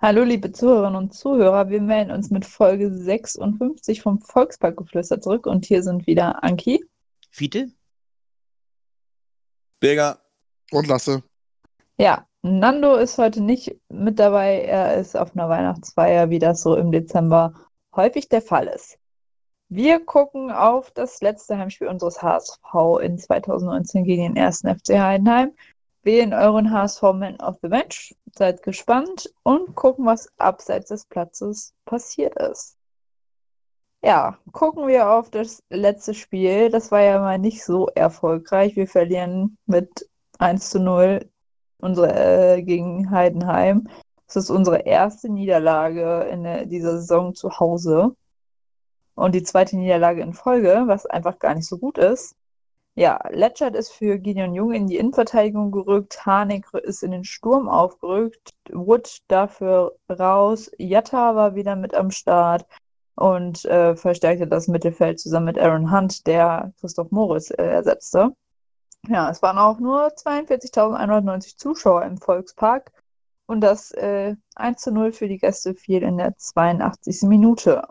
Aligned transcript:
Hallo 0.00 0.22
liebe 0.22 0.52
Zuhörerinnen 0.52 0.94
und 0.94 1.12
Zuhörer, 1.12 1.70
wir 1.70 1.80
melden 1.80 2.12
uns 2.12 2.30
mit 2.30 2.46
Folge 2.46 2.88
56 2.88 4.00
vom 4.00 4.20
Volksparkgeflüster 4.20 5.20
zurück 5.20 5.48
und 5.48 5.66
hier 5.66 5.82
sind 5.82 6.06
wieder 6.06 6.44
Anki. 6.44 6.84
Fiete? 7.32 7.72
Birger. 9.80 10.20
Und 10.70 10.86
Lasse. 10.86 11.24
Ja, 11.98 12.28
Nando 12.42 12.94
ist 12.94 13.18
heute 13.18 13.40
nicht 13.40 13.74
mit 13.88 14.20
dabei, 14.20 14.60
er 14.60 14.98
ist 14.98 15.16
auf 15.16 15.34
einer 15.34 15.48
Weihnachtsfeier, 15.48 16.30
wie 16.30 16.38
das 16.38 16.62
so 16.62 16.76
im 16.76 16.92
Dezember 16.92 17.54
häufig 17.96 18.28
der 18.28 18.42
Fall 18.42 18.68
ist. 18.68 19.00
Wir 19.68 19.98
gucken 19.98 20.52
auf 20.52 20.92
das 20.92 21.20
letzte 21.22 21.58
Heimspiel 21.58 21.88
unseres 21.88 22.22
HSV 22.22 23.00
in 23.02 23.18
2019 23.18 24.04
gegen 24.04 24.34
den 24.34 24.38
1. 24.38 24.60
FC 24.60 24.90
Heidenheim, 24.90 25.50
wählen 26.04 26.32
euren 26.32 26.70
HSV 26.70 27.02
Man 27.14 27.36
of 27.40 27.56
the 27.62 27.68
Match, 27.68 28.14
seid 28.38 28.62
gespannt 28.62 29.32
und 29.42 29.74
gucken, 29.74 30.06
was 30.06 30.28
abseits 30.38 30.88
des 30.88 31.04
Platzes 31.06 31.74
passiert 31.84 32.36
ist. 32.40 32.76
Ja, 34.02 34.38
gucken 34.52 34.86
wir 34.86 35.10
auf 35.10 35.30
das 35.30 35.62
letzte 35.70 36.14
Spiel. 36.14 36.70
Das 36.70 36.92
war 36.92 37.02
ja 37.02 37.18
mal 37.18 37.38
nicht 37.38 37.64
so 37.64 37.88
erfolgreich. 37.88 38.76
Wir 38.76 38.86
verlieren 38.86 39.58
mit 39.66 40.08
1 40.38 40.70
zu 40.70 40.78
0 40.80 41.28
unsere, 41.80 42.56
äh, 42.56 42.62
gegen 42.62 43.10
Heidenheim. 43.10 43.88
Das 44.26 44.36
ist 44.36 44.50
unsere 44.50 44.80
erste 44.80 45.28
Niederlage 45.28 46.28
in 46.30 46.68
dieser 46.68 46.98
Saison 46.98 47.34
zu 47.34 47.58
Hause. 47.58 48.14
Und 49.14 49.34
die 49.34 49.42
zweite 49.42 49.76
Niederlage 49.76 50.22
in 50.22 50.32
Folge, 50.32 50.84
was 50.86 51.06
einfach 51.06 51.38
gar 51.40 51.54
nicht 51.54 51.66
so 51.66 51.78
gut 51.78 51.98
ist. 51.98 52.36
Ja, 52.98 53.20
Letschert 53.30 53.76
ist 53.76 53.92
für 53.92 54.18
Gideon 54.18 54.54
Jung 54.54 54.72
in 54.72 54.88
die 54.88 54.96
Innenverteidigung 54.96 55.70
gerückt, 55.70 56.26
Harnik 56.26 56.66
ist 56.82 57.04
in 57.04 57.12
den 57.12 57.22
Sturm 57.22 57.68
aufgerückt, 57.68 58.50
Wood 58.72 59.18
dafür 59.28 59.96
raus, 60.10 60.68
Jatta 60.78 61.36
war 61.36 61.54
wieder 61.54 61.76
mit 61.76 61.94
am 61.94 62.10
Start 62.10 62.66
und 63.14 63.64
äh, 63.66 63.94
verstärkte 63.94 64.48
das 64.48 64.66
Mittelfeld 64.66 65.20
zusammen 65.20 65.46
mit 65.46 65.60
Aaron 65.60 65.92
Hunt, 65.92 66.26
der 66.26 66.72
Christoph 66.80 67.12
Moritz 67.12 67.50
äh, 67.50 67.62
ersetzte. 67.62 68.34
Ja, 69.06 69.30
es 69.30 69.42
waren 69.42 69.58
auch 69.58 69.78
nur 69.78 70.08
42.190 70.08 71.56
Zuschauer 71.56 72.02
im 72.02 72.16
Volkspark 72.16 72.90
und 73.46 73.60
das 73.60 73.92
äh, 73.92 74.34
1 74.56 74.80
zu 74.82 74.90
0 74.90 75.12
für 75.12 75.28
die 75.28 75.38
Gäste 75.38 75.76
fiel 75.76 76.02
in 76.02 76.18
der 76.18 76.36
82. 76.36 77.22
Minute. 77.28 77.84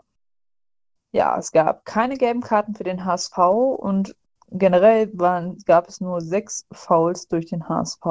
Ja, 1.12 1.38
es 1.38 1.50
gab 1.50 1.86
keine 1.86 2.18
gelben 2.18 2.42
Karten 2.42 2.74
für 2.74 2.84
den 2.84 3.06
HSV 3.06 3.38
und 3.38 4.14
generell 4.50 5.10
waren, 5.18 5.58
gab 5.66 5.88
es 5.88 6.00
nur 6.00 6.20
sechs 6.20 6.66
Fouls 6.72 7.28
durch 7.28 7.46
den 7.46 7.68
HSV. 7.68 8.04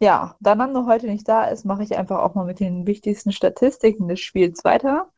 Ja, 0.00 0.36
da 0.40 0.54
Nando 0.54 0.86
heute 0.86 1.06
nicht 1.06 1.26
da 1.28 1.44
ist, 1.44 1.64
mache 1.64 1.82
ich 1.82 1.96
einfach 1.96 2.18
auch 2.20 2.34
mal 2.34 2.44
mit 2.44 2.60
den 2.60 2.86
wichtigsten 2.86 3.32
Statistiken 3.32 4.08
des 4.08 4.20
Spiels 4.20 4.64
weiter. 4.64 5.10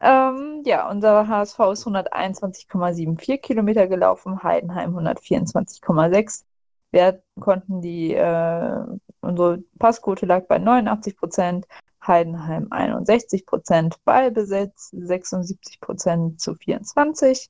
Ähm, 0.00 0.62
ja, 0.66 0.90
unser 0.90 1.28
HSV 1.28 1.58
ist 1.72 1.86
121,74 1.86 3.38
Kilometer 3.38 3.86
gelaufen, 3.86 4.42
Heidenheim 4.42 4.96
124,6. 4.96 6.44
Wir 6.90 7.22
konnten 7.40 7.80
die, 7.80 8.14
äh, 8.14 8.84
unsere 9.20 9.62
Passquote 9.78 10.26
lag 10.26 10.46
bei 10.46 10.58
89 10.58 11.16
Prozent, 11.16 11.66
Heidenheim 12.04 12.66
61 12.70 13.46
Prozent, 13.46 13.96
Ballbesitz 14.04 14.90
76 14.90 15.80
Prozent 15.80 16.40
zu 16.40 16.54
24, 16.54 17.48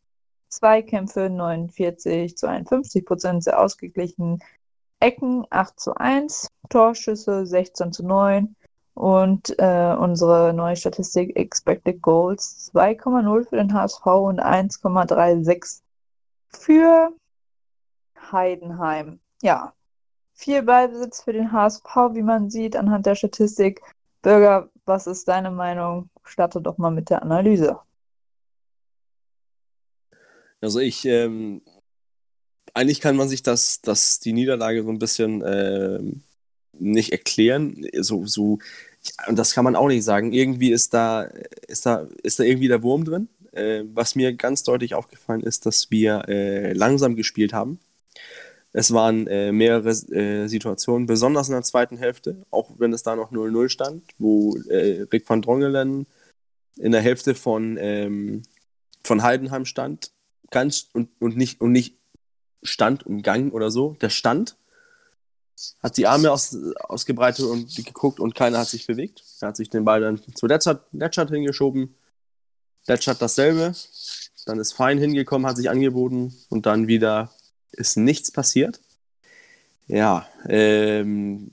Zweikämpfe 0.53 1.31
49 1.31 2.37
zu 2.37 2.47
51 2.49 3.05
Prozent, 3.07 3.45
sehr 3.45 3.59
ausgeglichen, 3.59 4.43
Ecken 5.01 5.47
8 5.51 5.81
zu 5.81 5.95
1, 5.95 6.49
Torschüsse 6.69 7.47
16 7.47 7.93
zu 7.93 8.07
9 8.07 8.55
und 8.95 9.59
äh, 9.59 9.97
unsere 9.99 10.53
neue 10.53 10.77
Statistik 10.77 11.37
Expected 11.37 12.03
Goals 12.03 12.71
2,0 12.75 13.49
für 13.49 13.57
den 13.57 13.73
HSV 13.73 14.07
und 14.07 14.41
1,36 14.41 15.81
für 16.51 17.11
Heidenheim. 18.31 19.19
Ja, 19.41 19.73
viel 20.34 20.63
Ballbesitz 20.63 21.23
für 21.23 21.33
den 21.33 21.51
HSV, 21.51 21.84
wie 22.13 22.23
man 22.23 22.51
sieht 22.51 22.77
anhand 22.77 23.07
der 23.07 23.15
Statistik. 23.15 23.81
Bürger, 24.21 24.69
was 24.84 25.07
ist 25.07 25.27
deine 25.29 25.51
Meinung? 25.51 26.11
Starte 26.25 26.61
doch 26.61 26.79
mal 26.79 26.91
mit 26.91 27.11
der 27.11 27.23
Analyse. 27.23 27.81
Also 30.62 30.78
ich, 30.78 31.05
ähm, 31.05 31.61
eigentlich 32.73 33.00
kann 33.00 33.17
man 33.17 33.28
sich 33.28 33.43
das, 33.43 33.83
das, 33.83 34.21
die 34.21 34.33
Niederlage 34.33 34.83
so 34.84 34.91
ein 34.91 34.99
bisschen 34.99 35.43
ähm, 35.45 36.23
nicht 36.78 37.12
erklären. 37.12 37.84
So, 38.00 38.27
so, 38.27 38.59
und 39.28 39.39
das 39.39 39.55
kann 39.55 39.65
man 39.65 39.77
auch 39.77 39.89
nicht 39.89 40.05
sagen. 40.05 40.33
Irgendwie 40.33 40.71
ist 40.71 40.95
da, 40.95 41.22
ist 41.69 41.84
da, 41.84 42.06
ist 42.22 42.39
da 42.39 42.45
irgendwie 42.45 42.69
der 42.69 42.83
Wurm 42.83 43.05
drin. 43.05 43.28
Äh, 43.53 43.84
was 43.93 44.15
mir 44.15 44.33
ganz 44.34 44.62
deutlich 44.62 44.95
aufgefallen 44.95 45.43
ist, 45.43 45.67
dass 45.67 45.91
wir 45.91 46.28
äh, 46.28 46.72
langsam 46.72 47.17
gespielt 47.17 47.53
haben. 47.53 47.81
Es 48.72 48.93
waren 48.95 49.27
äh, 49.27 49.53
mehrere 49.53 49.91
äh, 49.91 50.47
Situationen, 50.49 51.06
besonders 51.06 51.49
in 51.49 51.55
der 51.55 51.62
zweiten 51.62 51.99
Hälfte, 51.99 52.47
auch 52.51 52.71
wenn 52.78 52.95
es 52.95 53.03
da 53.03 53.17
noch 53.17 53.31
0-0 53.33 53.69
stand, 53.69 54.05
wo 54.19 54.56
äh, 54.71 55.03
Rick 55.12 55.28
van 55.28 55.43
Drongelen 55.43 56.06
in 56.77 56.93
der 56.93 57.03
Hälfte 57.03 57.34
von, 57.34 57.77
ähm, 57.78 58.43
von 59.05 59.22
Heidenheim 59.22 59.67
stand 59.67 60.12
ganz 60.53 60.89
und, 60.93 61.09
und, 61.19 61.37
nicht, 61.37 61.61
und 61.61 61.73
nicht 61.73 61.97
stand 62.63 63.05
und 63.05 63.23
Gang 63.23 63.53
oder 63.53 63.71
so, 63.71 63.97
der 64.01 64.11
stand, 64.11 64.57
hat 65.83 65.97
die 65.97 66.07
Arme 66.07 66.31
aus, 66.31 66.57
ausgebreitet 66.85 67.45
und 67.45 67.75
geguckt 67.85 68.21
und 68.21 68.35
keiner 68.35 68.59
hat 68.59 68.69
sich 68.69 68.87
bewegt. 68.87 69.23
Er 69.41 69.49
hat 69.49 69.57
sich 69.57 69.71
den 69.71 69.85
Ball 69.85 70.01
dann 70.01 70.21
zu 70.35 70.47
Letschert, 70.47 71.31
hingeschoben. 71.31 71.95
Letschert 72.87 73.21
dasselbe. 73.21 73.75
Dann 74.47 74.59
ist 74.59 74.73
Fein 74.73 74.99
hingekommen, 74.99 75.47
hat 75.47 75.57
sich 75.57 75.71
angeboten 75.71 76.35
und 76.49 76.67
dann 76.67 76.89
wieder 76.89 77.33
ist 77.71 77.97
nichts 77.97 78.31
passiert. 78.31 78.81
Ja, 79.87 80.27
ähm, 80.49 81.53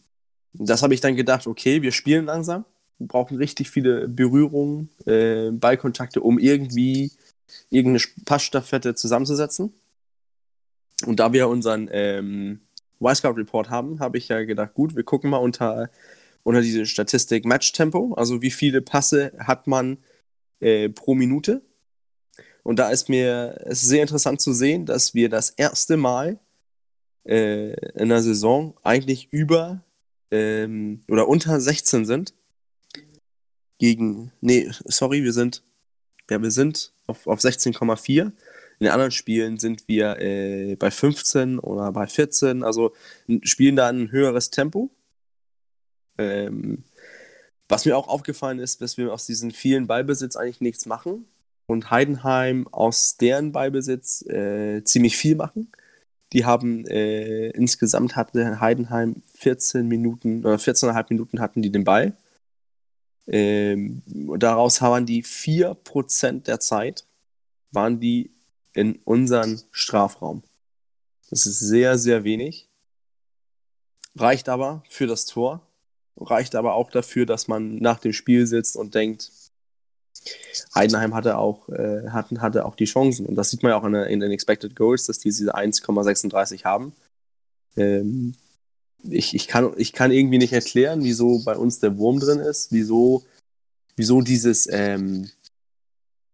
das 0.54 0.82
habe 0.82 0.94
ich 0.94 1.02
dann 1.02 1.16
gedacht, 1.16 1.46
okay, 1.46 1.82
wir 1.82 1.92
spielen 1.92 2.26
langsam, 2.26 2.66
brauchen 3.00 3.38
richtig 3.38 3.70
viele 3.70 4.08
Berührungen, 4.08 4.90
äh, 5.06 5.52
Ballkontakte, 5.52 6.22
um 6.22 6.40
irgendwie 6.40 7.12
irgendeine 7.70 8.04
Passstaffette 8.26 8.96
zusammenzusetzen. 8.96 9.74
Und 11.06 11.20
da 11.20 11.32
wir 11.34 11.48
unseren 11.48 11.90
ähm, 11.92 12.62
Y-Scout 13.02 13.38
Report 13.38 13.70
haben, 13.70 14.00
habe 14.00 14.18
ich 14.18 14.28
ja 14.28 14.44
gedacht, 14.44 14.74
gut, 14.74 14.96
wir 14.96 15.04
gucken 15.04 15.30
mal 15.30 15.38
unter, 15.38 15.90
unter 16.44 16.62
diese 16.62 16.86
Statistik 16.86 17.46
Match-Tempo, 17.46 18.14
also 18.16 18.42
wie 18.42 18.52
viele 18.52 18.82
Passe 18.82 19.32
hat 19.40 19.68
man 19.68 19.98
äh, 20.60 20.90
pro 20.90 21.16
Minute. 21.16 21.62
Und 22.64 22.78
da 22.78 22.90
ist 22.90 23.10
mir 23.10 23.62
ist 23.66 23.82
sehr 23.82 24.02
interessant 24.02 24.42
zu 24.42 24.54
sehen, 24.54 24.86
dass 24.86 25.14
wir 25.14 25.30
das 25.30 25.50
erste 25.52 25.98
Mal 25.98 26.40
äh, 27.26 27.72
in 27.94 28.10
der 28.10 28.22
Saison 28.22 28.76
eigentlich 28.84 29.30
über 29.32 29.84
ähm, 30.32 31.02
oder 31.08 31.28
unter 31.28 31.60
16 31.60 32.06
sind. 32.06 32.34
Gegen, 33.78 34.34
nee, 34.42 34.70
sorry, 34.86 35.24
wir 35.24 35.32
sind, 35.32 35.64
ja, 36.30 36.42
wir 36.42 36.52
sind 36.52 36.92
auf, 37.08 37.28
auf 37.28 37.40
16,4. 37.40 38.22
In 38.22 38.32
den 38.80 38.90
anderen 38.90 39.12
Spielen 39.12 39.60
sind 39.60 39.88
wir 39.88 40.20
äh, 40.20 40.76
bei 40.76 40.90
15 40.90 41.60
oder 41.60 41.92
bei 41.92 42.08
14, 42.08 42.64
also 42.64 42.94
spielen 43.44 43.76
da 43.76 43.90
ein 43.90 44.12
höheres 44.12 44.52
Tempo. 44.52 44.90
Ähm, 46.18 46.84
was 47.68 47.86
mir 47.86 47.98
auch 47.98 48.08
aufgefallen 48.08 48.60
ist, 48.60 48.82
dass 48.82 48.98
wir 48.98 49.14
aus 49.14 49.26
diesen 49.26 49.52
vielen 49.52 49.88
Ballbesitz 49.88 50.36
eigentlich 50.36 50.62
nichts 50.62 50.86
machen 50.86 51.26
und 51.68 51.92
Heidenheim 51.92 52.68
aus 52.72 53.18
deren 53.18 53.52
Ballbesitz 53.52 54.26
äh, 54.28 54.84
ziemlich 54.84 55.18
viel 55.18 55.36
machen. 55.36 55.72
Die 56.34 56.46
haben 56.46 56.86
äh, 56.88 57.50
insgesamt 57.50 58.16
hatte 58.16 58.60
Heidenheim 58.60 59.22
14 59.36 59.88
Minuten 59.88 60.46
oder 60.46 60.56
14,5 60.56 61.06
Minuten 61.10 61.40
hatten 61.40 61.62
die 61.62 61.72
den 61.72 61.84
Ball. 61.84 62.14
Ähm, 63.32 64.02
daraus 64.40 64.82
haben 64.82 65.06
die 65.06 65.24
4% 65.24 66.44
der 66.44 66.60
Zeit 66.60 67.06
waren 67.72 68.00
die 68.00 68.32
in 68.74 68.96
unseren 69.04 69.62
Strafraum. 69.72 70.44
Das 71.30 71.46
ist 71.46 71.60
sehr, 71.60 72.00
sehr 72.00 72.24
wenig. 72.24 72.68
Reicht 74.16 74.50
aber 74.50 74.84
für 74.90 75.06
das 75.06 75.26
Tor. 75.26 75.62
Reicht 76.18 76.56
aber 76.56 76.74
auch 76.74 76.90
dafür, 76.90 77.28
dass 77.28 77.48
man 77.48 77.78
nach 77.78 78.00
dem 78.00 78.14
Spiel 78.14 78.48
sitzt 78.48 78.76
und 78.76 78.96
denkt, 78.96 79.32
Heidenheim 80.74 81.14
hatte 81.14 81.38
auch, 81.38 81.70
äh, 81.70 82.10
hatten, 82.10 82.42
hatte 82.42 82.66
auch 82.66 82.76
die 82.76 82.86
Chancen. 82.86 83.26
Und 83.26 83.36
das 83.36 83.52
sieht 83.52 83.64
man 83.64 83.72
ja 83.72 83.78
auch 83.78 83.86
in, 83.86 83.94
in 83.94 84.20
den 84.20 84.32
Expected 84.32 84.76
Goals, 84.76 85.06
dass 85.06 85.20
die 85.20 85.30
diese 85.30 85.56
1,36 85.56 86.66
haben. 86.66 86.94
Ähm, 87.78 88.36
ich, 89.04 89.34
ich, 89.34 89.48
kann, 89.48 89.74
ich 89.78 89.94
kann 89.94 90.12
irgendwie 90.12 90.38
nicht 90.38 90.54
erklären, 90.54 91.04
wieso 91.04 91.40
bei 91.44 91.56
uns 91.56 91.80
der 91.80 91.98
Wurm 91.98 92.20
drin 92.20 92.40
ist, 92.40 92.72
wieso, 92.72 93.24
wieso 93.96 94.22
dieses, 94.22 94.68
ähm, 94.72 95.30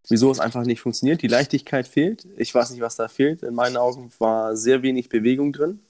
wieso 0.08 0.30
es 0.30 0.40
einfach 0.40 0.64
nicht 0.64 0.80
funktioniert. 0.80 1.22
Die 1.22 1.28
Leichtigkeit 1.28 1.86
fehlt. 1.86 2.26
Ich 2.36 2.54
weiß 2.54 2.70
nicht, 2.70 2.80
was 2.80 2.96
da 2.96 3.08
fehlt. 3.08 3.42
In 3.42 3.54
meinen 3.54 3.76
Augen 3.76 4.10
war 4.18 4.56
sehr 4.56 4.82
wenig 4.82 5.08
Bewegung 5.08 5.52
drin 5.52 5.80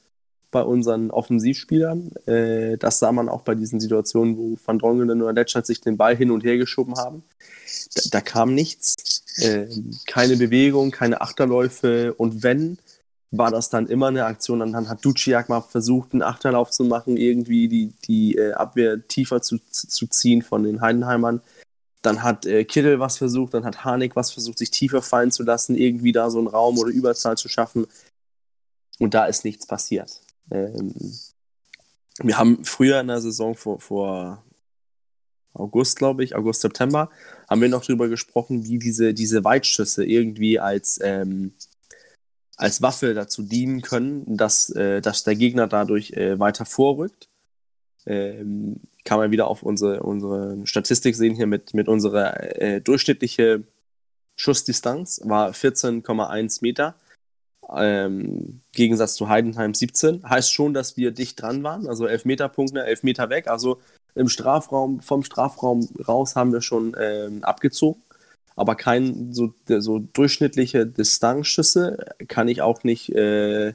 bei 0.50 0.62
unseren 0.62 1.10
Offensivspielern. 1.10 2.12
Äh, 2.26 2.78
das 2.78 2.98
sah 2.98 3.12
man 3.12 3.28
auch 3.28 3.42
bei 3.42 3.54
diesen 3.54 3.80
Situationen, 3.80 4.36
wo 4.36 4.56
Van 4.64 4.78
Drongelen 4.78 5.22
und 5.22 5.34
Letschert 5.34 5.66
sich 5.66 5.80
den 5.80 5.96
Ball 5.96 6.16
hin 6.16 6.30
und 6.30 6.44
her 6.44 6.56
geschoben 6.56 6.96
haben. 6.96 7.22
Da, 7.94 8.02
da 8.10 8.20
kam 8.20 8.54
nichts. 8.54 9.22
Äh, 9.38 9.66
keine 10.06 10.36
Bewegung, 10.36 10.90
keine 10.92 11.20
Achterläufe. 11.20 12.14
Und 12.14 12.42
wenn, 12.42 12.78
war 13.38 13.50
das 13.50 13.70
dann 13.70 13.86
immer 13.86 14.08
eine 14.08 14.24
Aktion. 14.24 14.60
Dann 14.60 14.88
hat 14.88 15.04
Duciak 15.04 15.48
mal 15.48 15.60
versucht, 15.60 16.12
einen 16.12 16.22
Achterlauf 16.22 16.70
zu 16.70 16.84
machen, 16.84 17.16
irgendwie 17.16 17.68
die, 17.68 17.92
die 18.06 18.36
äh, 18.36 18.52
Abwehr 18.52 19.06
tiefer 19.06 19.42
zu, 19.42 19.58
zu 19.70 20.06
ziehen 20.06 20.42
von 20.42 20.62
den 20.62 20.80
Heidenheimern. 20.80 21.40
Dann 22.02 22.22
hat 22.22 22.46
äh, 22.46 22.64
Kittel 22.64 23.00
was 23.00 23.18
versucht, 23.18 23.54
dann 23.54 23.64
hat 23.64 23.84
Harnik 23.84 24.16
was 24.16 24.30
versucht, 24.30 24.58
sich 24.58 24.70
tiefer 24.70 25.02
fallen 25.02 25.30
zu 25.30 25.42
lassen, 25.42 25.76
irgendwie 25.76 26.12
da 26.12 26.30
so 26.30 26.38
einen 26.38 26.46
Raum 26.46 26.78
oder 26.78 26.90
Überzahl 26.90 27.36
zu 27.36 27.48
schaffen. 27.48 27.86
Und 28.98 29.14
da 29.14 29.26
ist 29.26 29.44
nichts 29.44 29.66
passiert. 29.66 30.20
Ähm, 30.50 30.94
wir 32.22 32.38
haben 32.38 32.64
früher 32.64 33.00
in 33.00 33.08
der 33.08 33.20
Saison 33.20 33.54
vor, 33.54 33.80
vor 33.80 34.42
August, 35.52 35.96
glaube 35.96 36.24
ich, 36.24 36.34
August, 36.34 36.60
September, 36.60 37.10
haben 37.48 37.60
wir 37.60 37.68
noch 37.68 37.84
darüber 37.84 38.08
gesprochen, 38.08 38.64
wie 38.64 38.78
diese, 38.78 39.14
diese 39.14 39.44
Weitschüsse 39.44 40.04
irgendwie 40.04 40.58
als, 40.58 40.98
ähm, 41.02 41.52
als 42.56 42.82
Waffe 42.82 43.14
dazu 43.14 43.42
dienen 43.42 43.82
können, 43.82 44.36
dass, 44.36 44.70
äh, 44.70 45.00
dass 45.00 45.24
der 45.24 45.36
Gegner 45.36 45.66
dadurch 45.66 46.12
äh, 46.12 46.38
weiter 46.38 46.64
vorrückt. 46.64 47.28
Ähm, 48.06 48.80
kann 49.04 49.18
man 49.18 49.30
wieder 49.30 49.46
auf 49.46 49.62
unsere, 49.62 50.02
unsere 50.02 50.66
Statistik 50.66 51.14
sehen 51.16 51.34
hier 51.34 51.46
mit, 51.46 51.74
mit 51.74 51.88
unserer 51.88 52.60
äh, 52.60 52.80
durchschnittliche 52.80 53.64
Schussdistanz 54.36 55.20
war 55.24 55.50
14,1 55.50 56.58
Meter. 56.62 56.94
Ähm, 57.74 58.60
Gegensatz 58.72 59.14
zu 59.14 59.28
Heidenheim 59.28 59.74
17. 59.74 60.28
Heißt 60.28 60.52
schon, 60.52 60.72
dass 60.72 60.96
wir 60.96 61.10
dicht 61.10 61.40
dran 61.40 61.62
waren, 61.62 61.88
also 61.88 62.06
11 62.06 62.24
Meter 62.26 62.48
Punkte, 62.48 62.84
11 62.84 63.02
Meter 63.02 63.28
weg. 63.30 63.48
Also 63.48 63.80
im 64.14 64.28
Strafraum, 64.28 65.00
vom 65.00 65.24
Strafraum 65.24 65.88
raus 66.06 66.36
haben 66.36 66.52
wir 66.52 66.60
schon 66.60 66.96
ähm, 66.98 67.42
abgezogen. 67.42 68.02
Aber 68.56 68.74
kein 68.74 69.32
so, 69.32 69.54
so 69.68 69.98
durchschnittliche 69.98 70.86
Distanzschüsse 70.86 72.06
kann 72.26 72.48
ich 72.48 72.62
auch 72.62 72.84
nicht, 72.84 73.10
äh, 73.10 73.74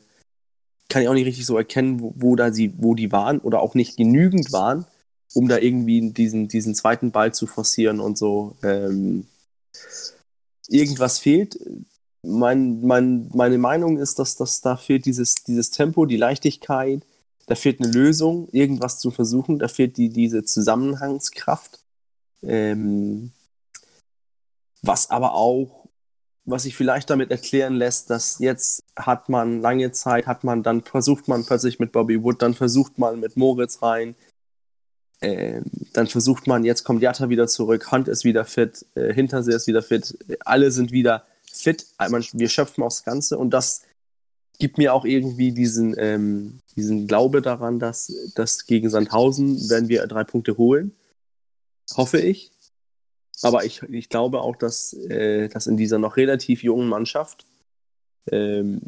kann 0.90 1.04
ich 1.04 1.08
auch 1.08 1.14
nicht 1.14 1.28
richtig 1.28 1.46
so 1.46 1.58
erkennen, 1.58 2.02
wo, 2.02 2.14
wo, 2.16 2.36
da 2.36 2.52
sie, 2.52 2.74
wo 2.78 2.96
die 2.96 3.12
waren 3.12 3.40
oder 3.40 3.62
auch 3.62 3.76
nicht 3.76 3.96
genügend 3.96 4.52
waren, 4.52 4.86
um 5.34 5.48
da 5.48 5.58
irgendwie 5.60 6.12
diesen, 6.12 6.48
diesen 6.48 6.76
zweiten 6.76 7.12
Ball 7.12 7.34
zu 7.34 7.48
forcieren 7.48 8.00
und 8.00 8.18
so. 8.18 8.56
Ähm, 8.64 9.28
irgendwas 10.68 11.20
fehlt 11.20 11.58
mein, 12.24 12.82
mein, 12.82 13.30
meine 13.34 13.58
Meinung 13.58 13.98
ist, 13.98 14.20
dass, 14.20 14.36
dass 14.36 14.62
da 14.62 14.78
fehlt 14.78 15.06
dieses, 15.06 15.36
dieses 15.36 15.72
Tempo, 15.72 16.06
die 16.06 16.18
Leichtigkeit, 16.18 17.04
da 17.48 17.56
fehlt 17.56 17.82
eine 17.82 17.92
Lösung, 17.92 18.48
irgendwas 18.52 19.00
zu 19.00 19.12
versuchen, 19.12 19.60
da 19.60 19.68
fehlt 19.68 19.98
die, 19.98 20.10
diese 20.10 20.44
Zusammenhangskraft. 20.44 21.80
Ähm, 22.44 23.32
was 24.82 25.10
aber 25.10 25.34
auch, 25.34 25.88
was 26.46 26.64
sich 26.64 26.76
vielleicht 26.76 27.10
damit 27.10 27.32
erklären 27.32 27.76
lässt, 27.76 28.10
dass 28.10 28.40
jetzt 28.40 28.84
hat 28.96 29.30
man 29.30 29.62
lange 29.62 29.92
Zeit, 29.92 30.26
hat 30.26 30.44
man, 30.44 30.64
dann 30.64 30.82
versucht 30.82 31.28
man 31.28 31.46
plötzlich 31.46 31.80
mit 31.80 31.92
Bobby 31.92 32.24
Wood, 32.24 32.42
dann 32.42 32.54
versucht 32.54 32.98
man 32.98 33.20
mit 33.20 33.38
Moritz 33.38 33.82
rein, 33.82 34.16
ähm, 35.22 35.66
dann 35.94 36.08
versucht 36.08 36.48
man, 36.48 36.66
jetzt 36.66 36.84
kommt 36.84 37.04
Jatta 37.04 37.30
wieder 37.30 37.48
zurück, 37.48 37.92
Hunt 37.92 38.08
ist 38.08 38.24
wieder 38.24 38.44
fit, 38.44 38.86
äh, 38.96 39.14
Hintersee 39.14 39.54
ist 39.54 39.68
wieder 39.68 39.84
fit, 39.84 40.18
alle 40.46 40.72
sind 40.72 40.92
wieder 40.92 41.26
fit, 41.52 41.86
wir 42.00 42.50
schöpfen 42.50 42.84
aufs 42.84 43.04
Ganze 43.04 43.38
und 43.38 43.52
das 43.52 43.84
gibt 44.58 44.78
mir 44.78 44.94
auch 44.94 45.06
irgendwie 45.06 45.52
diesen, 45.52 45.96
ähm, 45.98 46.60
diesen 46.76 47.08
Glaube 47.08 47.42
daran, 47.42 47.80
dass, 47.80 48.14
dass 48.36 48.66
gegen 48.66 48.90
Sandhausen 48.90 49.70
werden 49.70 49.90
wir 49.90 50.06
drei 50.08 50.24
Punkte 50.24 50.58
holen. 50.58 50.96
Hoffe 51.96 52.20
ich. 52.20 52.51
Aber 53.42 53.66
ich, 53.66 53.82
ich 53.84 54.10
glaube 54.10 54.42
auch, 54.42 54.56
dass, 54.56 54.94
äh, 54.94 55.48
dass 55.50 55.68
in 55.68 55.78
dieser 55.78 56.00
noch 56.00 56.18
relativ 56.18 56.64
jungen 56.64 56.88
Mannschaft, 56.88 57.46
ähm, 58.32 58.82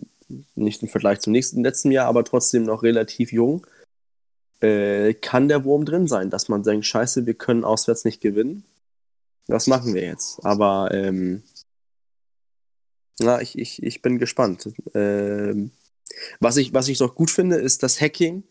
nicht 0.55 0.81
im 0.81 0.89
Vergleich 0.89 1.19
zum 1.19 1.33
nächsten 1.33 1.63
letzten 1.63 1.91
Jahr, 1.91 2.07
aber 2.07 2.23
trotzdem 2.23 2.63
noch 2.63 2.83
relativ 2.83 3.31
jung, 3.31 3.65
äh, 4.61 5.13
kann 5.13 5.47
der 5.47 5.65
Wurm 5.65 5.85
drin 5.85 6.07
sein, 6.07 6.29
dass 6.29 6.49
man 6.49 6.63
denkt, 6.63 6.85
scheiße, 6.85 7.25
wir 7.25 7.33
können 7.33 7.63
auswärts 7.63 8.05
nicht 8.05 8.21
gewinnen. 8.21 8.63
Das 9.47 9.67
machen 9.67 9.93
wir 9.93 10.03
jetzt. 10.03 10.39
Aber 10.45 10.89
ähm, 10.93 11.43
na, 13.19 13.41
ich, 13.41 13.57
ich, 13.57 13.83
ich 13.83 14.01
bin 14.01 14.19
gespannt. 14.19 14.69
Ähm, 14.93 15.71
was, 16.39 16.57
ich, 16.57 16.73
was 16.73 16.87
ich 16.87 16.97
doch 16.97 17.15
gut 17.15 17.29
finde, 17.29 17.57
ist, 17.57 17.83
dass 17.83 17.99
Hacking 17.99 18.43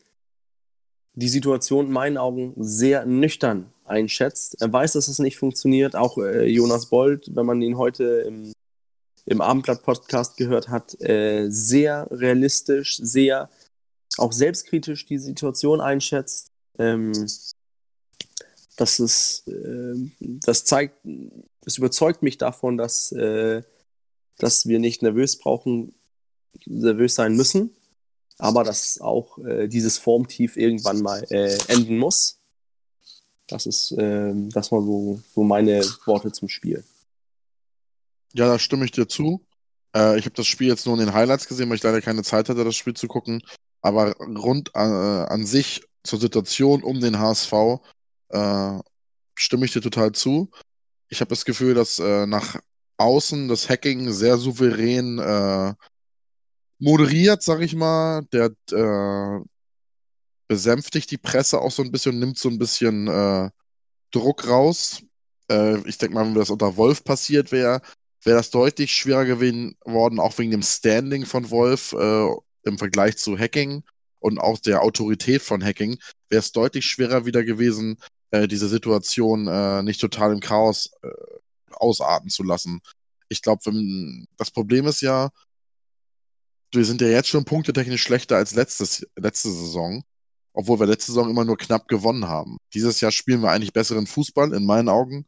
die 1.14 1.28
Situation 1.28 1.86
in 1.86 1.92
meinen 1.92 2.18
Augen 2.18 2.54
sehr 2.56 3.06
nüchtern 3.06 3.71
einschätzt. 3.92 4.60
Er 4.60 4.72
weiß, 4.72 4.94
dass 4.94 5.08
es 5.08 5.18
nicht 5.18 5.36
funktioniert. 5.36 5.94
Auch 5.94 6.18
äh, 6.18 6.46
Jonas 6.46 6.86
Bold, 6.86 7.30
wenn 7.34 7.46
man 7.46 7.62
ihn 7.62 7.78
heute 7.78 8.04
im, 8.26 8.52
im 9.26 9.40
Abendblatt-Podcast 9.40 10.36
gehört 10.36 10.68
hat, 10.68 11.00
äh, 11.00 11.48
sehr 11.48 12.08
realistisch, 12.10 12.96
sehr 12.96 13.50
auch 14.18 14.32
selbstkritisch 14.32 15.06
die 15.06 15.18
Situation 15.18 15.80
einschätzt. 15.80 16.48
Ähm, 16.78 17.12
das 18.76 18.98
ist, 18.98 19.46
äh, 19.46 19.94
das 20.20 20.64
zeigt, 20.64 20.96
das 21.62 21.78
überzeugt 21.78 22.22
mich 22.22 22.38
davon, 22.38 22.76
dass 22.76 23.12
äh, 23.12 23.62
dass 24.42 24.66
wir 24.66 24.78
nicht 24.78 25.02
nervös 25.02 25.38
brauchen, 25.38 25.94
nervös 26.66 27.14
sein 27.14 27.36
müssen, 27.36 27.76
aber 28.38 28.64
dass 28.64 29.00
auch 29.00 29.38
äh, 29.38 29.68
dieses 29.68 29.98
Formtief 29.98 30.56
irgendwann 30.56 31.00
mal 31.00 31.24
äh, 31.30 31.56
enden 31.68 31.98
muss. 31.98 32.38
Das 33.46 33.66
ist, 33.66 33.92
äh, 33.92 34.32
das 34.34 34.70
mal 34.70 34.82
so, 34.82 35.20
so 35.34 35.42
meine 35.42 35.82
Worte 36.06 36.32
zum 36.32 36.48
Spiel. 36.48 36.84
Ja, 38.32 38.46
da 38.46 38.58
stimme 38.58 38.84
ich 38.84 38.92
dir 38.92 39.08
zu. 39.08 39.44
Äh, 39.94 40.18
ich 40.18 40.24
habe 40.24 40.34
das 40.34 40.46
Spiel 40.46 40.68
jetzt 40.68 40.86
nur 40.86 40.94
in 40.98 41.04
den 41.04 41.14
Highlights 41.14 41.48
gesehen, 41.48 41.68
weil 41.68 41.76
ich 41.76 41.82
leider 41.82 42.00
keine 42.00 42.22
Zeit 42.22 42.48
hatte, 42.48 42.64
das 42.64 42.76
Spiel 42.76 42.94
zu 42.94 43.08
gucken. 43.08 43.42
Aber 43.82 44.16
rund 44.16 44.74
an, 44.74 44.90
äh, 44.90 45.26
an 45.28 45.44
sich 45.44 45.82
zur 46.02 46.20
Situation 46.20 46.82
um 46.82 47.00
den 47.00 47.18
HSV 47.18 47.52
äh, 48.28 48.78
stimme 49.34 49.64
ich 49.66 49.72
dir 49.72 49.82
total 49.82 50.12
zu. 50.12 50.50
Ich 51.08 51.20
habe 51.20 51.28
das 51.28 51.44
Gefühl, 51.44 51.74
dass 51.74 51.98
äh, 51.98 52.26
nach 52.26 52.58
außen 52.96 53.48
das 53.48 53.68
Hacking 53.68 54.12
sehr 54.12 54.38
souverän 54.38 55.18
äh, 55.18 55.74
moderiert, 56.78 57.42
sag 57.42 57.60
ich 57.60 57.74
mal. 57.74 58.22
Der 58.32 58.52
äh, 58.70 59.40
besänftigt 60.52 61.10
die 61.10 61.16
Presse 61.16 61.62
auch 61.62 61.70
so 61.70 61.82
ein 61.82 61.90
bisschen, 61.90 62.18
nimmt 62.18 62.36
so 62.36 62.50
ein 62.50 62.58
bisschen 62.58 63.08
äh, 63.08 63.48
Druck 64.10 64.46
raus. 64.46 65.02
Äh, 65.50 65.78
ich 65.88 65.96
denke 65.96 66.14
mal, 66.14 66.26
wenn 66.26 66.34
das 66.34 66.50
unter 66.50 66.76
Wolf 66.76 67.04
passiert 67.04 67.52
wäre, 67.52 67.80
wäre 68.22 68.36
das 68.36 68.50
deutlich 68.50 68.92
schwerer 68.92 69.24
gewesen 69.24 69.76
worden, 69.82 70.20
auch 70.20 70.36
wegen 70.36 70.50
dem 70.50 70.62
Standing 70.62 71.24
von 71.24 71.48
Wolf 71.48 71.94
äh, 71.94 72.28
im 72.64 72.76
Vergleich 72.76 73.16
zu 73.16 73.38
Hacking 73.38 73.82
und 74.18 74.38
auch 74.38 74.58
der 74.58 74.82
Autorität 74.82 75.40
von 75.40 75.64
Hacking, 75.64 75.98
wäre 76.28 76.40
es 76.40 76.52
deutlich 76.52 76.84
schwerer 76.84 77.24
wieder 77.24 77.44
gewesen, 77.44 77.96
äh, 78.30 78.46
diese 78.46 78.68
Situation 78.68 79.48
äh, 79.48 79.82
nicht 79.82 80.02
total 80.02 80.32
im 80.32 80.40
Chaos 80.40 80.90
äh, 81.02 81.08
ausarten 81.70 82.28
zu 82.28 82.42
lassen. 82.42 82.82
Ich 83.30 83.40
glaube, 83.40 83.62
das 84.36 84.50
Problem 84.50 84.86
ist 84.86 85.00
ja, 85.00 85.30
wir 86.72 86.84
sind 86.84 87.00
ja 87.00 87.08
jetzt 87.08 87.30
schon 87.30 87.46
punktetechnisch 87.46 88.02
schlechter 88.02 88.36
als 88.36 88.54
letztes, 88.54 89.06
letzte 89.16 89.50
Saison, 89.50 90.04
obwohl 90.52 90.80
wir 90.80 90.86
letzte 90.86 91.12
Saison 91.12 91.30
immer 91.30 91.44
nur 91.44 91.56
knapp 91.56 91.88
gewonnen 91.88 92.28
haben. 92.28 92.58
Dieses 92.74 93.00
Jahr 93.00 93.12
spielen 93.12 93.42
wir 93.42 93.50
eigentlich 93.50 93.72
besseren 93.72 94.06
Fußball, 94.06 94.52
in 94.52 94.66
meinen 94.66 94.88
Augen. 94.88 95.26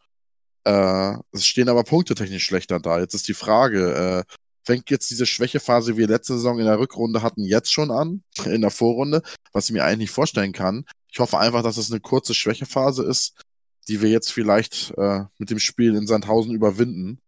Äh, 0.64 1.14
es 1.32 1.46
stehen 1.46 1.68
aber 1.68 1.84
punktetechnisch 1.84 2.44
schlechter 2.44 2.80
da. 2.80 2.98
Jetzt 2.98 3.14
ist 3.14 3.28
die 3.28 3.34
Frage, 3.34 4.24
äh, 4.28 4.34
fängt 4.64 4.90
jetzt 4.90 5.10
diese 5.10 5.26
Schwächephase, 5.26 5.94
wie 5.94 6.00
wir 6.00 6.08
letzte 6.08 6.34
Saison 6.34 6.58
in 6.58 6.64
der 6.64 6.78
Rückrunde 6.78 7.22
hatten, 7.22 7.44
jetzt 7.44 7.72
schon 7.72 7.90
an, 7.90 8.22
in 8.44 8.60
der 8.60 8.70
Vorrunde, 8.70 9.22
was 9.52 9.66
ich 9.66 9.72
mir 9.72 9.84
eigentlich 9.84 9.98
nicht 9.98 10.10
vorstellen 10.10 10.52
kann. 10.52 10.84
Ich 11.10 11.18
hoffe 11.20 11.38
einfach, 11.38 11.62
dass 11.62 11.76
es 11.76 11.90
eine 11.90 12.00
kurze 12.00 12.34
Schwächephase 12.34 13.04
ist, 13.04 13.40
die 13.88 14.02
wir 14.02 14.10
jetzt 14.10 14.32
vielleicht 14.32 14.92
äh, 14.96 15.24
mit 15.38 15.50
dem 15.50 15.58
Spiel 15.58 15.94
in 15.94 16.06
Sandhausen 16.06 16.54
überwinden 16.54 17.20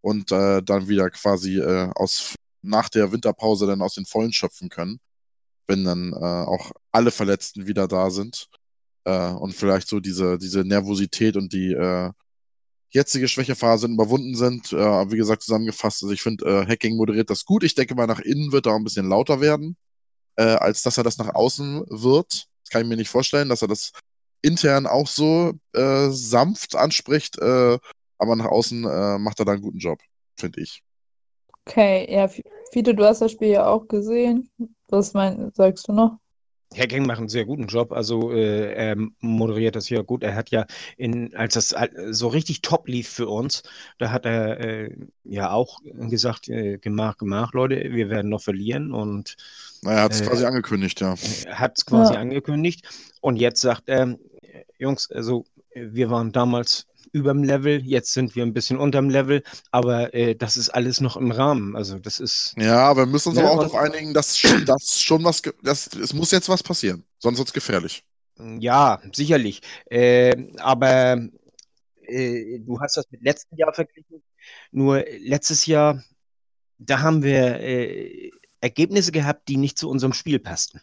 und 0.00 0.32
äh, 0.32 0.62
dann 0.62 0.88
wieder 0.88 1.10
quasi 1.10 1.58
äh, 1.58 1.90
aus 1.94 2.34
nach 2.62 2.88
der 2.88 3.10
Winterpause 3.12 3.66
dann 3.66 3.82
aus 3.82 3.94
den 3.94 4.06
Vollen 4.06 4.32
schöpfen 4.32 4.68
können, 4.68 5.00
wenn 5.66 5.84
dann 5.84 6.12
äh, 6.12 6.16
auch 6.16 6.72
alle 6.90 7.10
Verletzten 7.10 7.66
wieder 7.66 7.88
da 7.88 8.10
sind 8.10 8.48
äh, 9.04 9.30
und 9.30 9.54
vielleicht 9.54 9.88
so 9.88 10.00
diese 10.00 10.38
diese 10.38 10.64
Nervosität 10.64 11.36
und 11.36 11.52
die 11.52 11.72
äh, 11.72 12.10
jetzige 12.92 13.28
Schwächephasen 13.28 13.94
überwunden 13.94 14.34
sind. 14.36 14.72
Äh, 14.72 15.10
wie 15.10 15.16
gesagt, 15.16 15.42
zusammengefasst, 15.42 16.02
also 16.02 16.12
ich 16.12 16.22
finde, 16.22 16.44
äh, 16.44 16.66
Hacking 16.66 16.96
moderiert 16.96 17.30
das 17.30 17.44
gut. 17.44 17.64
Ich 17.64 17.74
denke 17.74 17.94
mal, 17.94 18.06
nach 18.06 18.20
innen 18.20 18.52
wird 18.52 18.66
er 18.66 18.72
auch 18.72 18.76
ein 18.76 18.84
bisschen 18.84 19.08
lauter 19.08 19.40
werden, 19.40 19.76
äh, 20.36 20.42
als 20.44 20.82
dass 20.82 20.98
er 20.98 21.04
das 21.04 21.18
nach 21.18 21.34
außen 21.34 21.84
wird. 21.88 22.46
Das 22.64 22.70
kann 22.70 22.82
ich 22.82 22.88
mir 22.88 22.96
nicht 22.96 23.08
vorstellen, 23.10 23.48
dass 23.48 23.62
er 23.62 23.68
das 23.68 23.92
intern 24.42 24.86
auch 24.86 25.08
so 25.08 25.54
äh, 25.72 26.08
sanft 26.10 26.76
anspricht, 26.76 27.38
äh, 27.38 27.78
aber 28.18 28.36
nach 28.36 28.46
außen 28.46 28.84
äh, 28.84 29.18
macht 29.18 29.38
er 29.40 29.46
da 29.46 29.52
einen 29.52 29.62
guten 29.62 29.78
Job, 29.78 30.00
finde 30.36 30.60
ich. 30.60 30.82
Okay, 31.66 32.12
ja, 32.12 32.28
Fiete, 32.72 32.94
du 32.94 33.04
hast 33.04 33.20
das 33.20 33.32
Spiel 33.32 33.48
ja 33.48 33.66
auch 33.66 33.86
gesehen. 33.86 34.50
Was 34.88 35.14
mein, 35.14 35.52
sagst 35.54 35.88
du 35.88 35.92
noch? 35.92 36.18
Herr 36.74 36.86
Geng 36.86 37.06
macht 37.06 37.18
einen 37.18 37.28
sehr 37.28 37.44
guten 37.44 37.66
Job. 37.66 37.92
Also 37.92 38.32
äh, 38.32 38.72
er 38.72 38.96
moderiert 39.20 39.76
das 39.76 39.86
hier 39.86 40.02
gut. 40.02 40.22
Er 40.22 40.34
hat 40.34 40.50
ja, 40.50 40.66
in, 40.96 41.34
als 41.34 41.54
das 41.54 41.74
so 42.10 42.28
richtig 42.28 42.62
top 42.62 42.88
lief 42.88 43.08
für 43.08 43.28
uns, 43.28 43.62
da 43.98 44.10
hat 44.10 44.24
er 44.24 44.60
äh, 44.60 44.96
ja 45.24 45.52
auch 45.52 45.80
gesagt, 45.84 46.48
äh, 46.48 46.78
gemacht, 46.78 47.18
gemacht, 47.18 47.54
Leute, 47.54 47.92
wir 47.92 48.08
werden 48.10 48.30
noch 48.30 48.42
verlieren. 48.42 48.92
Und 48.92 49.36
naja, 49.82 49.98
er 49.98 50.04
hat 50.04 50.12
es 50.12 50.20
äh, 50.22 50.26
quasi 50.26 50.44
angekündigt, 50.44 51.00
ja. 51.00 51.14
Hat 51.50 51.76
es 51.76 51.86
quasi 51.86 52.14
ja. 52.14 52.20
angekündigt. 52.20 52.88
Und 53.20 53.36
jetzt 53.36 53.60
sagt 53.60 53.88
er, 53.88 54.18
Jungs, 54.78 55.10
also 55.10 55.44
wir 55.74 56.10
waren 56.10 56.32
damals 56.32 56.86
über 57.12 57.32
dem 57.32 57.44
Level, 57.44 57.82
jetzt 57.84 58.12
sind 58.12 58.34
wir 58.34 58.42
ein 58.42 58.54
bisschen 58.54 58.78
unterm 58.78 59.10
Level, 59.10 59.42
aber 59.70 60.14
äh, 60.14 60.34
das 60.34 60.56
ist 60.56 60.70
alles 60.70 61.00
noch 61.00 61.16
im 61.16 61.30
Rahmen. 61.30 61.76
Also 61.76 61.98
das 61.98 62.18
ist. 62.18 62.54
Ja, 62.56 62.96
wir 62.96 63.06
müssen 63.06 63.30
uns 63.30 63.38
ja, 63.38 63.44
aber 63.44 63.52
auch 63.52 63.58
darauf 63.58 63.74
einigen, 63.74 64.14
dass, 64.14 64.40
dass 64.66 65.00
schon 65.00 65.22
was, 65.24 65.42
dass, 65.62 65.88
es 65.88 66.12
muss 66.14 66.30
jetzt 66.30 66.48
was 66.48 66.62
passieren, 66.62 67.04
sonst 67.18 67.38
wird 67.38 67.48
es 67.48 67.54
gefährlich. 67.54 68.04
Ja, 68.58 69.00
sicherlich. 69.12 69.60
Äh, 69.90 70.52
aber 70.58 71.28
äh, 72.06 72.58
du 72.60 72.80
hast 72.80 72.96
das 72.96 73.10
mit 73.10 73.22
letztem 73.22 73.58
Jahr 73.58 73.72
verglichen. 73.72 74.22
Nur 74.70 75.04
letztes 75.20 75.66
Jahr, 75.66 76.02
da 76.78 77.00
haben 77.00 77.22
wir 77.22 77.60
äh, 77.60 78.30
Ergebnisse 78.60 79.12
gehabt, 79.12 79.48
die 79.48 79.56
nicht 79.56 79.78
zu 79.78 79.88
unserem 79.88 80.12
Spiel 80.12 80.38
passten. 80.38 80.80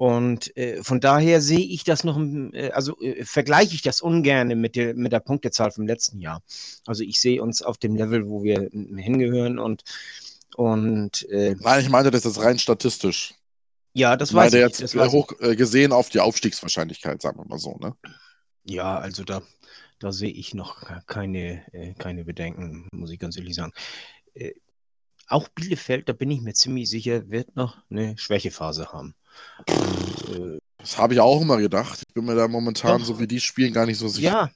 Und 0.00 0.56
äh, 0.56 0.82
von 0.82 0.98
daher 0.98 1.42
sehe 1.42 1.58
ich 1.58 1.84
das 1.84 2.04
noch, 2.04 2.18
äh, 2.54 2.70
also 2.70 2.98
äh, 3.02 3.22
vergleiche 3.22 3.74
ich 3.74 3.82
das 3.82 4.00
ungern 4.00 4.48
mit 4.58 4.74
der, 4.74 4.94
mit 4.94 5.12
der 5.12 5.20
Punktezahl 5.20 5.72
vom 5.72 5.86
letzten 5.86 6.20
Jahr. 6.20 6.42
Also 6.86 7.04
ich 7.04 7.20
sehe 7.20 7.42
uns 7.42 7.60
auf 7.60 7.76
dem 7.76 7.96
Level, 7.96 8.26
wo 8.26 8.42
wir 8.42 8.70
hingehören 8.72 9.58
und, 9.58 9.82
und 10.56 11.28
äh, 11.28 11.54
Nein, 11.60 11.82
ich 11.82 11.90
meine, 11.90 12.10
das 12.10 12.24
ist 12.24 12.42
rein 12.42 12.58
statistisch. 12.58 13.34
Ja, 13.92 14.16
das 14.16 14.32
weiß 14.32 14.54
ich. 14.54 14.60
jetzt 14.60 14.94
hoch 14.94 15.32
äh, 15.40 15.54
gesehen 15.54 15.92
auf 15.92 16.08
die 16.08 16.20
Aufstiegswahrscheinlichkeit, 16.20 17.20
sagen 17.20 17.38
wir 17.38 17.44
mal 17.44 17.58
so, 17.58 17.76
ne? 17.76 17.94
Ja, 18.64 18.96
also 18.96 19.22
da, 19.22 19.42
da 19.98 20.12
sehe 20.12 20.32
ich 20.32 20.54
noch 20.54 20.80
keine, 21.04 21.62
äh, 21.74 21.92
keine 21.92 22.24
Bedenken, 22.24 22.88
muss 22.90 23.10
ich 23.10 23.18
ganz 23.18 23.36
ehrlich 23.36 23.54
sagen. 23.54 23.74
auch 25.26 25.48
Bielefeld, 25.48 26.08
da 26.08 26.14
bin 26.14 26.30
ich 26.30 26.40
mir 26.40 26.54
ziemlich 26.54 26.88
sicher, 26.88 27.28
wird 27.28 27.54
noch 27.54 27.76
eine 27.90 28.16
Schwächephase 28.16 28.94
haben. 28.94 29.14
Äh, 29.66 30.58
das 30.78 30.98
habe 30.98 31.14
ich 31.14 31.20
auch 31.20 31.40
immer 31.40 31.58
gedacht. 31.58 32.02
Ich 32.06 32.14
bin 32.14 32.24
mir 32.24 32.34
da 32.34 32.48
momentan, 32.48 32.98
Doch. 32.98 33.06
so 33.06 33.20
wie 33.20 33.26
die 33.26 33.40
spielen, 33.40 33.72
gar 33.72 33.86
nicht 33.86 33.98
so 33.98 34.08
sicher. 34.08 34.28
Ja, 34.28 34.50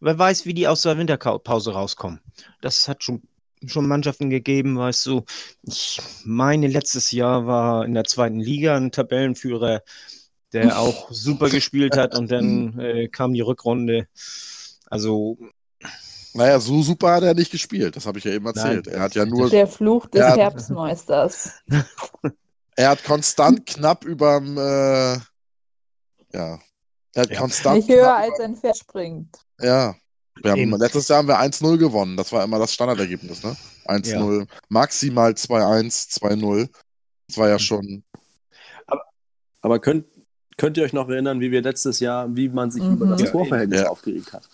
wer 0.00 0.18
weiß, 0.18 0.44
wie 0.46 0.54
die 0.54 0.68
aus 0.68 0.82
der 0.82 0.98
Winterpause 0.98 1.72
rauskommen. 1.72 2.20
Das 2.60 2.88
hat 2.88 3.02
schon, 3.02 3.22
schon 3.66 3.88
Mannschaften 3.88 4.30
gegeben, 4.30 4.76
weißt 4.76 5.06
du. 5.06 5.24
Ich 5.62 6.00
meine, 6.24 6.66
letztes 6.66 7.10
Jahr 7.10 7.46
war 7.46 7.84
in 7.84 7.94
der 7.94 8.04
zweiten 8.04 8.40
Liga 8.40 8.76
ein 8.76 8.92
Tabellenführer, 8.92 9.82
der 10.52 10.78
auch 10.78 11.10
super 11.10 11.48
gespielt 11.48 11.96
hat 11.96 12.14
und 12.16 12.30
dann 12.30 12.78
äh, 12.78 13.08
kam 13.08 13.32
die 13.32 13.40
Rückrunde. 13.40 14.08
Also. 14.86 15.38
Naja, 16.34 16.60
so 16.60 16.82
super 16.82 17.12
hat 17.12 17.24
er 17.24 17.34
nicht 17.34 17.52
gespielt, 17.52 17.94
das 17.94 18.06
habe 18.06 18.18
ich 18.18 18.24
ja 18.24 18.32
eben 18.32 18.46
erzählt. 18.46 18.86
Nein, 18.86 18.94
er 18.94 19.00
hat 19.02 19.14
ja 19.14 19.26
nur. 19.26 19.50
Der 19.50 19.66
Fluch 19.66 20.06
des 20.06 20.22
Herbstmeisters. 20.22 21.62
Er 22.76 22.90
hat 22.90 23.04
konstant 23.04 23.66
knapp 23.66 24.04
überm, 24.04 24.56
äh, 24.56 25.14
ja. 26.32 26.58
Er 27.14 27.22
hat 27.22 27.30
ja. 27.30 27.38
konstant. 27.38 27.76
Nicht 27.76 27.90
höher 27.90 28.14
als 28.14 28.40
ein 28.40 28.56
Pferd 28.56 28.78
springt. 28.78 29.36
Ja. 29.60 29.94
Wir 30.42 30.52
haben, 30.52 30.70
letztes 30.78 31.08
Jahr 31.08 31.18
haben 31.18 31.28
wir 31.28 31.38
1-0 31.38 31.76
gewonnen. 31.76 32.16
Das 32.16 32.32
war 32.32 32.42
immer 32.42 32.58
das 32.58 32.72
Standardergebnis, 32.72 33.44
ne? 33.44 33.54
1-0. 33.84 34.40
Ja. 34.40 34.46
Maximal 34.70 35.32
2-1, 35.32 36.18
2-0. 36.18 36.68
Das 37.28 37.36
war 37.36 37.48
ja 37.48 37.58
schon. 37.58 38.02
Aber, 38.86 39.02
aber 39.60 39.78
könnt, 39.78 40.06
könnt 40.56 40.78
ihr 40.78 40.84
euch 40.84 40.94
noch 40.94 41.08
erinnern, 41.08 41.40
wie 41.40 41.50
wir 41.50 41.62
letztes 41.62 42.00
Jahr, 42.00 42.34
wie 42.34 42.48
man 42.48 42.70
sich 42.70 42.82
mhm. 42.82 42.94
über 42.94 43.06
das 43.06 43.30
Torverhältnis 43.30 43.82
ja. 43.82 43.88
aufgeregt 43.88 44.32
hat? 44.32 44.48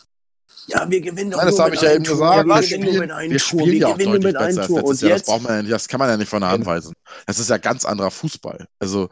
Ja, 0.69 0.89
wir 0.89 1.01
gewinnen 1.01 1.31
doch 1.31 1.39
Nein, 1.39 1.47
das 1.47 1.59
habe 1.59 1.75
ich 1.75 1.81
ja 1.81 1.95
eben 1.95 2.05
gesagt. 2.05 2.47
Wir, 2.47 2.63
spielen, 2.63 3.09
wir 3.09 3.39
spielen 3.39 3.77
ja 3.79 3.87
auch 3.89 3.99
deutlich 3.99 4.35
besser 4.35 4.43
als 4.43 4.69
letztes 4.69 5.01
Jahr. 5.01 5.13
Das, 5.13 5.23
braucht 5.25 5.43
man 5.43 5.65
ja, 5.65 5.73
das 5.73 5.89
kann 5.89 5.99
man 5.99 6.11
ja 6.11 6.17
nicht 6.19 6.29
von 6.29 6.43
der 6.43 6.51
Hand 6.51 6.67
weisen. 6.67 6.93
Das 7.27 7.39
ist 7.39 7.49
ja 7.49 7.57
ganz 7.57 7.87
anderer 7.87 8.11
Fußball. 8.11 8.67
Also, 8.79 9.09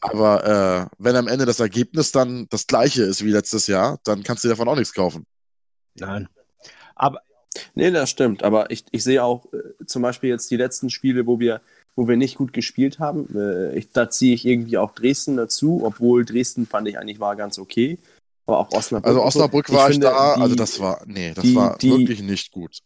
aber 0.00 0.88
äh, 0.90 0.94
wenn 0.98 1.16
am 1.16 1.28
Ende 1.28 1.44
das 1.44 1.60
Ergebnis 1.60 2.12
dann 2.12 2.46
das 2.48 2.66
gleiche 2.66 3.02
ist 3.02 3.22
wie 3.22 3.30
letztes 3.30 3.66
Jahr, 3.66 3.98
dann 4.04 4.22
kannst 4.22 4.42
du 4.44 4.48
davon 4.48 4.68
auch 4.68 4.76
nichts 4.76 4.94
kaufen. 4.94 5.26
Nein. 5.98 6.28
Aber. 6.94 7.20
Nee, 7.74 7.90
das 7.90 8.08
stimmt. 8.08 8.42
Aber 8.42 8.70
ich, 8.70 8.84
ich 8.90 9.04
sehe 9.04 9.22
auch 9.22 9.52
äh, 9.52 9.84
zum 9.84 10.00
Beispiel 10.00 10.30
jetzt 10.30 10.50
die 10.50 10.56
letzten 10.56 10.88
Spiele, 10.88 11.26
wo 11.26 11.38
wir, 11.40 11.60
wo 11.94 12.08
wir 12.08 12.16
nicht 12.16 12.36
gut 12.36 12.54
gespielt 12.54 13.00
haben. 13.00 13.28
Äh, 13.36 13.76
ich, 13.76 13.92
da 13.92 14.08
ziehe 14.08 14.34
ich 14.34 14.46
irgendwie 14.46 14.78
auch 14.78 14.92
Dresden 14.92 15.36
dazu, 15.36 15.82
obwohl 15.84 16.24
Dresden 16.24 16.66
fand 16.66 16.88
ich 16.88 16.98
eigentlich 16.98 17.20
war 17.20 17.36
ganz 17.36 17.58
okay. 17.58 17.98
Aber 18.46 18.58
auch 18.60 18.72
Osnabrück. 18.72 19.06
Also 19.06 19.22
Osnabrück 19.22 19.72
war 19.72 19.90
ich, 19.90 19.96
ich 19.96 20.00
da, 20.00 20.36
die, 20.36 20.42
also 20.42 20.54
das 20.54 20.78
war, 20.78 21.02
nee, 21.06 21.32
das 21.34 21.42
die, 21.42 21.54
war 21.54 21.76
die, 21.78 21.90
wirklich 21.90 22.22
nicht 22.22 22.52
gut. 22.52 22.78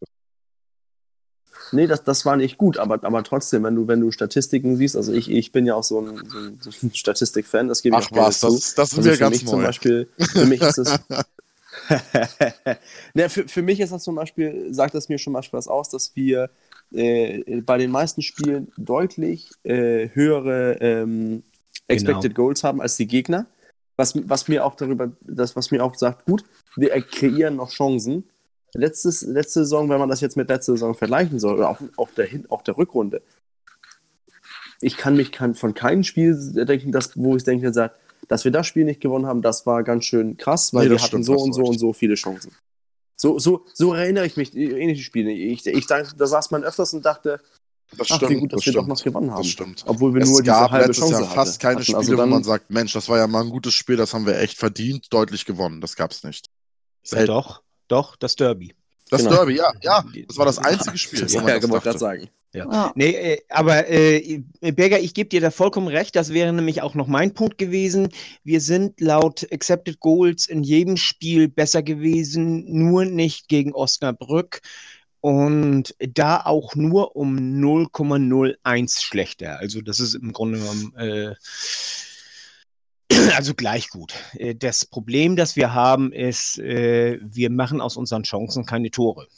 Nee, 1.72 1.86
das, 1.86 2.02
das 2.02 2.24
war 2.24 2.36
nicht 2.36 2.58
gut, 2.58 2.78
aber, 2.78 3.04
aber 3.04 3.22
trotzdem, 3.22 3.62
wenn 3.62 3.76
du, 3.76 3.86
wenn 3.86 4.00
du 4.00 4.10
Statistiken 4.10 4.76
siehst, 4.76 4.96
also 4.96 5.12
ich, 5.12 5.30
ich 5.30 5.52
bin 5.52 5.66
ja 5.66 5.74
auch 5.74 5.84
so 5.84 6.00
ein, 6.00 6.28
so 6.28 6.38
ein, 6.38 6.58
so 6.60 6.70
ein 6.82 6.94
Statistik-Fan, 6.94 7.68
das 7.68 7.82
gebe 7.82 7.96
ich 7.96 8.06
Ach 8.06 8.12
auch 8.12 8.26
was, 8.26 8.40
das, 8.40 8.50
zu. 8.50 8.76
das 8.76 8.92
ist 8.92 8.98
also 8.98 9.10
mir 9.10 9.16
ganz 9.16 9.42
neu. 9.42 9.50
Zum 9.50 9.62
Beispiel, 9.62 10.08
für 10.18 10.46
mich 10.46 10.60
ist 10.62 10.78
es. 10.78 10.98
ne, 13.14 13.28
für, 13.28 13.46
für 13.46 13.62
mich 13.62 13.78
ist 13.80 13.92
das 13.92 14.02
zum 14.02 14.16
Beispiel, 14.16 14.72
sagt 14.74 14.94
das 14.94 15.08
mir 15.08 15.18
schon 15.18 15.32
mal 15.32 15.44
was 15.52 15.68
aus, 15.68 15.90
dass 15.90 16.16
wir 16.16 16.50
äh, 16.92 17.60
bei 17.60 17.78
den 17.78 17.90
meisten 17.90 18.22
Spielen 18.22 18.72
deutlich 18.76 19.50
äh, 19.62 20.08
höhere 20.12 20.78
ähm, 20.80 21.44
Expected 21.86 22.34
genau. 22.34 22.46
Goals 22.46 22.64
haben 22.64 22.80
als 22.80 22.96
die 22.96 23.06
Gegner 23.06 23.46
was, 24.00 24.14
was 24.28 24.48
mir 24.48 24.64
auch 24.64 24.74
darüber, 24.74 25.12
das, 25.20 25.54
was 25.56 25.70
mir 25.70 25.84
auch 25.84 25.94
sagt, 25.94 26.24
gut, 26.24 26.42
wir 26.74 26.90
kreieren 27.02 27.56
noch 27.56 27.70
Chancen. 27.70 28.24
Letztes, 28.72 29.22
letzte 29.22 29.60
Saison, 29.60 29.90
wenn 29.90 29.98
man 29.98 30.08
das 30.08 30.22
jetzt 30.22 30.36
mit 30.36 30.48
letzter 30.48 30.72
Saison 30.72 30.94
vergleichen 30.94 31.38
soll, 31.38 31.56
oder 31.56 31.68
auch, 31.68 31.80
auch, 31.96 32.10
der, 32.12 32.28
auch 32.48 32.62
der 32.62 32.78
Rückrunde, 32.78 33.20
ich 34.80 34.96
kann 34.96 35.16
mich 35.16 35.32
kann 35.32 35.54
von 35.54 35.74
keinem 35.74 36.02
Spiel 36.02 36.34
denken, 36.64 36.92
dass, 36.92 37.16
wo 37.16 37.36
ich 37.36 37.44
denke, 37.44 37.72
sagt, 37.74 37.96
dass 38.28 38.44
wir 38.44 38.52
das 38.52 38.66
Spiel 38.66 38.84
nicht 38.84 39.00
gewonnen 39.00 39.26
haben, 39.26 39.42
das 39.42 39.66
war 39.66 39.82
ganz 39.82 40.06
schön 40.06 40.38
krass, 40.38 40.72
weil 40.72 40.88
nee, 40.88 40.92
wir 40.92 41.02
hatten 41.02 41.22
so 41.22 41.34
und 41.34 41.52
so 41.52 41.64
und 41.64 41.78
so 41.78 41.92
viele 41.92 42.14
Chancen. 42.14 42.52
So, 43.16 43.38
so, 43.38 43.66
so 43.74 43.92
erinnere 43.92 44.24
ich 44.24 44.38
mich, 44.38 44.56
ähnliche 44.56 45.02
Spiele. 45.02 45.30
Ich, 45.30 45.66
ich, 45.66 45.86
dachte, 45.86 46.16
da 46.16 46.26
saß 46.26 46.50
man 46.52 46.64
öfters 46.64 46.94
und 46.94 47.04
dachte, 47.04 47.40
das 47.96 48.08
Ach, 48.10 48.16
stimmt, 48.16 48.30
wie 48.30 48.36
gut, 48.36 48.52
dass 48.52 48.58
das 48.58 48.66
wir 48.66 48.72
stimmt. 48.72 48.84
doch 48.84 48.88
noch 48.88 49.02
gewonnen 49.02 49.30
haben. 49.30 49.42
Das 49.42 49.46
stimmt. 49.48 49.84
Obwohl 49.86 50.14
wir 50.14 50.22
es 50.22 50.30
nur 50.30 50.42
gab 50.42 50.68
diese 50.68 50.80
halbe 50.80 50.92
Chance 50.92 51.22
Jahr 51.22 51.30
fast 51.30 51.60
keine 51.60 51.82
Spiele, 51.82 51.98
also 51.98 52.16
dann, 52.16 52.30
wo 52.30 52.34
man 52.34 52.44
sagt, 52.44 52.70
Mensch, 52.70 52.92
das 52.92 53.08
war 53.08 53.18
ja 53.18 53.26
mal 53.26 53.42
ein 53.42 53.50
gutes 53.50 53.74
Spiel, 53.74 53.96
das 53.96 54.14
haben 54.14 54.26
wir 54.26 54.38
echt 54.38 54.58
verdient, 54.58 55.12
deutlich 55.12 55.44
gewonnen. 55.44 55.80
Das 55.80 55.96
gab 55.96 56.12
es 56.12 56.22
nicht. 56.22 56.48
Ja, 57.06 57.24
doch, 57.24 57.62
doch, 57.88 58.16
das 58.16 58.36
Derby. 58.36 58.74
Das 59.10 59.22
genau. 59.22 59.36
Derby, 59.36 59.56
ja, 59.56 59.72
ja. 59.82 60.04
Das 60.28 60.38
war 60.38 60.46
das 60.46 60.58
einzige 60.58 60.96
Spiel. 60.96 61.26
Ja, 61.28 61.48
ja 61.48 61.68
wollte 61.68 61.84
gerade 61.84 61.98
sagen. 61.98 62.30
Ja. 62.52 62.66
ja. 62.70 62.92
Nee, 62.94 63.10
äh, 63.10 63.42
aber 63.48 63.88
äh, 63.88 64.42
Berger, 64.60 65.00
ich 65.00 65.14
gebe 65.14 65.28
dir 65.28 65.40
da 65.40 65.50
vollkommen 65.50 65.88
recht. 65.88 66.14
Das 66.14 66.32
wäre 66.32 66.52
nämlich 66.52 66.82
auch 66.82 66.94
noch 66.94 67.06
mein 67.06 67.34
Punkt 67.34 67.58
gewesen. 67.58 68.08
Wir 68.44 68.60
sind 68.60 69.00
laut 69.00 69.46
Accepted 69.52 70.00
Goals 70.00 70.46
in 70.46 70.62
jedem 70.62 70.96
Spiel 70.96 71.48
besser 71.48 71.82
gewesen, 71.82 72.64
nur 72.68 73.04
nicht 73.04 73.48
gegen 73.48 73.72
Osnabrück 73.72 74.60
und 75.20 75.94
da 75.98 76.42
auch 76.44 76.74
nur 76.74 77.16
um 77.16 77.36
0,01 77.36 79.02
schlechter. 79.02 79.58
Also 79.58 79.80
das 79.80 80.00
ist 80.00 80.14
im 80.14 80.32
Grunde 80.32 80.58
genommen 80.58 80.94
äh, 80.96 81.34
also 83.34 83.54
gleich 83.54 83.88
gut. 83.88 84.14
Äh, 84.34 84.54
das 84.54 84.84
Problem, 84.86 85.36
das 85.36 85.56
wir 85.56 85.74
haben, 85.74 86.12
ist, 86.12 86.58
äh, 86.58 87.18
wir 87.22 87.50
machen 87.50 87.80
aus 87.80 87.96
unseren 87.96 88.22
Chancen 88.22 88.64
keine 88.64 88.90
Tore. 88.90 89.28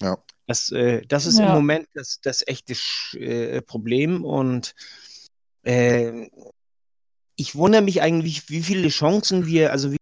Ja. 0.00 0.18
Das, 0.46 0.70
äh, 0.70 1.02
das 1.06 1.26
ist 1.26 1.38
ja. 1.38 1.46
im 1.46 1.54
Moment 1.54 1.88
das, 1.94 2.20
das 2.20 2.46
echte 2.46 2.74
äh, 3.18 3.62
Problem 3.62 4.24
und 4.24 4.74
äh, 5.62 6.28
ich 7.36 7.54
wundere 7.54 7.82
mich 7.82 8.02
eigentlich, 8.02 8.48
wie 8.50 8.62
viele 8.62 8.88
Chancen 8.88 9.46
wir, 9.46 9.72
also 9.72 9.92
wie 9.92 9.96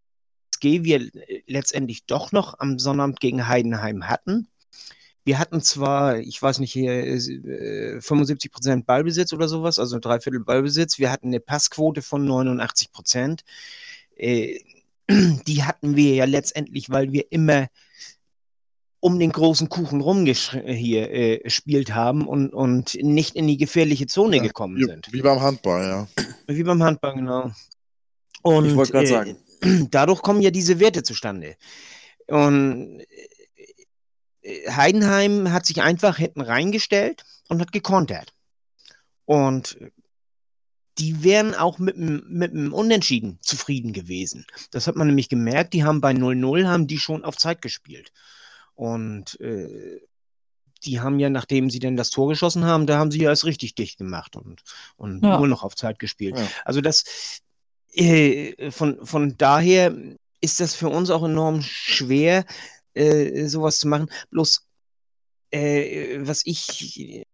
wir 0.84 1.08
letztendlich 1.46 2.04
doch 2.04 2.32
noch 2.32 2.58
am 2.58 2.78
Sonnabend 2.78 3.20
gegen 3.20 3.48
Heidenheim 3.48 4.08
hatten. 4.08 4.48
Wir 5.24 5.38
hatten 5.38 5.60
zwar, 5.60 6.18
ich 6.18 6.40
weiß 6.40 6.60
nicht, 6.60 6.72
hier 6.72 6.92
äh, 6.92 8.00
75 8.00 8.50
Prozent 8.50 8.86
Ballbesitz 8.86 9.32
oder 9.32 9.48
sowas, 9.48 9.78
also 9.78 9.98
drei 9.98 10.18
Viertel 10.20 10.40
Ballbesitz. 10.40 10.98
Wir 10.98 11.12
hatten 11.12 11.28
eine 11.28 11.40
Passquote 11.40 12.02
von 12.02 12.24
89 12.24 12.90
Prozent. 12.90 13.44
Äh, 14.16 14.60
die 15.08 15.62
hatten 15.64 15.96
wir 15.96 16.14
ja 16.14 16.24
letztendlich, 16.24 16.90
weil 16.90 17.12
wir 17.12 17.30
immer 17.30 17.68
um 19.00 19.18
den 19.18 19.32
großen 19.32 19.68
Kuchen 19.68 20.00
rum 20.02 20.26
hier 20.26 21.10
äh, 21.10 21.38
gespielt 21.38 21.94
haben 21.94 22.26
und, 22.26 22.52
und 22.52 22.94
nicht 23.02 23.34
in 23.34 23.46
die 23.46 23.56
gefährliche 23.56 24.06
Zone 24.06 24.36
ja, 24.36 24.42
gekommen 24.42 24.76
wie, 24.76 24.84
sind. 24.84 25.12
Wie 25.12 25.22
beim 25.22 25.40
Handball, 25.40 25.82
ja. 25.82 26.24
Wie 26.46 26.62
beim 26.62 26.82
Handball, 26.82 27.14
genau. 27.14 27.50
Und, 28.42 28.66
ich 28.66 28.76
wollte 28.76 28.92
gerade 28.92 29.06
äh, 29.06 29.10
sagen. 29.10 29.36
Dadurch 29.90 30.22
kommen 30.22 30.42
ja 30.42 30.50
diese 30.50 30.80
Werte 30.80 31.02
zustande. 31.02 31.56
Und 32.26 33.00
äh, 33.00 33.06
Heidenheim 34.44 35.52
hat 35.52 35.66
sich 35.66 35.82
einfach 35.82 36.16
hinten 36.16 36.40
reingestellt 36.40 37.24
und 37.48 37.60
hat 37.60 37.72
gekontert. 37.72 38.34
Und 39.24 39.78
die 40.98 41.22
wären 41.22 41.54
auch 41.54 41.78
mit 41.78 41.96
dem 41.96 42.72
Unentschieden 42.72 43.38
zufrieden 43.40 43.92
gewesen. 43.92 44.46
Das 44.70 44.86
hat 44.86 44.96
man 44.96 45.06
nämlich 45.06 45.28
gemerkt, 45.28 45.72
die 45.72 45.84
haben 45.84 46.00
bei 46.00 46.12
0-0, 46.12 46.66
haben 46.66 46.86
die 46.86 46.98
schon 46.98 47.24
auf 47.24 47.36
Zeit 47.36 47.62
gespielt. 47.62 48.12
Und 48.74 49.40
äh, 49.40 50.00
die 50.84 51.00
haben 51.00 51.18
ja, 51.18 51.30
nachdem 51.30 51.70
sie 51.70 51.78
dann 51.78 51.96
das 51.96 52.10
Tor 52.10 52.28
geschossen 52.28 52.64
haben, 52.64 52.86
da 52.86 52.98
haben 52.98 53.10
sie 53.10 53.20
ja 53.20 53.30
es 53.30 53.44
richtig 53.44 53.74
dicht 53.74 53.98
gemacht 53.98 54.36
und, 54.36 54.62
und 54.96 55.22
ja. 55.22 55.38
nur 55.38 55.48
noch 55.48 55.62
auf 55.62 55.76
Zeit 55.76 55.98
gespielt. 55.98 56.38
Ja. 56.38 56.46
Also 56.64 56.80
das 56.80 57.04
äh, 57.92 58.70
von, 58.70 59.04
von 59.04 59.36
daher 59.36 59.94
ist 60.40 60.60
das 60.60 60.74
für 60.74 60.88
uns 60.88 61.10
auch 61.10 61.22
enorm 61.22 61.62
schwer, 61.62 62.44
äh, 62.94 63.46
sowas 63.46 63.78
zu 63.78 63.88
machen. 63.88 64.10
Bloß 64.30 64.66
äh, 65.50 66.18
was 66.20 66.42
ich 66.44 67.24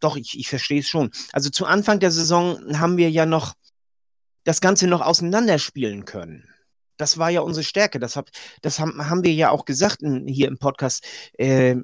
doch, 0.00 0.16
ich, 0.16 0.38
ich 0.38 0.48
verstehe 0.48 0.80
es 0.80 0.88
schon. 0.88 1.10
Also 1.32 1.48
zu 1.50 1.64
Anfang 1.64 2.00
der 2.00 2.10
Saison 2.10 2.78
haben 2.78 2.96
wir 2.96 3.10
ja 3.10 3.24
noch 3.24 3.54
das 4.44 4.60
Ganze 4.60 4.88
noch 4.88 5.00
auseinanderspielen 5.00 6.04
können 6.04 6.52
das 7.02 7.18
war 7.18 7.30
ja 7.30 7.40
unsere 7.40 7.64
Stärke. 7.64 7.98
Das, 7.98 8.16
hab, 8.16 8.30
das 8.62 8.78
haben, 8.78 9.10
haben 9.10 9.24
wir 9.24 9.32
ja 9.32 9.50
auch 9.50 9.64
gesagt 9.64 10.02
in, 10.02 10.26
hier 10.26 10.48
im 10.48 10.58
Podcast. 10.58 11.04
Äh, 11.34 11.76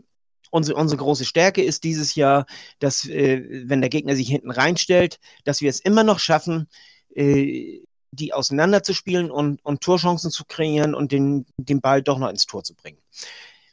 unsere, 0.50 0.78
unsere 0.78 0.98
große 0.98 1.24
Stärke 1.24 1.62
ist 1.62 1.84
dieses 1.84 2.14
Jahr, 2.14 2.46
dass, 2.78 3.04
äh, 3.06 3.64
wenn 3.68 3.80
der 3.80 3.90
Gegner 3.90 4.14
sich 4.14 4.28
hinten 4.28 4.50
reinstellt, 4.50 5.18
dass 5.44 5.60
wir 5.60 5.70
es 5.70 5.80
immer 5.80 6.04
noch 6.04 6.20
schaffen, 6.20 6.68
äh, 7.14 7.80
die 8.10 8.32
auseinanderzuspielen 8.32 9.30
und, 9.30 9.64
und 9.64 9.80
Torchancen 9.80 10.30
zu 10.30 10.44
kreieren 10.44 10.94
und 10.94 11.12
den, 11.12 11.46
den 11.56 11.80
Ball 11.80 12.02
doch 12.02 12.18
noch 12.18 12.30
ins 12.30 12.46
Tor 12.46 12.64
zu 12.64 12.74
bringen. 12.74 12.98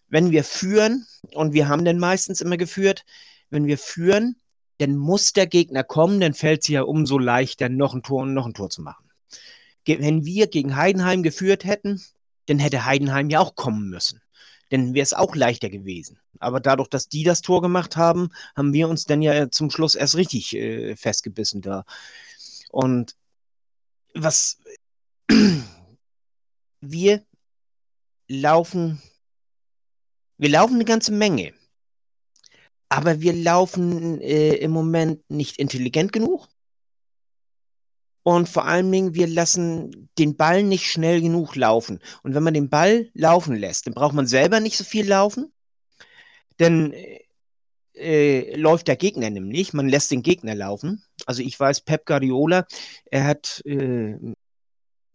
Wenn 0.08 0.32
wir 0.32 0.44
führen, 0.44 1.08
und 1.34 1.54
wir 1.54 1.68
haben 1.68 1.86
dann 1.86 1.98
meistens 1.98 2.42
immer 2.42 2.58
geführt, 2.58 3.06
wenn 3.50 3.66
wir 3.66 3.78
führen, 3.78 4.36
dann 4.80 4.96
muss 4.98 5.34
der 5.34 5.48
Gegner 5.48 5.84
kommen, 5.84 6.20
dann 6.20 6.34
fällt 6.34 6.62
es 6.62 6.68
ja 6.68 6.82
umso 6.82 7.18
leichter, 7.18 7.70
noch 7.70 7.94
ein 7.94 8.04
Tor 8.04 8.24
und 8.24 8.34
noch 8.34 8.46
ein 8.46 8.54
Tor 8.54 8.70
zu 8.70 8.82
machen 8.82 9.06
wenn 9.86 10.26
wir 10.26 10.48
gegen 10.48 10.76
Heidenheim 10.76 11.24
geführt 11.24 11.64
hätten, 11.64 12.02
dann 12.48 12.60
hätte 12.60 12.86
Heidenheim 12.86 13.30
ja 13.30 13.40
auch 13.40 13.56
kommen 13.56 13.90
müssen. 13.90 14.22
Dann 14.70 14.94
wäre 14.94 15.04
es 15.04 15.14
auch 15.14 15.36
leichter 15.36 15.70
gewesen. 15.70 16.20
Aber 16.40 16.60
dadurch, 16.60 16.90
dass 16.90 17.08
die 17.08 17.24
das 17.24 17.42
Tor 17.42 17.62
gemacht 17.62 17.98
haben, 17.98 18.30
haben 18.56 18.74
wir 18.74 18.90
uns 18.90 19.06
dann 19.06 19.22
ja 19.22 19.50
zum 19.52 19.70
Schluss 19.70 19.96
erst 19.96 20.16
richtig 20.16 20.56
äh, 20.56 20.96
festgebissen 20.96 21.62
da. 21.62 21.86
Und 22.72 23.16
was 24.16 24.58
wir 26.82 27.26
laufen, 28.28 29.02
wir 30.38 30.50
laufen 30.50 30.76
eine 30.76 30.86
ganze 30.86 31.12
Menge. 31.12 31.54
Aber 32.90 33.20
wir 33.20 33.34
laufen 33.34 34.22
äh, 34.22 34.56
im 34.56 34.72
Moment 34.72 35.30
nicht 35.30 35.58
intelligent 35.58 36.14
genug. 36.14 36.48
Und 38.24 38.50
vor 38.50 38.66
allen 38.66 38.92
Dingen, 38.92 39.14
wir 39.14 39.28
lassen 39.28 40.10
den 40.18 40.36
Ball 40.36 40.64
nicht 40.64 40.90
schnell 40.90 41.22
genug 41.22 41.56
laufen. 41.56 42.00
Und 42.24 42.34
wenn 42.34 42.44
man 42.44 42.54
den 42.54 42.70
Ball 42.70 43.10
laufen 43.14 43.56
lässt, 43.56 43.86
dann 43.86 43.94
braucht 43.94 44.16
man 44.16 44.28
selber 44.28 44.60
nicht 44.60 44.78
so 44.78 44.84
viel 44.84 45.08
laufen. 45.08 45.54
Dann 46.58 46.94
äh, 46.94 47.25
läuft 47.98 48.88
der 48.88 48.96
Gegner 48.96 49.30
nämlich. 49.30 49.74
Man 49.74 49.88
lässt 49.88 50.12
den 50.12 50.22
Gegner 50.22 50.56
laufen. 50.56 51.04
Also 51.26 51.42
ich 51.42 51.60
weiß, 51.60 51.82
Pep 51.82 52.06
Guardiola, 52.06 52.66
er 53.06 53.24
hat 53.26 53.62
äh, 53.66 54.18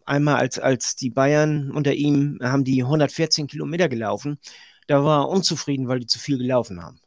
einmal 0.04 0.36
als, 0.36 0.58
als 0.58 0.96
die 0.96 1.10
Bayern 1.10 1.70
unter 1.70 1.94
ihm 1.94 2.38
haben 2.42 2.64
die 2.64 2.82
114 2.82 3.46
Kilometer 3.46 3.88
gelaufen. 3.88 4.38
Da 4.86 5.04
war 5.04 5.24
er 5.24 5.28
unzufrieden, 5.28 5.88
weil 5.88 6.00
die 6.00 6.06
zu 6.06 6.18
viel 6.18 6.38
gelaufen 6.38 6.82
haben. 6.82 7.00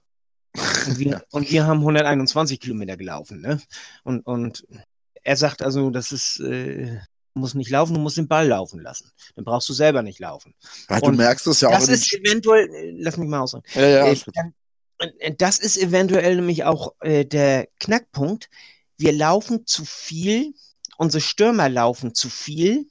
Und 0.88 1.00
wir, 1.00 1.24
und 1.32 1.52
wir 1.52 1.66
haben 1.66 1.80
121 1.80 2.60
Kilometer 2.60 2.96
gelaufen. 2.96 3.42
Ne? 3.42 3.60
Und, 4.04 4.26
und 4.26 4.66
er 5.24 5.36
sagt 5.36 5.62
also, 5.62 5.90
das 5.90 6.12
ist, 6.12 6.40
äh, 6.40 7.00
muss 7.34 7.56
nicht 7.56 7.72
laufen, 7.72 7.96
du 7.96 8.00
musst 8.00 8.18
den 8.18 8.28
Ball 8.28 8.48
laufen 8.48 8.80
lassen. 8.80 9.12
Dann 9.36 9.44
brauchst 9.46 9.68
du 9.68 9.74
selber 9.74 10.04
nicht 10.04 10.20
laufen. 10.20 10.54
Ja, 10.90 11.00
du 11.00 11.12
merkst 11.12 11.48
es 11.48 11.62
ja 11.62 11.70
auch. 11.70 11.74
Das 11.74 11.90
ist 11.90 12.14
eventuell, 12.14 12.70
äh, 12.70 12.94
lass 12.98 13.18
mich 13.18 13.28
mal 13.28 13.40
aussagen. 13.40 13.64
Ja, 13.74 13.88
ja, 13.88 14.06
äh, 14.06 14.14
äh, 14.14 14.52
das 15.38 15.60
ist 15.60 15.78
eventuell 15.78 16.36
nämlich 16.36 16.64
auch 16.64 16.94
äh, 17.02 17.26
der 17.26 17.68
Knackpunkt. 17.80 18.50
Wir 18.98 19.12
laufen 19.12 19.66
zu 19.66 19.86
viel, 19.86 20.54
unsere 20.98 21.22
Stürmer 21.22 21.70
laufen 21.70 22.14
zu 22.14 22.30
viel 22.30 22.90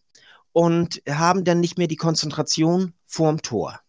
und 0.52 1.02
haben 1.08 1.44
dann 1.44 1.60
nicht 1.60 1.78
mehr 1.78 1.86
die 1.86 1.96
Konzentration 1.96 2.92
vorm 3.06 3.40
Tor. 3.42 3.80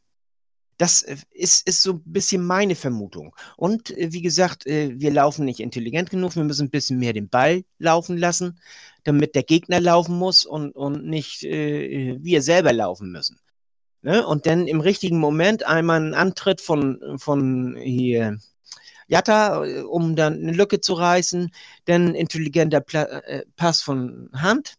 Das 0.78 1.04
äh, 1.04 1.18
ist, 1.32 1.68
ist 1.68 1.84
so 1.84 1.94
ein 1.94 2.04
bisschen 2.06 2.46
meine 2.46 2.76
Vermutung. 2.76 3.36
Und 3.58 3.92
äh, 3.98 4.12
wie 4.12 4.22
gesagt, 4.22 4.66
äh, 4.66 4.92
wir 5.00 5.12
laufen 5.12 5.46
nicht 5.46 5.60
intelligent 5.60 6.10
genug. 6.10 6.36
Wir 6.36 6.44
müssen 6.44 6.68
ein 6.68 6.72
bisschen 6.72 7.00
mehr 7.00 7.14
den 7.14 7.30
Ball 7.30 7.64
laufen 7.80 8.18
lassen, 8.18 8.60
damit 9.04 9.36
der 9.36 9.44
Gegner 9.44 9.80
laufen 9.80 10.18
muss 10.18 10.46
und, 10.46 10.72
und 10.76 11.06
nicht 11.06 11.44
äh, 11.44 12.18
wir 12.22 12.42
selber 12.42 12.74
laufen 12.74 13.12
müssen. 13.12 13.40
Ne? 14.04 14.26
Und 14.28 14.46
dann 14.46 14.68
im 14.68 14.82
richtigen 14.82 15.18
Moment 15.18 15.66
einmal 15.66 15.98
einen 16.02 16.14
Antritt 16.14 16.60
von, 16.60 17.18
von 17.18 17.78
hier 17.78 18.38
Jatta, 19.08 19.64
um 19.84 20.16
dann 20.16 20.34
eine 20.34 20.52
Lücke 20.52 20.82
zu 20.82 20.94
reißen, 20.94 21.52
dann 21.86 22.14
intelligenter 22.14 22.82
Pla 22.82 23.04
äh, 23.04 23.46
Pass 23.56 23.82
von 23.82 24.30
Hand, 24.34 24.76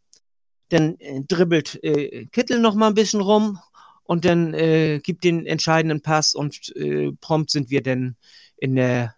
dann 0.68 0.98
äh, 0.98 1.22
dribbelt 1.26 1.82
äh, 1.82 2.26
Kittel 2.26 2.60
noch 2.60 2.74
mal 2.74 2.88
ein 2.88 2.94
bisschen 2.94 3.20
rum. 3.20 3.58
Und 4.06 4.26
dann 4.26 4.52
äh, 4.52 5.00
gibt 5.02 5.24
den 5.24 5.46
entscheidenden 5.46 6.02
Pass 6.02 6.34
und 6.34 6.76
äh, 6.76 7.10
prompt 7.22 7.50
sind 7.50 7.70
wir 7.70 7.82
dann 7.82 8.16
in 8.58 8.76
der 8.76 9.14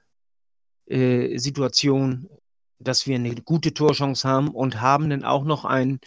äh, 0.87 1.37
Situation, 1.39 2.29
dass 2.79 3.09
wir 3.09 3.17
eine 3.17 3.35
gute 3.35 3.75
Torchance 3.75 4.29
haben 4.29 4.49
und 4.49 4.81
haben 4.81 5.11
dann 5.11 5.25
auch 5.25 5.43
noch 5.43 5.65
einen 5.65 5.99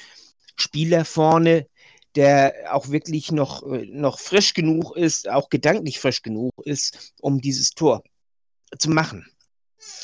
Spieler 0.55 1.03
vorne, 1.03 1.67
der 2.15 2.53
auch 2.71 2.89
wirklich 2.89 3.31
noch, 3.31 3.63
äh, 3.63 3.85
noch 3.85 4.19
frisch 4.19 4.53
genug 4.53 4.95
ist, 4.95 5.29
auch 5.29 5.49
gedanklich 5.49 5.99
frisch 5.99 6.21
genug 6.21 6.53
ist, 6.63 7.13
um 7.21 7.39
dieses 7.39 7.71
Tor 7.71 8.03
zu 8.77 8.89
machen. 8.89 9.25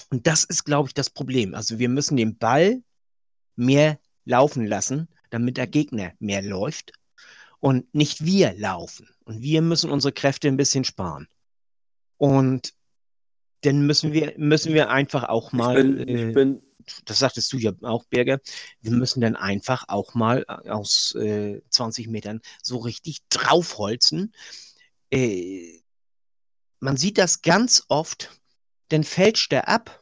Und 0.09 0.27
das 0.27 0.43
ist, 0.43 0.63
glaube 0.63 0.89
ich, 0.89 0.93
das 0.93 1.09
Problem. 1.09 1.53
Also 1.53 1.79
wir 1.79 1.89
müssen 1.89 2.17
den 2.17 2.37
Ball 2.37 2.81
mehr 3.55 3.99
laufen 4.23 4.65
lassen, 4.65 5.07
damit 5.29 5.57
der 5.57 5.67
Gegner 5.67 6.13
mehr 6.19 6.41
läuft 6.41 6.93
und 7.59 7.93
nicht 7.93 8.23
wir 8.25 8.53
laufen. 8.53 9.09
Und 9.23 9.41
wir 9.41 9.61
müssen 9.61 9.89
unsere 9.89 10.13
Kräfte 10.13 10.47
ein 10.47 10.57
bisschen 10.57 10.83
sparen. 10.83 11.27
Und 12.17 12.73
dann 13.61 13.85
müssen 13.85 14.13
wir, 14.13 14.33
müssen 14.37 14.73
wir 14.73 14.89
einfach 14.89 15.23
auch 15.23 15.51
mal, 15.51 15.77
ich 15.77 16.05
bin, 16.05 16.07
äh, 16.07 16.27
ich 16.27 16.33
bin, 16.33 16.61
das 17.05 17.19
sagtest 17.19 17.51
du 17.53 17.57
ja 17.57 17.71
auch, 17.81 18.05
Berger, 18.05 18.39
wir 18.81 18.91
müssen 18.91 19.21
dann 19.21 19.35
einfach 19.35 19.85
auch 19.87 20.13
mal 20.13 20.45
aus 20.45 21.15
äh, 21.15 21.61
20 21.69 22.07
Metern 22.07 22.41
so 22.61 22.77
richtig 22.77 23.19
draufholzen. 23.29 24.33
Äh, 25.11 25.81
man 26.79 26.97
sieht 26.97 27.17
das 27.17 27.41
ganz 27.41 27.83
oft, 27.87 28.31
dann 28.89 29.03
fälscht 29.03 29.51
er 29.53 29.67
ab 29.67 30.01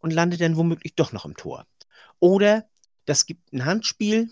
und 0.00 0.12
landet 0.12 0.40
dann 0.40 0.56
womöglich 0.56 0.94
doch 0.94 1.12
noch 1.12 1.24
im 1.24 1.36
Tor. 1.36 1.66
Oder 2.18 2.68
das 3.06 3.26
gibt 3.26 3.52
ein 3.52 3.64
Handspiel, 3.64 4.30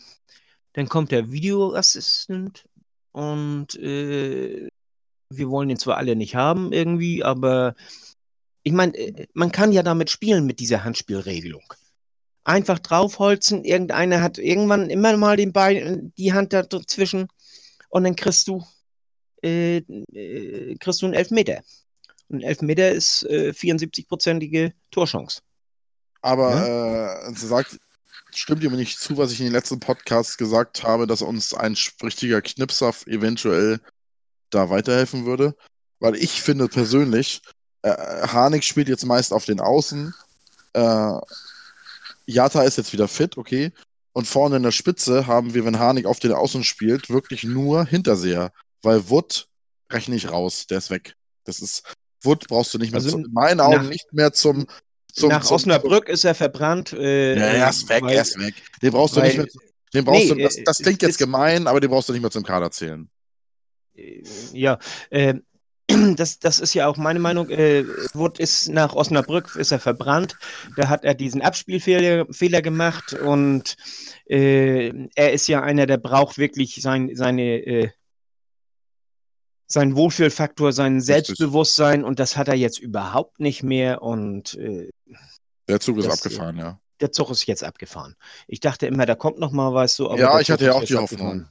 dann 0.75 0.89
kommt 0.89 1.11
der 1.11 1.33
Videoassistent 1.33 2.69
und 3.13 3.75
äh, 3.77 4.69
wir 5.31 5.51
wollen 5.51 5.71
ihn 5.71 5.79
zwar 5.79 5.97
alle 5.97 6.17
nicht 6.17 6.35
haben 6.35 6.73
irgendwie, 6.73 7.25
aber 7.25 7.75
ich 8.63 8.73
meine, 8.73 8.95
äh, 8.97 9.27
man 9.35 9.53
kann 9.53 9.73
ja 9.73 9.83
damit 9.83 10.11
spielen 10.11 10.47
mit 10.47 10.61
dieser 10.61 10.85
Handspielregelung. 10.85 11.75
Einfach 12.49 12.79
draufholzen, 12.79 13.63
irgendeiner 13.63 14.23
hat 14.23 14.39
irgendwann 14.39 14.89
immer 14.89 15.15
mal 15.19 15.37
den 15.37 15.53
Bein, 15.53 16.15
die 16.17 16.33
Hand 16.33 16.55
dazwischen 16.55 17.29
und 17.91 18.05
dann 18.05 18.17
kriegst 18.17 18.49
du, 18.49 18.65
äh, 19.43 19.83
äh, 20.15 20.75
kriegst 20.77 21.03
du 21.03 21.07
einen 21.07 21.15
Elfmeter. 21.15 21.61
Und 22.29 22.39
ein 22.39 22.49
Elfmeter 22.49 22.91
ist 22.91 23.25
äh, 23.25 23.53
74-prozentige 23.55 24.73
Torchance. 24.91 25.43
Aber 26.23 26.51
ja? 26.55 27.29
äh, 27.29 27.35
sagt, 27.35 27.79
stimmt 28.35 28.65
ihm 28.65 28.75
nicht 28.77 28.99
zu, 28.99 29.19
was 29.19 29.31
ich 29.31 29.41
in 29.41 29.47
den 29.47 29.53
letzten 29.53 29.79
Podcasts 29.79 30.39
gesagt 30.39 30.83
habe, 30.83 31.07
dass 31.07 31.21
uns 31.21 31.53
ein 31.53 31.77
richtiger 32.03 32.41
Knipser 32.41 32.95
eventuell 33.07 33.79
da 34.49 34.71
weiterhelfen 34.71 35.27
würde. 35.27 35.55
Weil 36.01 36.17
ich 36.17 36.41
finde 36.41 36.69
persönlich, 36.69 37.43
äh, 37.83 37.91
Harnik 37.91 38.65
spielt 38.65 38.89
jetzt 38.89 39.05
meist 39.05 39.35
auf 39.35 39.45
den 39.45 39.61
Außen. 39.61 40.15
Äh, 40.73 41.19
Jata 42.29 42.63
ist 42.63 42.77
jetzt 42.77 42.93
wieder 42.93 43.09
fit, 43.09 43.37
okay. 43.37 43.73
Und 44.13 44.27
vorne 44.27 44.57
in 44.57 44.63
der 44.63 44.73
Spitze 44.73 45.27
haben 45.27 45.55
wir, 45.55 45.65
wenn 45.65 45.79
Harnik 45.79 46.07
auf 46.07 46.19
den 46.19 46.33
Außen 46.33 46.65
spielt, 46.65 47.09
wirklich 47.11 47.45
nur 47.45 47.85
Hinterseher. 47.87 48.53
Weil 48.83 49.09
Wood 49.11 49.47
rechne 49.93 50.17
ich 50.17 50.31
raus. 50.31 50.67
Der 50.67 50.79
ist 50.79 50.91
weg. 50.91 51.15
Das 51.45 51.61
ist, 51.61 51.83
Wood 52.23 52.47
brauchst 52.49 52.75
du 52.75 52.79
nicht 52.79 52.91
mehr, 52.91 52.99
Also 52.99 53.11
zu, 53.13 53.19
in 53.19 53.33
meinen 53.33 53.61
Augen 53.61 53.77
nach- 53.85 53.89
nicht 53.89 54.13
mehr 54.13 54.33
zum, 54.33 54.67
zum 55.13 55.31
Nach 55.31 55.45
zum, 55.45 55.55
Osnabrück 55.57 56.09
ist 56.09 56.25
er 56.25 56.35
verbrannt. 56.35 56.93
Äh, 56.93 57.35
Ja, 57.39 57.47
er 57.47 57.71
ist 57.71 57.89
weg, 57.89 58.03
weil- 58.03 58.15
er 58.15 58.23
ist 58.23 58.39
weg. 58.39 58.55
Den 58.83 58.91
brauchst 58.93 59.17
du 59.17 59.21
weil- 59.21 59.29
nicht 59.29 59.37
mehr. 59.39 59.47
Den 59.95 60.05
brauchst 60.05 60.25
Nee, 60.25 60.29
du, 60.35 60.43
das, 60.43 60.57
äh, 60.57 60.65
das 60.65 60.79
klingt 60.79 61.01
jetzt 61.03 61.13
ist- 61.13 61.19
gemein, 61.19 61.67
aber 61.67 61.81
den 61.81 61.91
brauchst 61.91 62.09
du 62.09 62.13
nicht 62.13 62.21
mehr 62.23 62.31
zum 62.31 62.43
Kader 62.45 62.71
zählen. 62.71 63.09
Äh, 63.95 64.23
Ja, 64.53 64.79
äh, 65.11 65.35
das, 66.17 66.39
das 66.39 66.61
ist 66.61 66.75
ja 66.75 66.87
auch 66.87 66.97
meine 66.97 67.19
Meinung. 67.19 67.49
Äh, 67.49 67.85
Wood 68.13 68.39
ist 68.39 68.69
nach 68.69 68.95
Osnabrück, 68.95 69.57
ist 69.57 69.73
er 69.73 69.79
verbrannt. 69.79 70.37
Da 70.77 70.89
hat 70.89 71.05
er 71.05 71.15
diesen 71.15 71.41
Abspielfehler 71.41 72.27
Fehler 72.31 72.61
gemacht 72.61 73.15
und 73.15 73.77
äh, 74.27 74.93
er 75.15 75.33
ist 75.33 75.49
ja 75.49 75.63
einer, 75.63 75.87
der 75.87 75.97
braucht 75.97 76.37
wirklich 76.37 76.81
sein, 76.83 77.11
seine, 77.15 77.43
äh, 77.43 77.91
seinen 79.67 79.97
Wohlfühlfaktor, 79.97 80.73
sein 80.73 81.01
Selbstbewusstsein 81.01 82.05
und 82.05 82.19
das 82.19 82.37
hat 82.37 82.49
er 82.49 82.55
jetzt 82.55 82.79
überhaupt 82.79 83.41
nicht 83.41 83.63
mehr 83.63 84.03
und 84.03 84.55
äh, 84.57 84.91
Der 85.69 85.81
Zug 85.81 85.99
ist 85.99 86.07
Das, 86.07 86.25
abgefahren, 86.25 86.59
ja. 86.59 86.79
der 87.01 87.13
Zug 87.13 87.31
ist 87.31 87.47
jetzt 87.47 87.65
abgefahren. 87.65 88.15
Ich 88.47 88.61
dachte 88.61 88.87
immer, 88.87 89.07
da 89.07 89.15
kommt 89.15 89.39
noch 89.39 89.53
mal 89.53 89.73
was 89.73 89.97
so. 89.97 90.11
aber 90.11 90.19
Ja, 90.19 90.41
ich 90.41 90.51
hatte 90.51 90.67
ja 90.67 90.73
auch 90.75 90.85
die 90.85 90.97
abgefahren. 90.97 91.51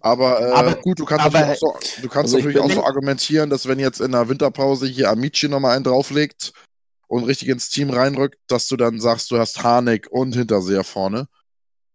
Aber, 0.00 0.40
äh, 0.40 0.52
Aber- 0.52 0.76
gut, 0.76 0.98
du 0.98 1.04
kannst 1.04 1.26
aber- 1.26 1.38
natürlich 1.40 1.62
auch 1.62 1.82
so, 1.82 2.02
du 2.02 2.08
kannst 2.08 2.34
Also 2.34 2.38
ich 2.38 2.44
natürlich 2.54 2.78
auch 2.78 2.82
so 2.82 2.84
argumentieren, 2.86 3.50
dass 3.50 3.68
wenn 3.68 3.78
jetzt 3.78 4.00
in 4.00 4.12
der 4.12 4.28
Winterpause 4.28 4.86
hier 4.86 5.10
Amici 5.10 5.48
nochmal 5.48 5.76
einen 5.76 5.84
drauflegt 5.84 6.52
und 7.08 7.24
richtig 7.24 7.48
ins 7.48 7.68
Team 7.68 7.90
reinrückt, 7.90 8.38
dass 8.46 8.68
du 8.68 8.76
dann 8.76 9.00
sagst, 9.00 9.30
du 9.30 9.38
hast 9.38 9.62
Harnik 9.62 10.08
und 10.10 10.34
Hinterseher 10.34 10.82
vorne, 10.82 11.28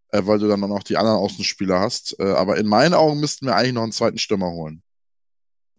äh, 0.09 0.21
weil 0.25 0.39
du 0.39 0.47
dann 0.47 0.63
auch 0.63 0.67
noch 0.67 0.83
die 0.83 0.97
anderen 0.97 1.17
Außenspieler 1.17 1.79
hast. 1.79 2.15
Äh, 2.19 2.31
aber 2.31 2.57
in 2.57 2.67
meinen 2.67 2.93
Augen 2.93 3.19
müssten 3.19 3.47
wir 3.47 3.55
eigentlich 3.55 3.73
noch 3.73 3.83
einen 3.83 3.91
zweiten 3.91 4.19
Stürmer 4.19 4.51
holen. 4.51 4.83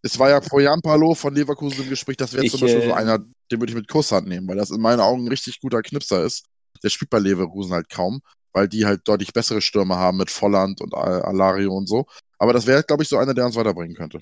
Es 0.02 0.18
war 0.18 0.28
ja 0.28 0.40
vor 0.40 0.60
Jan 0.60 0.80
Palo 0.82 1.14
von 1.14 1.32
Leverkusen 1.34 1.84
im 1.84 1.88
Gespräch, 1.90 2.16
das 2.16 2.32
wäre 2.32 2.44
zum 2.46 2.60
Beispiel 2.60 2.82
so 2.82 2.88
äh, 2.88 2.92
einer, 2.94 3.18
den 3.18 3.60
würde 3.60 3.70
ich 3.70 3.76
mit 3.76 3.86
Kusshand 3.86 4.26
nehmen, 4.26 4.48
weil 4.48 4.56
das 4.56 4.70
in 4.70 4.80
meinen 4.80 4.98
Augen 5.00 5.24
ein 5.24 5.28
richtig 5.28 5.60
guter 5.60 5.80
Knipser 5.80 6.24
ist. 6.24 6.46
Der 6.82 6.88
spielt 6.88 7.10
bei 7.10 7.20
Leverkusen 7.20 7.72
halt 7.72 7.88
kaum, 7.88 8.20
weil 8.52 8.68
die 8.68 8.86
halt 8.86 9.02
deutlich 9.08 9.32
bessere 9.32 9.60
Stürmer 9.62 9.96
haben 9.96 10.18
mit 10.18 10.30
Volland 10.30 10.80
und 10.80 10.94
Al- 10.94 11.22
Alario 11.22 11.74
und 11.74 11.88
so. 11.88 12.06
Aber 12.38 12.52
das 12.52 12.66
wäre, 12.66 12.82
glaube 12.82 13.02
ich, 13.02 13.08
so 13.08 13.18
einer, 13.18 13.34
der 13.34 13.46
uns 13.46 13.56
weiterbringen 13.56 13.96
könnte. 13.96 14.20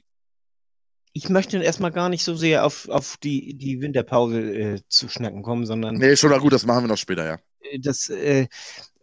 Ich 1.12 1.28
möchte 1.28 1.62
erstmal 1.62 1.92
gar 1.92 2.08
nicht 2.08 2.24
so 2.24 2.34
sehr 2.36 2.64
auf, 2.64 2.88
auf 2.88 3.16
die, 3.16 3.54
die 3.54 3.80
Winterpause 3.80 4.40
äh, 4.40 4.80
zu 4.88 5.08
schnacken 5.08 5.42
kommen, 5.42 5.66
sondern 5.66 5.96
Nee, 5.96 6.16
schon 6.16 6.30
mal 6.30 6.40
gut, 6.40 6.52
das 6.52 6.66
machen 6.66 6.84
wir 6.84 6.88
noch 6.88 6.96
später, 6.98 7.26
ja. 7.26 7.38
äh, 7.60 7.78
das, 7.78 8.08
äh, 8.10 8.46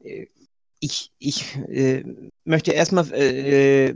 äh, 0.04 0.28
ich, 0.80 1.12
ich 1.18 1.56
äh, 1.70 2.04
möchte 2.44 2.72
erstmal, 2.72 3.12
äh, 3.12 3.90
äh, 3.90 3.96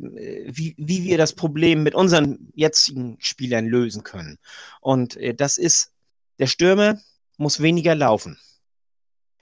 wie, 0.51 0.75
wie 0.77 1.03
wir 1.03 1.17
das 1.17 1.33
Problem 1.33 1.83
mit 1.83 1.93
unseren 1.95 2.51
jetzigen 2.55 3.17
Spielern 3.19 3.67
lösen 3.67 4.03
können. 4.03 4.39
Und 4.81 5.15
äh, 5.17 5.35
das 5.35 5.57
ist, 5.57 5.91
der 6.39 6.47
Stürmer 6.47 6.99
muss 7.37 7.61
weniger 7.61 7.95
laufen. 7.95 8.39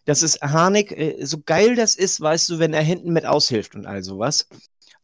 Das 0.10 0.24
ist 0.24 0.42
Harnik, 0.42 0.92
äh, 0.92 1.24
so 1.24 1.40
geil 1.46 1.76
das 1.76 1.96
ist, 1.96 2.20
weißt 2.20 2.50
du, 2.50 2.58
wenn 2.58 2.74
er 2.74 2.82
hinten 2.82 3.14
mit 3.14 3.28
aushilft 3.28 3.76
und 3.76 3.86
all 3.86 4.04
sowas. 4.04 4.48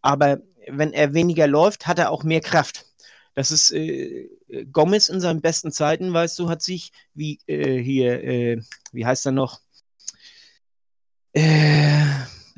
Aber 0.01 0.39
wenn 0.67 0.93
er 0.93 1.13
weniger 1.13 1.45
läuft, 1.45 1.85
hat 1.85 1.99
er 1.99 2.09
auch 2.09 2.23
mehr 2.23 2.41
Kraft. 2.41 2.87
Das 3.35 3.51
ist 3.51 3.71
äh, 3.71 4.27
Gomez 4.71 5.09
in 5.09 5.21
seinen 5.21 5.41
besten 5.41 5.71
Zeiten, 5.71 6.11
weißt 6.11 6.39
du, 6.39 6.49
hat 6.49 6.63
sich, 6.63 6.91
wie 7.13 7.37
äh, 7.45 7.77
hier, 7.77 8.23
äh, 8.23 8.61
wie 8.93 9.05
heißt 9.05 9.27
er 9.27 9.31
noch? 9.31 9.61
Äh, 11.33 12.03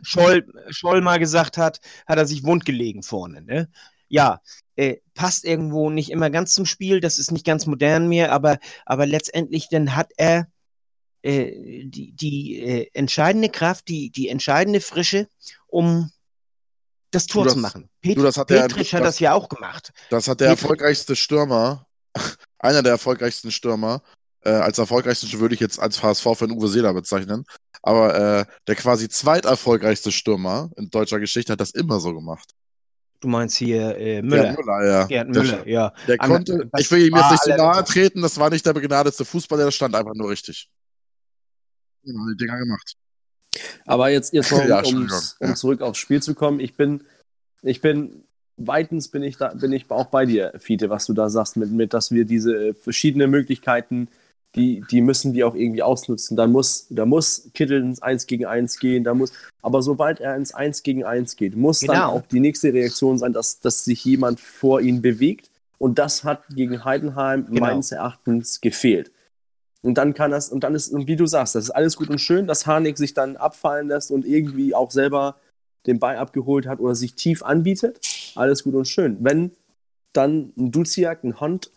Scholl, 0.01 0.47
Scholl 0.69 1.01
mal 1.01 1.19
gesagt 1.19 1.57
hat, 1.57 1.81
hat 2.07 2.17
er 2.17 2.27
sich 2.27 2.45
wundgelegen 2.45 3.03
vorne. 3.03 3.41
Ne? 3.41 3.69
Ja, 4.07 4.39
äh, 4.77 4.99
passt 5.15 5.43
irgendwo 5.43 5.89
nicht 5.89 6.12
immer 6.12 6.29
ganz 6.29 6.53
zum 6.53 6.65
Spiel, 6.65 7.01
das 7.01 7.19
ist 7.19 7.31
nicht 7.31 7.45
ganz 7.45 7.65
modern 7.65 8.07
mehr, 8.07 8.31
aber, 8.31 8.57
aber 8.86 9.05
letztendlich 9.05 9.67
dann 9.67 9.97
hat 9.97 10.12
er 10.15 10.47
äh, 11.23 11.84
die, 11.86 12.12
die 12.13 12.60
äh, 12.62 12.89
entscheidende 12.93 13.49
Kraft, 13.49 13.88
die, 13.88 14.10
die 14.10 14.30
entscheidende 14.30 14.82
Frische, 14.82 15.27
um 15.67 16.12
das 17.12 17.25
Tor 17.25 17.45
das- 17.45 17.53
zu 17.53 17.60
machen. 17.60 17.89
Pet 18.01 18.17
du, 18.17 18.23
das 18.23 18.38
hat 18.38 18.49
der- 18.49 18.62
Petric 18.67 18.93
hat 18.93 19.01
das- 19.01 19.08
das 19.15 19.19
ja 19.19 19.34
auch 19.34 19.49
gemacht. 19.49 19.91
Das 20.10 20.27
hat 20.27 20.39
der 20.41 20.49
Petric- 20.49 20.62
erfolgreichste 20.62 21.15
Stürmer, 21.15 21.86
einer 22.60 22.84
der 22.84 22.93
erfolgreichsten 22.93 23.51
Stürmer, 23.51 24.01
äh, 24.41 24.49
als 24.51 24.77
erfolgreichsten 24.77 25.32
würde 25.39 25.56
ich 25.56 25.62
jetzt 25.62 25.80
als 25.80 26.01
HSV-Fan 26.03 26.51
Uwe 26.51 26.67
Seeler 26.67 26.93
bezeichnen, 26.93 27.45
aber 27.82 28.39
äh, 28.39 28.45
der 28.67 28.75
quasi 28.75 29.10
zweiterfolgreichste 29.10 30.12
Stürmer 30.12 30.69
in 30.77 30.89
deutscher 30.89 31.19
Geschichte 31.19 31.53
hat 31.53 31.60
das 31.62 31.71
immer 31.71 31.99
so 31.99 32.13
gemacht. 32.13 32.51
Du 33.19 33.27
meinst 33.27 33.58
hier 33.58 33.97
äh, 33.97 34.21
Müller. 34.21 34.43
Gerd 34.53 34.58
Müller, 34.60 34.86
ja. 34.88 35.06
Gerd 35.06 35.36
Der- 35.36 35.43
Müller, 35.43 35.67
ja. 35.67 35.93
Der 36.08 36.17
konnte, 36.19 36.69
ich 36.77 36.91
will 36.91 37.08
ihm 37.08 37.15
jetzt 37.15 37.32
nicht 37.32 37.43
so 37.45 37.56
nahe 37.56 37.84
treten, 37.84 38.21
das 38.21 38.38
war 38.38 38.49
nicht 38.51 38.63
der 38.65 38.73
begnadete 38.73 39.25
Fußballer, 39.25 39.63
der 39.65 39.71
stand 39.71 39.95
einfach 39.95 40.13
nur 40.13 40.30
richtig. 40.30 40.69
Genau, 42.07 42.25
die 42.29 42.37
Dinger 42.37 42.57
gemacht. 42.57 42.93
Aber 43.85 44.09
jetzt, 44.09 44.33
jetzt 44.33 44.51
noch, 44.51 44.65
Ja, 44.67 44.81
um, 44.83 44.95
um 44.95 45.47
ja. 45.47 45.55
zurück 45.55 45.81
aufs 45.81 45.99
Spiel 45.99 46.21
zu 46.21 46.33
kommen, 46.35 46.59
ich 46.59 46.75
bin, 46.75 47.01
ich 47.61 47.81
bin, 47.81 48.23
weitens 48.57 49.09
bin 49.09 49.23
ich 49.23 49.37
da, 49.37 49.49
bin 49.53 49.71
ich 49.73 49.89
auch 49.91 50.07
bei 50.07 50.25
dir, 50.25 50.53
Fiete, 50.57 50.89
was 50.89 51.05
du 51.05 51.13
da 51.13 51.29
sagst, 51.29 51.57
mit, 51.57 51.71
mit 51.71 51.93
dass 51.93 52.11
wir 52.11 52.25
diese 52.25 52.69
äh, 52.69 52.73
verschiedenen 52.73 53.29
Möglichkeiten, 53.29 54.07
die, 54.55 54.83
die 54.89 55.01
müssen 55.01 55.33
wir 55.33 55.47
auch 55.47 55.55
irgendwie 55.55 55.83
ausnutzen. 55.83 56.37
Da 56.37 56.47
muss, 56.47 56.87
da 56.89 57.05
muss 57.05 57.49
Kittel 57.53 57.81
ins 57.81 58.01
1 58.01 58.25
gegen 58.27 58.45
1 58.45 58.79
gehen, 58.79 59.03
da 59.03 59.13
muss, 59.13 59.31
aber 59.61 59.81
sobald 59.81 60.19
er 60.19 60.35
ins 60.35 60.53
1 60.53 60.83
gegen 60.83 61.03
1 61.03 61.35
geht, 61.35 61.55
muss 61.55 61.81
dann 61.81 61.95
Genau. 61.97 62.11
auch 62.13 62.21
die 62.27 62.39
nächste 62.39 62.73
Reaktion 62.73 63.17
sein, 63.19 63.33
dass, 63.33 63.59
dass 63.59 63.83
sich 63.83 64.03
jemand 64.05 64.39
vor 64.39 64.81
ihn 64.81 65.01
bewegt. 65.01 65.49
Und 65.77 65.99
das 65.99 66.23
hat 66.23 66.43
gegen 66.49 66.85
Heidenheim 66.85 67.45
Genau. 67.47 67.59
meines 67.59 67.91
Erachtens 67.91 68.61
gefehlt. 68.61 69.11
Und 69.83 69.95
dann 69.95 70.13
kann 70.13 70.31
das, 70.31 70.49
und 70.49 70.63
dann 70.63 70.75
ist, 70.75 70.91
und 70.91 71.07
wie 71.07 71.15
du 71.15 71.27
sagst, 71.27 71.55
das 71.55 71.65
ist 71.65 71.69
alles 71.71 71.95
gut 71.95 72.09
und 72.09 72.19
schön, 72.19 72.47
dass 72.47 72.65
Harnik 72.65 72.97
sich 72.97 73.13
dann 73.13 73.37
abfallen 73.37 73.87
lässt 73.87 74.11
und 74.11 74.25
irgendwie 74.25 74.73
auch 74.73 74.91
selber 74.91 75.35
den 75.85 75.99
Ball 75.99 76.17
abgeholt 76.17 76.67
hat 76.67 76.79
oder 76.79 76.95
sich 76.95 77.15
tief 77.15 77.43
anbietet. 77.43 77.99
Alles 78.35 78.63
gut 78.63 78.75
und 78.75 78.85
schön. 78.87 79.17
Wenn 79.21 79.51
dann 80.13 80.51
ein 80.57 80.71
Duziak, 80.71 81.23
ein 81.23 81.39
Hond 81.39 81.71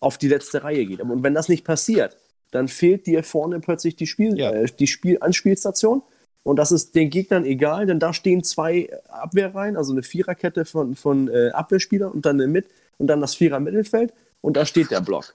auf 0.00 0.18
die 0.18 0.28
letzte 0.28 0.64
Reihe 0.64 0.84
geht. 0.84 1.00
Und 1.00 1.22
wenn 1.22 1.34
das 1.34 1.48
nicht 1.48 1.64
passiert, 1.64 2.16
dann 2.50 2.68
fehlt 2.68 3.06
dir 3.06 3.22
vorne 3.24 3.60
plötzlich 3.60 3.96
die, 3.96 4.06
Spiel, 4.06 4.38
Ja. 4.38 4.50
äh, 4.52 4.66
die 4.66 4.86
Spiel 4.86 5.18
Anspielstation. 5.20 6.02
Und 6.42 6.56
das 6.58 6.72
ist 6.72 6.94
den 6.94 7.08
Gegnern 7.08 7.46
egal, 7.46 7.86
denn 7.86 7.98
da 7.98 8.12
stehen 8.12 8.44
zwei 8.44 8.90
Abwehrreihen, 9.08 9.76
also 9.76 9.92
eine 9.92 10.02
Viererkette 10.02 10.66
von, 10.66 10.94
von 10.94 11.28
äh, 11.28 11.50
Abwehrspielern 11.50 12.12
und 12.12 12.26
dann 12.26 12.38
eine 12.38 12.48
Mit 12.48 12.66
und 12.98 13.06
dann 13.06 13.22
das 13.22 13.34
Vierer 13.34 13.60
Mittelfeld 13.60 14.12
und 14.42 14.56
da 14.58 14.66
steht 14.66 14.90
der 14.90 15.00
Block. 15.00 15.34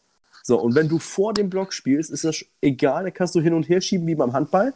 So, 0.50 0.60
und 0.60 0.74
wenn 0.74 0.88
du 0.88 0.98
vor 0.98 1.36
dem 1.36 1.52
Block 1.52 1.74
spielst, 1.74 2.10
ist 2.10 2.24
das 2.24 2.44
egal, 2.60 3.04
da 3.04 3.12
kannst 3.12 3.36
du 3.36 3.40
hin 3.40 3.54
und 3.54 3.70
her 3.70 3.82
schieben 3.82 4.08
wie 4.08 4.16
beim 4.16 4.34
Handball. 4.34 4.74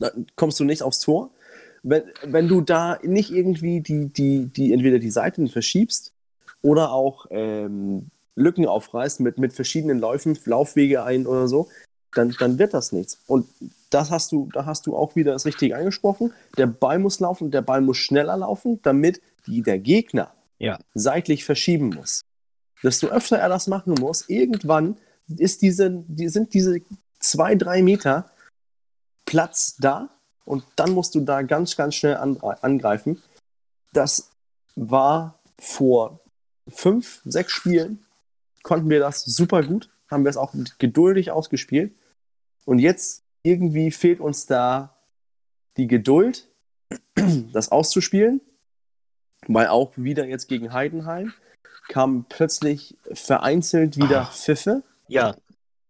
Dann 0.00 0.26
kommst 0.34 0.58
du 0.58 0.64
nicht 0.64 0.82
aufs 0.82 0.98
Tor. 0.98 1.30
Wenn, 1.84 2.02
wenn 2.24 2.48
du 2.48 2.60
da 2.60 2.98
nicht 3.04 3.30
irgendwie 3.30 3.80
die, 3.80 4.06
die, 4.06 4.46
die 4.46 4.72
entweder 4.72 4.98
die 4.98 5.12
Seiten 5.12 5.46
verschiebst 5.46 6.12
oder 6.60 6.90
auch 6.90 7.26
ähm, 7.30 8.08
Lücken 8.34 8.66
aufreißt 8.66 9.20
mit, 9.20 9.38
mit 9.38 9.52
verschiedenen 9.52 10.00
Läufen, 10.00 10.36
Laufwege 10.44 11.04
ein 11.04 11.28
oder 11.28 11.46
so, 11.46 11.68
dann, 12.12 12.34
dann 12.40 12.58
wird 12.58 12.74
das 12.74 12.90
nichts. 12.90 13.20
Und 13.28 13.46
das 13.90 14.10
hast 14.10 14.32
du, 14.32 14.48
da 14.52 14.66
hast 14.66 14.88
du 14.88 14.96
auch 14.96 15.14
wieder 15.14 15.34
das 15.34 15.46
Richtige 15.46 15.76
angesprochen. 15.76 16.32
Der 16.56 16.66
Ball 16.66 16.98
muss 16.98 17.20
laufen, 17.20 17.52
der 17.52 17.62
Ball 17.62 17.80
muss 17.80 17.98
schneller 17.98 18.36
laufen, 18.36 18.80
damit 18.82 19.22
die, 19.46 19.62
der 19.62 19.78
Gegner 19.78 20.32
Ja. 20.58 20.80
seitlich 20.94 21.44
verschieben 21.44 21.90
muss. 21.90 22.24
Desto 22.82 23.08
öfter 23.08 23.38
er 23.38 23.48
das 23.48 23.66
machen 23.66 23.94
muss, 23.94 24.28
irgendwann 24.28 24.96
ist 25.28 25.62
diese, 25.62 25.90
die, 26.06 26.28
sind 26.28 26.54
diese 26.54 26.80
zwei, 27.18 27.54
drei 27.54 27.82
Meter 27.82 28.30
Platz 29.26 29.76
da 29.78 30.08
und 30.44 30.64
dann 30.76 30.92
musst 30.92 31.14
du 31.14 31.20
da 31.20 31.42
ganz, 31.42 31.76
ganz 31.76 31.94
schnell 31.94 32.16
an, 32.16 32.38
angreifen. 32.40 33.22
Das 33.92 34.30
war 34.76 35.38
vor 35.58 36.20
fünf, 36.68 37.20
sechs 37.24 37.52
Spielen, 37.52 38.04
konnten 38.62 38.88
wir 38.88 39.00
das 39.00 39.24
super 39.24 39.62
gut, 39.62 39.90
haben 40.10 40.24
wir 40.24 40.30
es 40.30 40.36
auch 40.36 40.54
geduldig 40.78 41.30
ausgespielt. 41.30 41.92
Und 42.64 42.78
jetzt 42.78 43.22
irgendwie 43.42 43.90
fehlt 43.90 44.20
uns 44.20 44.46
da 44.46 44.96
die 45.76 45.86
Geduld, 45.86 46.48
das 47.52 47.70
auszuspielen, 47.70 48.40
weil 49.46 49.68
auch 49.68 49.92
wieder 49.96 50.26
jetzt 50.26 50.48
gegen 50.48 50.72
Heidenheim 50.72 51.32
kamen 51.88 52.26
plötzlich 52.28 52.96
vereinzelt 53.12 53.96
wieder 53.96 54.22
Ah. 54.22 54.26
Pfiffe. 54.32 54.82
Ja, 55.08 55.36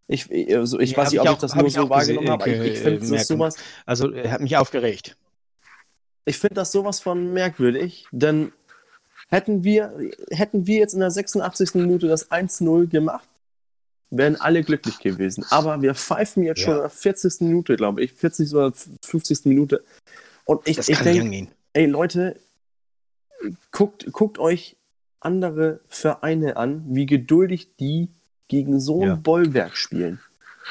Ich, 0.07 0.31
also 0.57 0.79
ich 0.81 0.93
Ja, 0.93 0.97
weiß 0.99 1.11
nicht, 1.11 1.21
ob 1.21 1.29
ich 1.31 1.35
das 1.39 1.55
nur 1.55 1.67
ich 1.67 1.75
so 1.75 1.91
wahrgenommen 1.91 2.31
habe, 2.31 2.49
ich, 2.51 2.73
ich 2.75 2.79
finde 2.79 3.01
das 3.01 3.11
merken. 3.11 3.25
sowas, 3.27 3.57
also 3.85 4.11
er 4.13 4.31
hat 4.33 4.41
mich 4.41 4.57
aufgeregt. 4.57 5.17
ich 6.25 6.39
finde 6.39 6.55
das 6.55 6.73
sowas 6.73 7.01
von 7.01 7.33
merkwürdig, 7.35 8.07
denn 8.11 8.53
hätten 9.29 9.65
wir, 9.65 9.93
hätten 10.31 10.67
wir 10.67 10.79
jetzt 10.79 10.95
in 10.95 11.01
der 11.01 11.11
86. 11.11 11.75
Minute 11.75 12.07
das 12.09 12.31
1-0 12.31 12.87
gemacht, 12.89 13.29
wären 14.11 14.37
alle 14.37 14.63
glücklich 14.63 14.99
gewesen. 15.01 15.45
Aber 15.51 15.83
wir 15.83 15.95
pfeifen 15.95 16.43
jetzt 16.43 16.61
schon 16.61 16.71
Ja. 16.71 16.77
in 16.77 16.83
der 16.83 16.91
40. 16.91 17.41
Minute, 17.43 17.77
glaube 17.77 18.03
ich, 18.03 18.15
40. 18.15 18.55
oder 18.55 18.73
50. 19.05 19.45
Minute. 19.45 19.85
Und 20.47 20.67
ich, 20.67 20.77
Das 20.77 20.89
ich 20.89 20.99
denke, 21.01 21.49
ey 21.75 21.85
Leute, 21.85 22.37
guckt, 23.71 24.11
guckt 24.13 24.39
euch 24.39 24.77
andere 25.21 25.81
Vereine 25.89 26.57
an, 26.57 26.85
wie 26.89 27.07
geduldig 27.07 27.69
die 27.81 28.09
gegen 28.49 28.81
so 28.81 29.03
ein 29.03 29.09
Ja. 29.09 29.15
Bollwerk 29.17 29.77
spielen. 29.77 30.21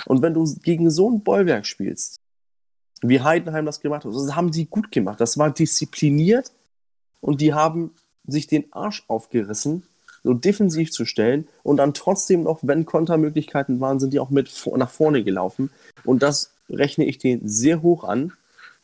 Und 0.05 0.21
wenn 0.21 0.33
du 0.33 0.45
gegen 0.63 0.89
so 0.89 1.09
ein 1.09 1.23
Bollwerk 1.23 1.65
spielst, 1.65 2.19
wie 3.01 3.21
Heidenheim 3.21 3.65
das 3.65 3.79
gemacht 3.81 4.05
hat, 4.05 4.13
das 4.13 4.35
haben 4.35 4.51
sie 4.53 4.65
gut 4.65 4.91
gemacht. 4.91 5.19
Das 5.21 5.37
war 5.37 5.51
diszipliniert 5.51 6.51
und 7.21 7.41
die 7.41 7.53
haben 7.53 7.91
sich 8.25 8.47
den 8.47 8.65
Arsch 8.73 9.03
aufgerissen, 9.07 9.83
so 10.23 10.33
defensiv 10.33 10.91
zu 10.91 11.05
stellen 11.05 11.47
und 11.63 11.77
dann 11.77 11.93
trotzdem 11.93 12.43
noch, 12.43 12.59
wenn 12.63 12.85
Kontermöglichkeiten 12.85 13.79
waren, 13.79 13.99
sind 13.99 14.13
die 14.13 14.19
auch 14.19 14.29
mit 14.29 14.51
nach 14.75 14.89
vorne 14.89 15.23
gelaufen. 15.23 15.69
Und 16.03 16.23
das 16.23 16.51
rechne 16.69 17.05
ich 17.05 17.17
denen 17.17 17.47
sehr 17.47 17.81
hoch 17.81 18.03
an, 18.03 18.33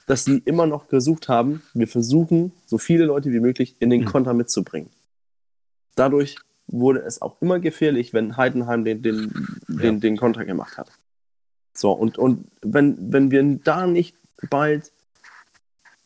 dass 0.05 0.25
sie 0.25 0.41
immer 0.45 0.65
noch 0.67 0.87
gesucht 0.87 1.27
haben, 1.29 1.61
wir 1.73 1.87
versuchen, 1.87 2.51
so 2.65 2.77
viele 2.77 3.05
Leute 3.05 3.31
wie 3.31 3.39
möglich 3.39 3.75
in 3.79 3.89
den 3.89 4.01
Mhm. 4.01 4.05
Konter 4.05 4.33
mitzubringen. 4.33 4.89
Dadurch 5.95 6.37
wurde 6.67 6.99
es 7.01 7.21
auch 7.21 7.41
immer 7.41 7.59
gefährlich, 7.59 8.13
wenn 8.13 8.37
Heidenheim 8.37 8.83
den, 8.83 9.01
den, 9.01 9.33
den, 9.67 9.95
Ja. 9.95 9.99
den 9.99 10.17
Konter 10.17 10.45
gemacht 10.45 10.77
hat. 10.77 10.91
So, 11.73 11.91
und, 11.91 12.17
und 12.17 12.45
wenn, 12.61 13.11
wenn 13.11 13.31
wir 13.31 13.43
da 13.63 13.87
nicht 13.87 14.15
bald 14.49 14.91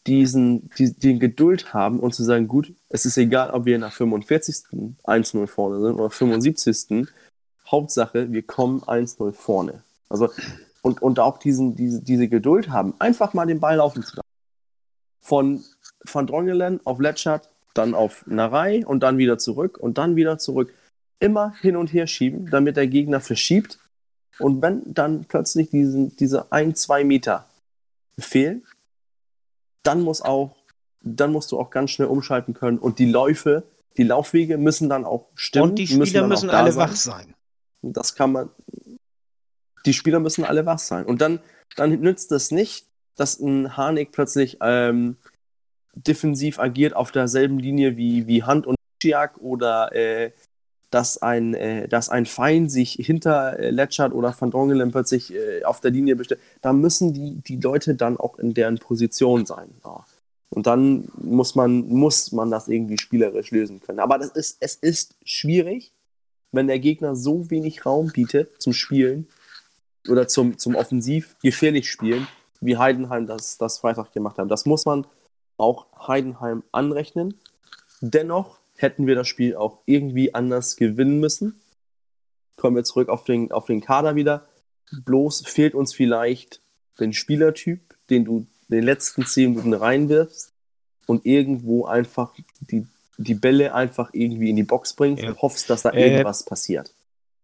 diesen, 0.07 0.69
die, 0.77 0.93
die 0.93 1.19
Geduld 1.19 1.73
haben 1.73 1.99
und 1.99 2.15
zu 2.15 2.23
sagen, 2.23 2.47
gut, 2.47 2.73
es 2.89 3.05
ist 3.05 3.17
egal, 3.17 3.51
ob 3.51 3.65
wir 3.65 3.77
nach 3.77 3.91
45. 3.91 4.55
1-0 5.03 5.47
vorne 5.47 5.81
sind 5.81 5.95
oder 5.95 6.09
75. 6.09 7.07
Hauptsache, 7.69 8.31
wir 8.31 8.43
kommen 8.43 8.81
1-0 8.81 9.33
vorne. 9.33 9.83
Also, 10.09 10.29
und, 10.81 11.01
und 11.01 11.19
auch 11.19 11.37
diesen, 11.37 11.75
diese, 11.75 12.01
diese 12.01 12.29
Geduld 12.29 12.69
haben, 12.69 12.93
einfach 12.99 13.33
mal 13.33 13.45
den 13.45 13.59
Ball 13.59 13.75
laufen 13.77 14.03
zu 14.03 14.15
lassen. 14.15 14.27
Von 15.19 15.63
Van 16.05 16.25
Drongelen 16.25 16.79
auf 16.85 16.99
Letschert, 17.01 17.49
dann 17.77 17.93
auf 17.93 18.25
Narei 18.27 18.85
und 18.85 19.01
dann 19.01 19.17
wieder 19.17 19.37
zurück 19.37 19.77
und 19.77 19.97
dann 19.97 20.15
wieder 20.15 20.37
zurück. 20.37 20.73
Immer 21.19 21.53
hin 21.61 21.75
und 21.75 21.93
her 21.93 22.07
schieben, 22.07 22.49
damit 22.49 22.77
der 22.77 22.87
Gegner 22.87 23.19
verschiebt. 23.19 23.79
Und 24.39 24.61
wenn 24.61 24.93
dann 24.93 25.25
plötzlich 25.25 25.69
diesen, 25.69 26.15
diese 26.17 26.51
ein, 26.51 26.75
zwei 26.75 27.03
Meter 27.03 27.47
fehlen, 28.19 28.63
dann 29.83 30.01
muss 30.01 30.21
auch, 30.21 30.55
dann 31.01 31.31
musst 31.31 31.51
du 31.51 31.59
auch 31.59 31.69
ganz 31.69 31.91
schnell 31.91 32.07
umschalten 32.07 32.53
können. 32.53 32.77
Und 32.77 32.99
die 32.99 33.09
Läufe, 33.09 33.63
die 33.97 34.03
Laufwege 34.03 34.57
müssen 34.57 34.89
dann 34.89 35.05
auch 35.05 35.27
stimmen. 35.33 35.71
Und 35.71 35.75
die 35.79 35.87
Spieler 35.87 36.21
dann 36.21 36.29
müssen 36.29 36.49
da 36.49 36.59
alle 36.59 36.71
sein. 36.71 36.89
wach 36.89 36.95
sein. 36.95 37.33
Das 37.81 38.15
kann 38.15 38.31
man. 38.31 38.49
Die 39.85 39.93
Spieler 39.93 40.19
müssen 40.19 40.43
alle 40.43 40.65
wach 40.65 40.79
sein. 40.79 41.05
Und 41.05 41.21
dann, 41.21 41.39
dann 41.75 41.99
nützt 41.99 42.31
es 42.31 42.51
nicht, 42.51 42.85
dass 43.15 43.39
ein 43.39 43.77
Harnik 43.77 44.11
plötzlich 44.11 44.57
ähm, 44.61 45.17
defensiv 46.05 46.59
agiert 46.59 46.95
auf 46.95 47.11
derselben 47.11 47.59
Linie 47.59 47.97
wie, 47.97 48.27
wie 48.27 48.43
Hand 48.43 48.67
und 48.67 48.75
Schiak 49.01 49.37
oder 49.39 49.93
äh, 49.93 50.31
dass 50.89 51.21
ein, 51.21 51.53
äh, 51.53 51.87
dass 51.87 52.09
ein 52.09 52.25
Fein 52.25 52.69
sich 52.69 52.93
hinter 52.93 53.59
äh, 53.59 53.71
Letschert 53.71 54.13
oder 54.13 54.33
Van 54.37 54.51
Drongelen 54.51 54.91
plötzlich 54.91 55.33
äh, 55.33 55.63
auf 55.63 55.81
der 55.81 55.91
Linie 55.91 56.15
bestellt. 56.15 56.39
Da 56.61 56.71
müssen 56.73 57.13
die, 57.13 57.41
die 57.41 57.57
Leute 57.57 57.95
dann 57.95 58.17
auch 58.17 58.39
in 58.39 58.53
deren 58.53 58.77
Position 58.77 59.45
sein. 59.45 59.69
Ja. 59.83 60.05
Und 60.49 60.65
dann 60.65 61.09
muss 61.17 61.55
man, 61.55 61.87
muss 61.89 62.31
man 62.31 62.49
das 62.49 62.69
irgendwie 62.69 62.97
spielerisch 62.97 63.51
lösen 63.51 63.81
können. 63.81 63.99
Aber 63.99 64.17
das 64.17 64.29
ist, 64.29 64.57
es 64.61 64.75
ist 64.75 65.15
schwierig, 65.25 65.91
wenn 66.53 66.67
der 66.67 66.79
Gegner 66.79 67.15
so 67.15 67.49
wenig 67.49 67.85
Raum 67.85 68.11
bietet 68.13 68.61
zum 68.61 68.71
Spielen 68.71 69.27
oder 70.07 70.29
zum, 70.29 70.57
zum 70.57 70.75
offensiv 70.75 71.35
gefährlich 71.41 71.91
spielen, 71.91 72.27
wie 72.61 72.77
Heidenheim 72.77 73.27
das, 73.27 73.57
das 73.57 73.79
Freitag 73.79 74.13
gemacht 74.13 74.37
haben. 74.37 74.47
Das 74.47 74.65
muss 74.65 74.85
man 74.85 75.05
auch 75.57 75.87
Heidenheim 76.07 76.63
anrechnen. 76.71 77.35
Dennoch 78.01 78.59
hätten 78.75 79.07
wir 79.07 79.15
das 79.15 79.27
Spiel 79.27 79.55
auch 79.55 79.79
irgendwie 79.85 80.33
anders 80.33 80.75
gewinnen 80.75 81.19
müssen. 81.19 81.59
Kommen 82.55 82.75
wir 82.75 82.83
zurück 82.83 83.09
auf 83.09 83.23
den, 83.23 83.51
auf 83.51 83.65
den 83.65 83.81
Kader 83.81 84.15
wieder. 84.15 84.47
Bloß 85.05 85.43
fehlt 85.47 85.75
uns 85.75 85.93
vielleicht 85.93 86.61
den 86.99 87.13
Spielertyp, 87.13 87.95
den 88.09 88.25
du 88.25 88.39
in 88.69 88.77
den 88.77 88.83
letzten 88.83 89.25
zehn 89.25 89.51
Minuten 89.51 89.73
reinwirfst 89.73 90.53
und 91.05 91.25
irgendwo 91.25 91.85
einfach 91.85 92.33
die, 92.61 92.85
die 93.17 93.33
Bälle 93.35 93.73
einfach 93.73 94.09
irgendwie 94.13 94.49
in 94.49 94.55
die 94.55 94.63
Box 94.63 94.93
bringst 94.93 95.23
Ja. 95.23 95.29
und 95.29 95.41
hoffst, 95.41 95.69
dass 95.69 95.83
da 95.83 95.89
Äh, 95.91 96.09
irgendwas 96.11 96.43
passiert. 96.43 96.93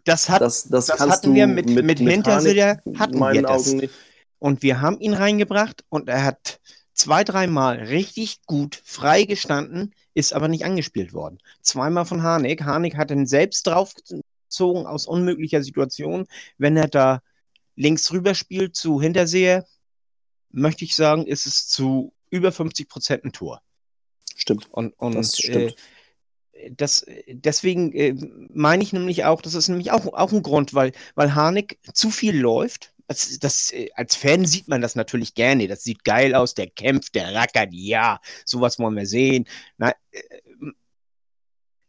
Das, 0.05 0.29
hat, 0.29 0.41
Das, 0.41 0.67
das, 0.67 0.87
das 0.87 0.99
hatten 0.99 1.33
wir 1.33 1.47
mit, 1.47 1.69
mit, 1.69 1.99
Hinterseher, 1.99 2.81
Harnik 2.85 2.99
hatten 2.99 3.19
wir 3.19 3.41
das. 3.41 3.67
Augen 3.69 3.77
nicht. 3.77 3.93
Und 4.39 4.61
wir 4.61 4.81
haben 4.81 4.99
ihn 4.99 5.13
reingebracht 5.13 5.85
und 5.89 6.09
er 6.09 6.25
hat 6.25 6.59
zwei, 6.93 7.23
dreimal 7.23 7.77
richtig 7.77 8.41
gut 8.45 8.81
freigestanden, 8.83 9.93
ist 10.13 10.33
aber 10.33 10.47
nicht 10.47 10.65
angespielt 10.65 11.13
worden. 11.13 11.39
Zweimal 11.61 12.05
von 12.05 12.23
Harnik. 12.23 12.63
Harnik 12.63 12.95
hat 12.95 13.11
ihn 13.11 13.25
selbst 13.25 13.67
draufgezogen 13.67 14.85
aus 14.85 15.07
unmöglicher 15.07 15.63
Situation. 15.63 16.27
Wenn 16.57 16.77
er 16.77 16.87
da 16.87 17.21
links 17.75 18.11
rüber 18.11 18.35
spielt 18.35 18.75
zu 18.75 19.01
Hinterseher, 19.01 19.65
möchte 20.51 20.85
ich 20.85 20.95
sagen, 20.95 21.25
ist 21.25 21.45
es 21.45 21.67
zu 21.67 22.13
über 22.29 22.51
50 22.51 22.87
Prozent 22.87 23.25
ein 23.25 23.31
Tor. 23.31 23.61
Stimmt. 24.35 24.67
Und, 24.71 24.93
und 24.99 25.15
Das 25.15 25.37
stimmt. 25.37 25.71
Äh, 25.71 26.71
das, 26.71 27.05
deswegen 27.27 27.91
äh, 27.93 28.15
meine 28.53 28.83
ich 28.83 28.93
nämlich 28.93 29.25
auch, 29.25 29.41
das 29.41 29.53
ist 29.53 29.67
nämlich 29.67 29.91
auch, 29.91 30.05
auch 30.13 30.31
ein 30.31 30.43
Grund, 30.43 30.73
weil, 30.73 30.93
weil 31.15 31.35
Harnik 31.35 31.79
zu 31.93 32.09
viel 32.09 32.39
läuft. 32.39 32.92
Das, 33.07 33.37
das, 33.39 33.71
äh, 33.73 33.89
als 33.95 34.15
Fan 34.15 34.45
sieht 34.45 34.67
man 34.67 34.81
das 34.81 34.95
natürlich 34.95 35.33
gerne. 35.33 35.67
Das 35.67 35.83
sieht 35.83 36.03
geil 36.03 36.35
aus, 36.35 36.53
der 36.53 36.67
kämpft, 36.67 37.15
der 37.15 37.33
rackert, 37.33 37.69
ja, 37.71 38.19
sowas 38.45 38.79
wollen 38.79 38.95
wir 38.95 39.05
sehen. 39.05 39.45
Na, 39.77 39.93
äh, 40.11 40.21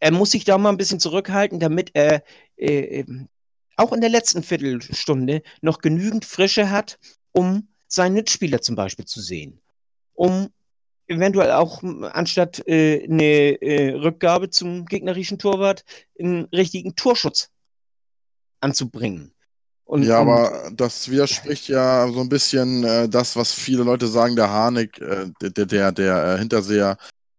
er 0.00 0.11
muss 0.11 0.33
sich 0.33 0.44
da 0.44 0.59
mal 0.59 0.70
ein 0.70 0.77
bisschen 0.77 1.00
zurückhalten, 1.00 1.61
damit 1.61 1.90
er 1.94 2.22
äh, 2.57 3.00
ähm, 3.00 3.29
auch 3.77 3.92
in 3.92 4.00
der 4.00 4.11
letzten 4.11 4.42
Viertelstunde 4.42 5.42
noch 5.62 5.79
genügend 5.79 6.24
Frische 6.24 6.70
hat, 6.70 6.98
um 7.33 7.68
seinen 7.88 8.14
Mitspieler 8.14 8.61
zum 8.61 8.77
Beispiel 8.77 9.05
zu 9.05 9.20
sehen. 9.20 9.61
Um 10.12 10.50
eventuell 11.07 11.53
auch 11.53 11.83
m, 11.83 12.05
anstatt 12.05 12.66
äh, 12.66 13.05
eine 13.05 13.61
äh, 13.62 13.94
Rückgabe 13.94 14.50
zum 14.50 14.87
gegnerischen 14.87 15.38
Torwart 15.38 15.85
einen 16.18 16.44
richtigen 16.46 16.96
Torschutz 16.96 17.50
anzubringen. 18.61 19.34
Und, 19.87 20.03
ja, 20.03 20.20
und 20.20 20.29
aber 20.31 20.70
das 20.75 21.11
widerspricht 21.11 21.68
ja 21.68 22.09
so 22.11 22.20
ein 22.20 22.29
bisschen 22.29 22.85
äh, 22.85 23.09
das, 23.09 23.37
was 23.37 23.53
viele 23.53 23.83
Leute 23.83 24.07
sagen, 24.09 24.35
der 24.35 24.49
Harnik, 24.49 24.99
äh, 25.01 25.31
der, 25.40 25.51
der, 25.51 25.66
der, 25.66 25.92
der 25.92 26.25
äh, 26.35 26.38
Hinterseher, 26.38 26.97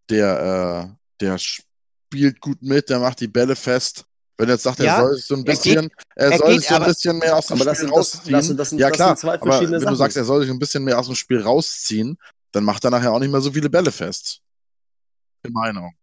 der, 0.10 0.90
äh, 0.92 0.96
der 1.22 1.38
spielt 1.40 2.40
gut 2.40 2.62
mit, 2.62 2.90
der 2.90 3.00
macht 3.00 3.20
die 3.20 3.28
Bälle 3.28 3.56
fest. 3.56 4.06
Wenn 4.38 4.50
er 4.50 4.56
jetzt 4.56 4.64
sagt, 4.64 4.80
Ja, 4.80 4.98
er 4.98 5.02
soll 5.02 5.16
sich 5.16 5.26
so 5.26 5.36
ein 5.36 5.44
bisschen, 5.44 5.90
er, 6.16 6.32
er 6.32 6.38
soll 6.38 6.48
geht 6.52 6.60
sich 6.60 6.68
so 6.70 6.76
ein 6.76 6.82
aber- 6.82 6.92
bisschen 6.92 7.18
mehr 7.18 7.36
aus 7.38 7.48
dem 7.48 7.58
das 7.58 7.66
Spiel 7.66 7.76
sind- 7.76 7.90
das- 7.90 7.98
rausziehen. 7.98 8.34
das 8.34 8.56
das 8.58 8.70
sind- 8.70 8.80
ja 8.80 8.88
das 8.90 8.96
klar, 8.96 9.08
sind 9.10 9.20
zwei 9.20 9.34
aber 9.34 9.46
verschiedene 9.52 9.72
wenn 9.72 9.80
du 9.80 9.86
Sachen. 9.86 9.98
sagst, 9.98 10.18
er 10.18 10.26
soll 10.26 10.42
sich 10.42 10.50
ein 10.52 10.60
bisschen 10.60 10.84
mehr 10.84 11.00
aus 11.00 11.06
dem 11.08 11.16
Spiel 11.16 11.42
rausziehen, 11.42 12.18
dann 12.52 12.64
macht 12.64 12.84
er 12.84 12.92
nachher 12.92 13.12
auch 13.12 13.20
nicht 13.20 13.32
mehr 13.32 13.42
so 13.42 13.52
viele 13.52 13.70
Bälle 13.70 13.92
fest. 13.92 14.42
In 15.44 15.54
meinen 15.54 15.78
Augen. 15.80 15.96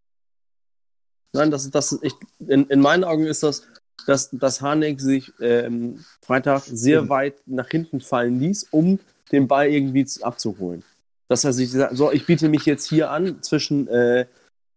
Nein, 1.34 1.50
das, 1.50 1.70
das 1.70 1.98
ich, 2.02 2.14
in, 2.40 2.66
in 2.66 2.80
meinen 2.80 3.04
Augen 3.04 3.26
ist 3.26 3.42
das, 3.42 3.62
dass, 4.06 4.30
dass 4.32 4.60
Harnik 4.60 5.00
sich 5.00 5.32
ähm, 5.40 6.04
Freitag 6.20 6.62
sehr 6.64 7.02
Mhm. 7.02 7.08
weit 7.08 7.34
nach 7.46 7.68
hinten 7.68 8.00
fallen 8.00 8.38
ließ, 8.40 8.68
um 8.70 8.98
den 9.30 9.48
Ball 9.48 9.68
irgendwie 9.68 10.04
zu, 10.04 10.22
abzuholen. 10.24 10.82
Dass 11.28 11.44
er 11.44 11.52
sich 11.52 11.70
sagt, 11.70 11.96
so, 11.96 12.12
ich 12.12 12.26
biete 12.26 12.48
mich 12.48 12.66
jetzt 12.66 12.88
hier 12.88 13.10
an 13.10 13.42
zwischen 13.42 13.88
äh, 13.88 14.26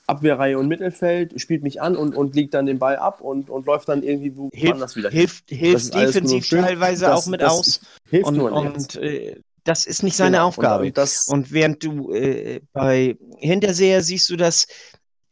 Abwehrreihe 0.07 0.57
und 0.59 0.67
Mittelfeld, 0.67 1.39
spielt 1.41 1.63
mich 1.63 1.81
an 1.81 1.95
und, 1.95 2.15
und 2.15 2.35
legt 2.35 2.53
dann 2.53 2.65
den 2.67 2.77
Ball 2.79 2.95
ab 2.97 3.21
und, 3.21 3.49
und 3.49 3.65
läuft 3.65 3.89
dann 3.89 4.03
irgendwie 4.03 4.37
wo 4.37 4.49
hilft, 4.53 4.67
woanders 4.73 4.95
wieder 4.95 5.09
hilft, 5.09 5.49
hilft 5.49 5.93
defensiv 5.93 6.47
teilweise 6.49 7.05
Das- 7.05 7.25
auch 7.25 7.25
mit 7.27 7.43
aus. 7.43 7.81
Hilft 8.09 8.27
Und, 8.27 8.37
nur 8.37 8.51
und 8.51 8.95
äh, 8.97 9.35
das 9.63 9.87
ist 9.87 10.03
nicht 10.03 10.15
seine 10.15 10.37
Genau. 10.37 10.47
Aufgabe. 10.47 10.81
Und, 10.83 10.87
und 10.89 10.97
das, 10.97 11.27
Und 11.27 11.51
während 11.51 11.83
du 11.83 12.13
äh, 12.13 12.61
bei 12.71 13.17
Hinterseher 13.39 14.03
siehst 14.03 14.29
du 14.29 14.35
das, 14.35 14.67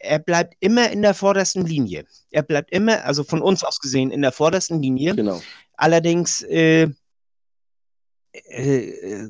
er 0.04 0.20
bleibt 0.20 0.56
immer 0.60 0.92
in 0.92 1.02
der 1.02 1.14
vordersten 1.14 1.66
Linie. 1.66 2.06
Er 2.32 2.44
bleibt 2.44 2.72
immer, 2.72 3.04
also 3.06 3.24
von 3.24 3.42
uns 3.42 3.64
aus 3.64 3.80
gesehen, 3.80 4.12
in 4.12 4.22
der 4.22 4.32
vordersten 4.32 4.82
Linie. 4.82 5.16
genau. 5.16 5.42
Allerdings 5.76 6.42
äh, 6.44 6.90
äh, 8.32 9.28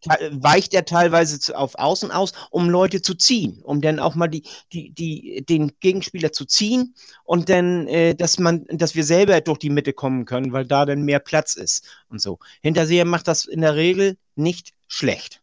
te- 0.00 0.30
weicht 0.32 0.74
er 0.74 0.84
teilweise 0.84 1.40
zu- 1.40 1.56
auf 1.56 1.74
Außen 1.76 2.10
aus, 2.10 2.32
um 2.50 2.68
Leute 2.68 3.02
zu 3.02 3.14
ziehen, 3.14 3.60
um 3.62 3.80
dann 3.80 3.98
auch 3.98 4.14
mal 4.14 4.28
die, 4.28 4.42
die, 4.72 4.90
die, 4.90 5.44
den 5.48 5.72
Gegenspieler 5.80 6.32
zu 6.32 6.44
ziehen 6.44 6.94
und 7.24 7.48
dann, 7.48 7.86
äh, 7.88 8.14
dass 8.14 8.38
man, 8.38 8.64
dass 8.68 8.94
wir 8.94 9.04
selber 9.04 9.40
durch 9.40 9.58
die 9.58 9.70
Mitte 9.70 9.92
kommen 9.92 10.24
können, 10.24 10.52
weil 10.52 10.66
da 10.66 10.84
dann 10.84 11.02
mehr 11.02 11.20
Platz 11.20 11.54
ist 11.54 11.86
und 12.08 12.20
so. 12.20 12.38
Hinterseher 12.62 13.04
macht 13.04 13.28
das 13.28 13.44
in 13.44 13.60
der 13.60 13.76
Regel 13.76 14.16
nicht 14.34 14.72
schlecht. 14.86 15.42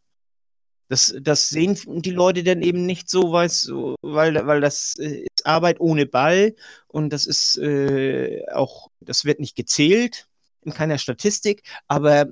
Das, 0.87 1.15
das 1.19 1.49
sehen 1.49 1.77
die 1.85 2.11
Leute 2.11 2.43
dann 2.43 2.61
eben 2.61 2.85
nicht 2.85 3.09
so, 3.09 3.31
weil, 3.31 4.47
weil 4.47 4.61
das 4.61 4.95
äh, 4.99 5.23
ist 5.23 5.45
Arbeit 5.45 5.79
ohne 5.79 6.05
Ball 6.05 6.55
und 6.87 7.11
das 7.11 7.25
ist 7.25 7.57
äh, 7.57 8.43
auch, 8.53 8.89
das 8.99 9.25
wird 9.25 9.39
nicht 9.39 9.55
gezählt 9.55 10.27
in 10.61 10.73
keiner 10.73 10.97
Statistik, 10.97 11.63
aber 11.87 12.27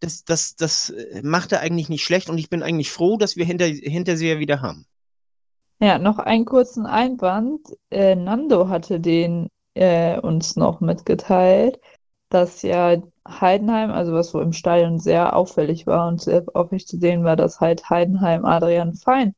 das, 0.00 0.24
das, 0.24 0.56
das 0.56 0.90
äh, 0.90 1.22
macht 1.22 1.52
er 1.52 1.60
eigentlich 1.60 1.88
nicht 1.88 2.04
schlecht 2.04 2.28
und 2.28 2.38
ich 2.38 2.50
bin 2.50 2.62
eigentlich 2.62 2.90
froh, 2.90 3.16
dass 3.16 3.36
wir 3.36 3.44
hinter, 3.44 3.66
Hinterseher 3.66 4.38
wieder 4.38 4.62
haben. 4.62 4.86
Ja, 5.80 5.98
noch 5.98 6.18
einen 6.18 6.44
kurzen 6.44 6.86
Einwand. 6.86 7.60
Äh, 7.90 8.14
Nando 8.14 8.68
hatte 8.68 8.98
den 8.98 9.48
äh, 9.74 10.18
uns 10.18 10.56
noch 10.56 10.80
mitgeteilt, 10.80 11.78
dass 12.30 12.62
ja 12.62 12.96
Heidenheim, 13.28 13.90
also 13.90 14.12
was 14.12 14.30
so 14.30 14.40
im 14.40 14.52
Stadion 14.52 14.98
sehr 14.98 15.34
auffällig 15.34 15.86
war 15.86 16.08
und 16.08 16.20
sehr 16.20 16.44
auffällig 16.54 16.86
zu 16.86 16.98
sehen 16.98 17.24
war, 17.24 17.36
dass 17.36 17.60
halt 17.60 17.88
Heidenheim 17.90 18.44
Adrian 18.44 18.94
Fein 18.94 19.34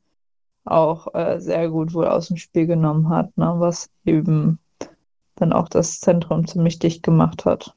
auch 0.65 1.15
äh, 1.15 1.41
sehr 1.41 1.71
gut 1.71 1.95
wohl 1.95 2.07
aus 2.07 2.29
dem 2.29 2.37
Spiel 2.37 2.67
genommen 2.67 3.09
hat, 3.09 3.37
ne, 3.37 3.55
was 3.59 3.91
eben 4.05 4.59
dann 5.37 5.53
auch 5.53 5.69
das 5.69 6.01
Zentrum 6.01 6.47
ziemlich 6.47 6.79
dicht 6.79 7.03
gemacht 7.03 7.45
hat. 7.45 7.75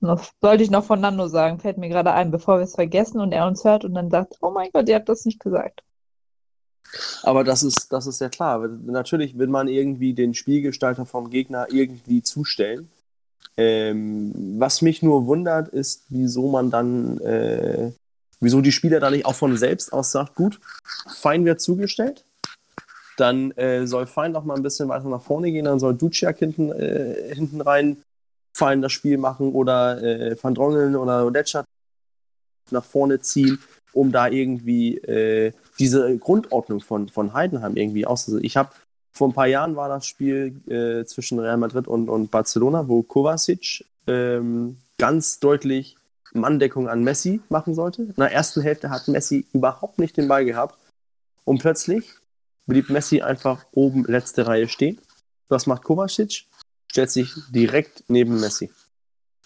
Noch, 0.00 0.24
sollte 0.40 0.62
ich 0.62 0.70
noch 0.70 0.84
von 0.84 1.00
Nando 1.00 1.26
sagen, 1.26 1.58
fällt 1.58 1.78
mir 1.78 1.88
gerade 1.88 2.12
ein, 2.12 2.30
bevor 2.30 2.58
wir 2.58 2.64
es 2.64 2.74
vergessen 2.74 3.20
und 3.20 3.32
er 3.32 3.46
uns 3.46 3.64
hört 3.64 3.84
und 3.84 3.94
dann 3.94 4.10
sagt, 4.10 4.36
oh 4.42 4.50
mein 4.50 4.70
Gott, 4.72 4.88
ihr 4.88 4.94
habt 4.94 5.08
das 5.08 5.24
nicht 5.24 5.40
gesagt. 5.40 5.82
Aber 7.22 7.44
das 7.44 7.62
ist, 7.62 7.92
das 7.92 8.06
ist 8.06 8.20
ja 8.20 8.28
klar. 8.28 8.68
Natürlich 8.68 9.38
will 9.38 9.48
man 9.48 9.68
irgendwie 9.68 10.14
den 10.14 10.34
Spielgestalter 10.34 11.06
vom 11.06 11.30
Gegner 11.30 11.66
irgendwie 11.70 12.22
zustellen. 12.22 12.88
Ähm, 13.56 14.32
was 14.58 14.82
mich 14.82 15.02
nur 15.02 15.26
wundert, 15.26 15.68
ist, 15.68 16.04
wieso 16.10 16.50
man 16.50 16.70
dann, 16.70 17.18
äh, 17.20 17.92
wieso 18.40 18.60
die 18.60 18.72
Spieler 18.72 19.00
da 19.00 19.10
nicht 19.10 19.24
auch 19.24 19.34
von 19.34 19.56
selbst 19.56 19.92
aus 19.92 20.12
sagt, 20.12 20.34
gut, 20.34 20.60
Fein 21.14 21.44
wird 21.44 21.60
zugestellt, 21.60 22.24
dann 23.16 23.50
äh, 23.52 23.86
soll 23.86 24.06
Fein 24.06 24.32
noch 24.32 24.44
mal 24.44 24.56
ein 24.56 24.62
bisschen 24.62 24.88
weiter 24.88 25.08
nach 25.08 25.22
vorne 25.22 25.50
gehen, 25.50 25.64
dann 25.64 25.80
soll 25.80 25.94
Duciak 25.94 26.38
hinten, 26.38 26.70
äh, 26.72 27.34
hinten 27.34 27.60
rein 27.62 27.96
Fein 28.54 28.82
das 28.82 28.92
Spiel 28.92 29.18
machen 29.18 29.52
oder 29.52 30.02
äh, 30.02 30.36
Van 30.40 30.54
Drongeln 30.54 30.96
oder 30.96 31.30
Letschat 31.30 31.66
nach 32.70 32.84
vorne 32.84 33.20
ziehen, 33.20 33.58
um 33.92 34.12
da 34.12 34.28
irgendwie 34.28 34.98
äh, 34.98 35.52
diese 35.78 36.16
Grundordnung 36.18 36.80
von, 36.80 37.08
von 37.08 37.32
Heidenheim 37.32 37.76
irgendwie 37.76 38.06
auszusehen. 38.06 38.44
Ich 38.44 38.56
habe 38.56 38.70
vor 39.16 39.28
ein 39.28 39.32
paar 39.32 39.46
Jahren 39.46 39.76
war 39.76 39.88
das 39.88 40.06
Spiel 40.06 40.60
äh, 40.68 41.04
zwischen 41.06 41.38
Real 41.38 41.56
Madrid 41.56 41.88
und, 41.88 42.08
und 42.08 42.30
Barcelona, 42.30 42.86
wo 42.86 43.02
Kovacic 43.02 43.84
ähm, 44.06 44.76
ganz 44.98 45.40
deutlich 45.40 45.96
Manndeckung 46.32 46.88
an 46.88 47.02
Messi 47.02 47.40
machen 47.48 47.74
sollte. 47.74 48.02
In 48.02 48.14
der 48.16 48.32
ersten 48.32 48.60
Hälfte 48.60 48.90
hat 48.90 49.08
Messi 49.08 49.46
überhaupt 49.52 49.98
nicht 49.98 50.16
den 50.16 50.28
Ball 50.28 50.44
gehabt. 50.44 50.78
Und 51.44 51.58
plötzlich 51.58 52.12
blieb 52.66 52.90
Messi 52.90 53.22
einfach 53.22 53.64
oben 53.72 54.04
letzte 54.04 54.46
Reihe 54.46 54.68
stehen. 54.68 55.00
Was 55.48 55.66
macht 55.66 55.84
Kovacic? 55.84 56.44
Stellt 56.90 57.10
sich 57.10 57.32
direkt 57.50 58.04
neben 58.08 58.38
Messi. 58.38 58.70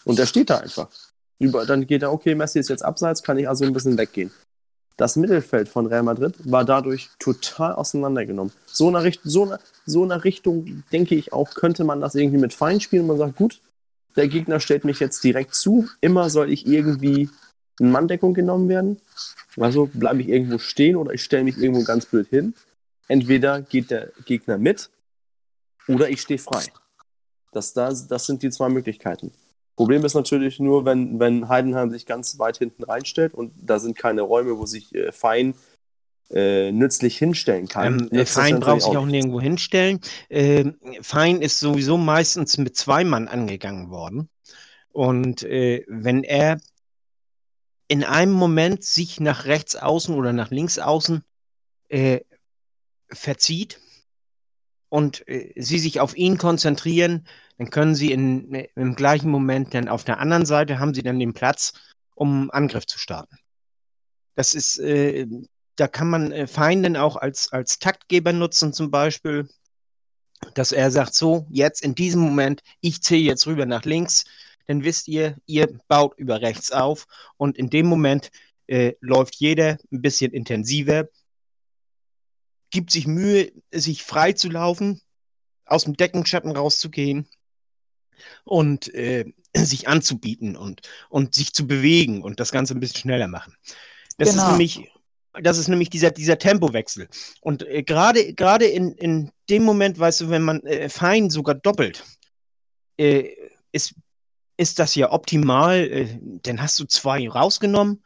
Und 0.04 0.18
der 0.18 0.26
steht 0.26 0.50
da 0.50 0.58
einfach. 0.58 0.88
Über, 1.38 1.64
dann 1.64 1.86
geht 1.86 2.02
er, 2.02 2.12
okay, 2.12 2.34
Messi 2.34 2.58
ist 2.58 2.68
jetzt 2.68 2.84
abseits, 2.84 3.22
kann 3.22 3.38
ich 3.38 3.48
also 3.48 3.64
ein 3.64 3.72
bisschen 3.72 3.96
weggehen. 3.96 4.32
Das 5.00 5.16
Mittelfeld 5.16 5.70
von 5.70 5.86
Real 5.86 6.02
Madrid 6.02 6.34
war 6.44 6.62
dadurch 6.62 7.08
total 7.18 7.72
auseinandergenommen. 7.72 8.52
So 8.66 8.88
eine, 8.88 9.02
Richt 9.02 9.22
so, 9.24 9.44
eine, 9.44 9.58
so 9.86 10.02
eine 10.02 10.24
Richtung, 10.24 10.84
denke 10.92 11.14
ich 11.14 11.32
auch, 11.32 11.54
könnte 11.54 11.84
man 11.84 12.02
das 12.02 12.14
irgendwie 12.14 12.36
mit 12.36 12.52
Fein 12.52 12.82
spielen. 12.82 13.06
Man 13.06 13.16
sagt, 13.16 13.36
gut, 13.36 13.62
der 14.16 14.28
Gegner 14.28 14.60
stellt 14.60 14.84
mich 14.84 15.00
jetzt 15.00 15.24
direkt 15.24 15.54
zu. 15.54 15.88
Immer 16.02 16.28
soll 16.28 16.52
ich 16.52 16.66
irgendwie 16.66 17.30
in 17.78 17.90
Manndeckung 17.90 18.34
genommen 18.34 18.68
werden. 18.68 19.00
Also 19.56 19.86
bleibe 19.86 20.20
ich 20.20 20.28
irgendwo 20.28 20.58
stehen 20.58 20.96
oder 20.96 21.14
ich 21.14 21.24
stelle 21.24 21.44
mich 21.44 21.56
irgendwo 21.56 21.82
ganz 21.82 22.04
blöd 22.04 22.28
hin. 22.28 22.52
Entweder 23.08 23.62
geht 23.62 23.90
der 23.90 24.12
Gegner 24.26 24.58
mit 24.58 24.90
oder 25.88 26.10
ich 26.10 26.20
stehe 26.20 26.38
frei. 26.38 26.64
Das, 27.52 27.72
das, 27.72 28.06
das 28.06 28.26
sind 28.26 28.42
die 28.42 28.50
zwei 28.50 28.68
Möglichkeiten. 28.68 29.32
Problem 29.80 30.04
ist 30.04 30.12
natürlich 30.12 30.60
nur, 30.60 30.84
wenn, 30.84 31.18
wenn 31.18 31.48
Heidenheim 31.48 31.90
sich 31.90 32.04
ganz 32.04 32.38
weit 32.38 32.58
hinten 32.58 32.84
reinstellt 32.84 33.32
und 33.32 33.54
da 33.56 33.78
sind 33.78 33.96
keine 33.96 34.20
Räume, 34.20 34.58
wo 34.58 34.66
sich 34.66 34.94
äh, 34.94 35.10
Fein 35.10 35.54
äh, 36.28 36.70
nützlich 36.70 37.16
hinstellen 37.16 37.66
kann. 37.66 38.10
Ähm, 38.12 38.26
Fein 38.26 38.60
braucht 38.60 38.82
sich 38.82 38.94
auch 38.94 39.06
nirgendwo 39.06 39.40
hinstellen. 39.40 40.00
Äh, 40.28 40.72
Fein 41.00 41.40
ist 41.40 41.60
sowieso 41.60 41.96
meistens 41.96 42.58
mit 42.58 42.76
zwei 42.76 43.04
Mann 43.04 43.26
angegangen 43.26 43.88
worden. 43.88 44.28
Und 44.92 45.44
äh, 45.44 45.86
wenn 45.88 46.24
er 46.24 46.60
in 47.88 48.04
einem 48.04 48.32
Moment 48.32 48.84
sich 48.84 49.18
nach 49.18 49.46
rechts 49.46 49.76
außen 49.76 50.14
oder 50.14 50.34
nach 50.34 50.50
links 50.50 50.78
außen 50.78 51.22
äh, 51.88 52.20
verzieht 53.08 53.80
und 54.90 55.26
äh, 55.26 55.54
sie 55.56 55.78
sich 55.78 56.00
auf 56.00 56.14
ihn 56.14 56.36
konzentrieren, 56.36 57.26
dann 57.60 57.68
können 57.68 57.94
sie 57.94 58.10
in, 58.10 58.54
im 58.74 58.94
gleichen 58.94 59.30
Moment 59.30 59.74
dann 59.74 59.90
auf 59.90 60.02
der 60.02 60.18
anderen 60.18 60.46
Seite 60.46 60.78
haben 60.78 60.94
sie 60.94 61.02
dann 61.02 61.18
den 61.18 61.34
Platz, 61.34 61.74
um 62.14 62.50
Angriff 62.50 62.86
zu 62.86 62.98
starten. 62.98 63.36
Das 64.34 64.54
ist, 64.54 64.78
äh, 64.78 65.26
da 65.76 65.86
kann 65.86 66.08
man 66.08 66.32
äh, 66.32 66.46
Feinden 66.46 66.96
auch 66.96 67.16
als, 67.16 67.52
als 67.52 67.78
Taktgeber 67.78 68.32
nutzen, 68.32 68.72
zum 68.72 68.90
Beispiel, 68.90 69.46
dass 70.54 70.72
er 70.72 70.90
sagt, 70.90 71.14
so, 71.14 71.46
jetzt 71.50 71.82
in 71.82 71.94
diesem 71.94 72.22
Moment, 72.22 72.62
ich 72.80 73.02
zähle 73.02 73.24
jetzt 73.24 73.46
rüber 73.46 73.66
nach 73.66 73.84
links, 73.84 74.24
dann 74.66 74.82
wisst 74.82 75.06
ihr, 75.06 75.36
ihr 75.44 75.68
baut 75.86 76.16
über 76.16 76.40
rechts 76.40 76.72
auf 76.72 77.06
und 77.36 77.58
in 77.58 77.68
dem 77.68 77.84
Moment 77.84 78.30
äh, 78.68 78.94
läuft 79.00 79.34
jeder 79.34 79.76
ein 79.92 80.00
bisschen 80.00 80.32
intensiver, 80.32 81.10
gibt 82.70 82.90
sich 82.90 83.06
Mühe, 83.06 83.52
sich 83.70 84.02
frei 84.02 84.32
zu 84.32 84.48
laufen, 84.48 85.02
aus 85.66 85.84
dem 85.84 85.94
Deckenschatten 85.98 86.56
rauszugehen 86.56 87.28
und 88.44 88.92
äh, 88.94 89.24
sich 89.56 89.88
anzubieten 89.88 90.56
und, 90.56 90.82
und 91.08 91.34
sich 91.34 91.52
zu 91.52 91.66
bewegen 91.66 92.22
und 92.22 92.40
das 92.40 92.52
Ganze 92.52 92.74
ein 92.74 92.80
bisschen 92.80 93.00
schneller 93.00 93.28
machen. 93.28 93.54
Das 94.18 94.30
genau. 94.30 94.44
ist 94.44 94.50
nämlich, 94.50 94.90
das 95.42 95.58
ist 95.58 95.68
nämlich 95.68 95.90
dieser, 95.90 96.10
dieser 96.10 96.38
Tempowechsel. 96.38 97.08
Und 97.40 97.66
äh, 97.66 97.82
gerade 97.82 98.34
gerade 98.34 98.66
in, 98.66 98.92
in 98.92 99.30
dem 99.48 99.64
Moment, 99.64 99.98
weißt 99.98 100.22
du, 100.22 100.30
wenn 100.30 100.42
man 100.42 100.60
äh, 100.62 100.88
fein 100.88 101.30
sogar 101.30 101.54
doppelt, 101.54 102.04
äh, 102.96 103.30
ist, 103.72 103.94
ist 104.56 104.78
das 104.78 104.94
ja 104.94 105.10
optimal. 105.10 105.78
Äh, 105.78 106.18
dann 106.42 106.60
hast 106.60 106.78
du 106.78 106.84
zwei 106.84 107.28
rausgenommen 107.28 108.02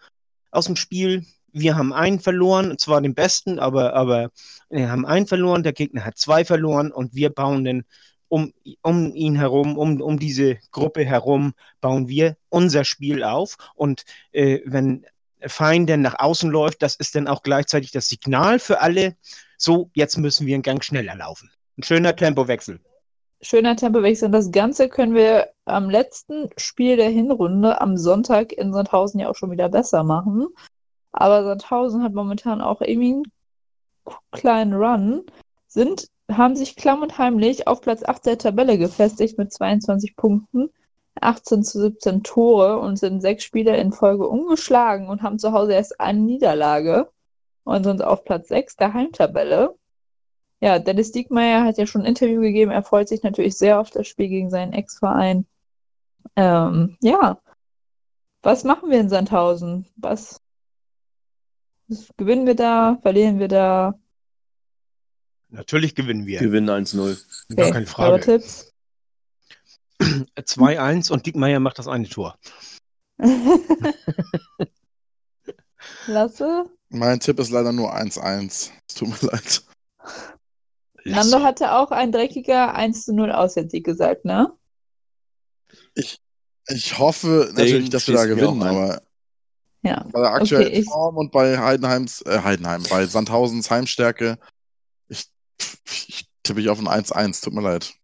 aus 0.50 0.66
dem 0.66 0.76
Spiel. 0.76 1.24
Wir 1.52 1.76
haben 1.76 1.92
einen 1.92 2.20
verloren, 2.20 2.70
und 2.70 2.80
zwar 2.80 3.00
den 3.00 3.14
besten, 3.14 3.58
aber, 3.58 3.94
aber 3.94 4.30
wir 4.70 4.90
haben 4.90 5.06
einen 5.06 5.26
verloren, 5.26 5.62
der 5.62 5.72
Gegner 5.72 6.04
hat 6.04 6.18
zwei 6.18 6.44
verloren 6.44 6.90
und 6.90 7.14
wir 7.14 7.30
bauen 7.30 7.64
dann 7.64 7.84
um, 8.28 8.52
um 8.82 9.14
ihn 9.14 9.36
herum, 9.36 9.76
um, 9.76 10.00
um 10.00 10.18
diese 10.18 10.58
Gruppe 10.70 11.04
herum, 11.04 11.54
bauen 11.80 12.08
wir 12.08 12.36
unser 12.48 12.84
Spiel 12.84 13.22
auf. 13.22 13.56
Und 13.74 14.04
äh, 14.32 14.60
wenn 14.64 15.06
Fein 15.46 15.86
dann 15.86 16.02
nach 16.02 16.18
außen 16.18 16.50
läuft, 16.50 16.82
das 16.82 16.96
ist 16.96 17.14
dann 17.14 17.28
auch 17.28 17.42
gleichzeitig 17.42 17.92
das 17.92 18.08
Signal 18.08 18.58
für 18.58 18.80
alle, 18.80 19.16
so, 19.56 19.90
jetzt 19.94 20.16
müssen 20.16 20.46
wir 20.46 20.54
einen 20.54 20.62
Gang 20.62 20.82
schneller 20.82 21.14
laufen. 21.14 21.50
Ein 21.78 21.82
schöner 21.82 22.14
Tempowechsel. 22.16 22.80
Schöner 23.40 23.76
Tempowechsel. 23.76 24.26
Und 24.26 24.32
das 24.32 24.50
Ganze 24.50 24.88
können 24.88 25.14
wir 25.14 25.50
am 25.64 25.90
letzten 25.90 26.50
Spiel 26.56 26.96
der 26.96 27.10
Hinrunde 27.10 27.80
am 27.80 27.96
Sonntag 27.96 28.52
in 28.52 28.72
Sandhausen 28.72 29.20
ja 29.20 29.28
auch 29.28 29.36
schon 29.36 29.50
wieder 29.50 29.68
besser 29.68 30.02
machen. 30.02 30.46
Aber 31.12 31.44
Sandhausen 31.44 32.02
hat 32.02 32.12
momentan 32.12 32.60
auch 32.60 32.80
irgendwie 32.80 33.12
einen 33.12 33.24
kleinen 34.32 34.74
Run, 34.74 35.24
sind 35.66 36.08
haben 36.30 36.56
sich 36.56 36.76
klamm 36.76 37.02
und 37.02 37.18
heimlich 37.18 37.66
auf 37.66 37.80
Platz 37.80 38.02
8 38.04 38.26
der 38.26 38.38
Tabelle 38.38 38.78
gefestigt 38.78 39.38
mit 39.38 39.52
22 39.52 40.16
Punkten, 40.16 40.70
18 41.20 41.62
zu 41.62 41.80
17 41.80 42.22
Tore 42.22 42.78
und 42.78 42.98
sind 42.98 43.20
sechs 43.20 43.44
Spiele 43.44 43.76
in 43.76 43.92
Folge 43.92 44.26
ungeschlagen 44.28 45.08
und 45.08 45.22
haben 45.22 45.38
zu 45.38 45.52
Hause 45.52 45.74
erst 45.74 46.00
eine 46.00 46.20
Niederlage 46.20 47.10
und 47.64 47.84
sind 47.84 48.02
auf 48.02 48.24
Platz 48.24 48.48
6 48.48 48.76
der 48.76 48.94
Heimtabelle. 48.94 49.74
Ja, 50.60 50.78
Dennis 50.78 51.12
Diekmeyer 51.12 51.64
hat 51.64 51.78
ja 51.78 51.86
schon 51.86 52.02
ein 52.02 52.08
Interview 52.08 52.40
gegeben. 52.40 52.70
Er 52.70 52.82
freut 52.82 53.08
sich 53.08 53.22
natürlich 53.22 53.56
sehr 53.56 53.80
auf 53.80 53.90
das 53.90 54.08
Spiel 54.08 54.28
gegen 54.28 54.50
seinen 54.50 54.72
Ex-Verein. 54.72 55.46
Ähm, 56.36 56.96
ja, 57.02 57.38
was 58.42 58.64
machen 58.64 58.90
wir 58.90 59.00
in 59.00 59.08
Sandhausen? 59.08 59.86
Was, 59.96 60.40
was 61.88 62.08
gewinnen 62.16 62.46
wir 62.46 62.54
da? 62.54 62.98
Verlieren 63.02 63.38
wir 63.38 63.48
da? 63.48 63.94
Natürlich 65.54 65.94
gewinnen 65.94 66.26
wir. 66.26 66.40
Gewinnen 66.40 66.68
1-0. 66.68 66.98
Okay. 67.00 67.54
Gar 67.54 67.70
keine 67.70 67.86
Frage. 67.86 68.24
Tipps? 68.24 68.72
2-1 70.00 71.12
und 71.12 71.26
Diekmeyer 71.26 71.60
macht 71.60 71.78
das 71.78 71.86
eine 71.86 72.08
Tor. 72.08 72.36
Lasse? 76.08 76.64
Mein 76.88 77.20
Tipp 77.20 77.38
ist 77.38 77.50
leider 77.50 77.70
nur 77.72 77.94
1-1. 77.94 78.70
Es 78.88 78.94
tut 78.94 79.08
mir 79.08 79.30
leid. 79.30 79.62
Nando 81.04 81.40
hatte 81.42 81.70
auch 81.72 81.92
ein 81.92 82.10
dreckiger 82.10 82.76
1-0 82.76 83.30
Auswärtssieg 83.30 83.84
gesagt, 83.84 84.24
ne? 84.24 84.52
Ich, 85.94 86.18
ich 86.66 86.98
hoffe 86.98 87.52
natürlich, 87.54 87.90
dass 87.90 88.08
wir 88.08 88.16
da 88.16 88.26
gewinnen, 88.26 88.62
aber 88.62 89.02
ja. 89.82 90.04
bei 90.10 90.20
der 90.20 90.32
aktuellen 90.32 90.66
okay, 90.66 90.82
Form 90.82 91.16
und 91.16 91.30
bei 91.30 91.58
Heidenheims, 91.58 92.22
äh, 92.22 92.40
Heidenheim, 92.42 92.82
bei 92.90 93.06
Sandhausens 93.06 93.70
Heimstärke 93.70 94.38
ich 95.58 96.26
tippe 96.42 96.60
ich 96.60 96.68
auf 96.68 96.78
ein 96.78 96.88
1-1, 96.88 97.42
tut 97.42 97.54
mir 97.54 97.62
leid. 97.62 97.94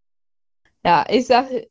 Ja, 0.85 1.05
ich 1.09 1.27
sage 1.27 1.69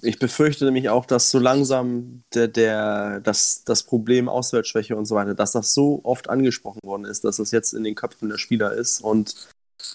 Ich 0.00 0.18
befürchte 0.18 0.64
nämlich 0.64 0.88
auch, 0.88 1.04
dass 1.06 1.30
so 1.30 1.38
langsam 1.38 2.24
der, 2.34 2.48
der, 2.48 3.20
das, 3.20 3.62
das 3.64 3.82
Problem 3.82 4.28
Auswärtsschwäche 4.28 4.96
und 4.96 5.04
so 5.04 5.14
weiter, 5.14 5.34
dass 5.34 5.52
das 5.52 5.74
so 5.74 6.00
oft 6.04 6.30
angesprochen 6.30 6.80
worden 6.82 7.04
ist, 7.04 7.24
dass 7.24 7.38
es 7.38 7.50
jetzt 7.50 7.74
in 7.74 7.84
den 7.84 7.94
Köpfen 7.94 8.28
der 8.30 8.38
Spieler 8.38 8.72
ist 8.72 9.00
und 9.00 9.48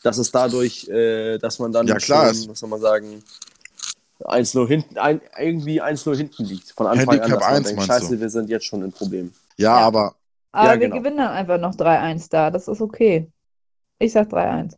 dass 0.03 0.17
es 0.17 0.31
dadurch, 0.31 0.87
äh, 0.89 1.37
dass 1.39 1.59
man 1.59 1.71
dann 1.71 1.87
Ja, 1.87 1.95
klar, 1.95 2.33
schon, 2.33 2.49
was 2.49 2.59
soll 2.59 2.69
man 2.69 2.81
sagen, 2.81 3.23
1-0 4.19 4.67
hinten, 4.67 4.97
ein, 4.97 5.21
irgendwie 5.37 5.81
1-0 5.81 6.15
hinten 6.15 6.43
liegt. 6.45 6.71
Von 6.71 6.87
Anfang 6.87 7.19
Handicap 7.19 7.23
an, 7.23 7.31
dass 7.31 7.41
man 7.41 7.55
1 7.55 7.67
denkt, 7.67 7.83
scheiße, 7.83 8.15
du? 8.15 8.21
wir 8.21 8.29
sind 8.29 8.49
jetzt 8.49 8.65
schon 8.65 8.83
in 8.83 8.91
Problem. 8.91 9.33
Ja, 9.57 9.79
Ja. 9.79 9.85
aber 9.85 10.15
Aber 10.51 10.65
Ja, 10.67 10.71
wir 10.73 10.87
genau. 10.87 10.97
gewinnen 10.99 11.17
dann 11.17 11.31
einfach 11.31 11.59
noch 11.59 11.75
3-1 11.75 12.29
da. 12.29 12.51
Das 12.51 12.67
ist 12.67 12.81
okay. 12.81 13.31
Ich 13.99 14.11
sag 14.11 14.29
3-1. 14.29 14.75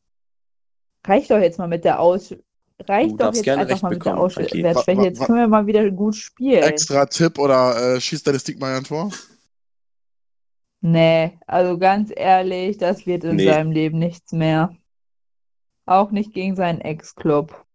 Reicht 1.06 1.32
doch 1.32 1.40
jetzt 1.40 1.58
mal 1.58 1.68
mit 1.68 1.84
der 1.86 2.00
Aus... 2.00 2.36
Reicht 2.88 3.12
Du 3.12 3.18
doch 3.18 3.34
jetzt 3.34 3.44
gerne 3.44 3.64
einfach 3.64 3.82
mal 3.82 3.90
mit 3.90 4.06
der 4.06 4.12
bekommen, 4.12 4.30
Frankie. 4.32 4.66
Auswärtsschwäche. 4.66 4.98
Wa- 4.98 5.02
wa- 5.02 5.04
Jetzt 5.04 5.26
können 5.26 5.40
wir 5.40 5.48
mal 5.50 5.68
wieder 5.68 5.92
gut 5.92 6.16
spielen. 6.16 6.64
extra 6.64 7.06
Tipp 7.06 7.38
oder 7.38 7.96
äh, 7.96 8.02
schießt 8.02 8.26
deine 8.26 8.40
Stickmeier 8.40 8.78
ein 8.78 8.84
Tor? 8.86 9.12
Nee, 10.82 11.38
also 11.46 11.78
ganz 11.78 12.10
ehrlich, 12.16 12.78
das 12.78 13.06
wird 13.06 13.26
in 13.26 13.36
Nee. 13.36 13.46
seinem 13.46 13.72
Leben 13.72 14.00
nichts 14.00 14.32
mehr. 14.32 14.74
Auch 15.86 16.12
nicht 16.12 16.34
gegen 16.34 16.56
seinen 16.56 16.80
Ex-Club. 16.80 17.66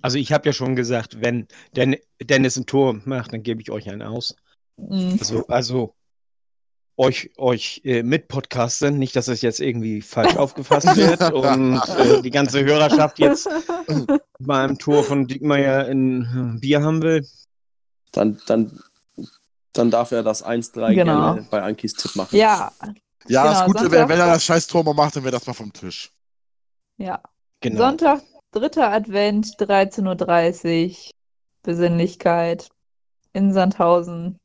Also 0.00 0.16
ich 0.16 0.32
habe 0.32 0.46
ja 0.48 0.52
schon 0.54 0.76
gesagt, 0.76 1.20
wenn 1.20 1.46
Den 1.76 1.96
Dennis 2.22 2.56
ein 2.56 2.64
Tor 2.66 2.94
macht, 3.04 3.32
dann 3.34 3.42
gebe 3.42 3.60
ich 3.60 3.70
euch 3.70 3.90
einen 3.90 4.02
aus. 4.02 4.34
Mhm. 4.78 5.16
Also, 5.20 5.46
also 5.48 5.94
euch, 6.98 7.30
euch 7.38 7.80
äh, 7.84 8.02
mit 8.02 8.28
Podcasten, 8.28 8.98
nicht, 8.98 9.14
dass 9.16 9.28
es 9.28 9.40
jetzt 9.40 9.60
irgendwie 9.60 10.02
falsch 10.02 10.36
aufgefasst 10.36 10.96
wird 10.96 11.32
und 11.32 11.80
äh, 11.96 12.20
die 12.22 12.30
ganze 12.30 12.64
Hörerschaft 12.64 13.18
jetzt 13.18 13.48
beim 14.40 14.78
Tor 14.78 15.04
von 15.04 15.26
Diekmeyer 15.26 15.86
ein 15.86 16.56
äh, 16.56 16.60
Bier 16.60 16.82
haben 16.82 17.00
will. 17.02 17.26
Dann, 18.12 18.40
dann, 18.46 18.78
dann 19.72 19.90
darf 19.90 20.10
er 20.12 20.22
das 20.22 20.44
1-3 20.44 20.94
Genau. 20.94 21.34
gerne 21.34 21.46
bei 21.50 21.62
Ankis 21.62 21.94
Tipp 21.94 22.16
machen. 22.16 22.36
Ja, 22.36 22.72
Ja, 23.28 23.42
Genau, 23.42 23.44
das 23.44 23.64
Gute 23.66 23.78
Sonntag- 23.80 23.92
wäre, 23.92 24.08
wenn 24.08 24.20
er 24.20 24.26
das 24.26 24.44
scheiß 24.44 24.66
Tor 24.66 24.82
mal 24.84 24.94
macht, 24.94 25.14
dann 25.16 25.22
wäre 25.24 25.32
das 25.32 25.46
mal 25.46 25.52
vom 25.54 25.72
Tisch. 25.72 26.10
ja. 26.96 27.20
Genau. 27.60 27.78
Sonntag, 27.78 28.22
dritter 28.52 28.90
Advent, 28.92 29.46
13.30 29.58 30.90
Uhr. 30.90 30.96
Besinnlichkeit 31.64 32.68
in 33.32 33.52
Sandhausen. 33.52 34.38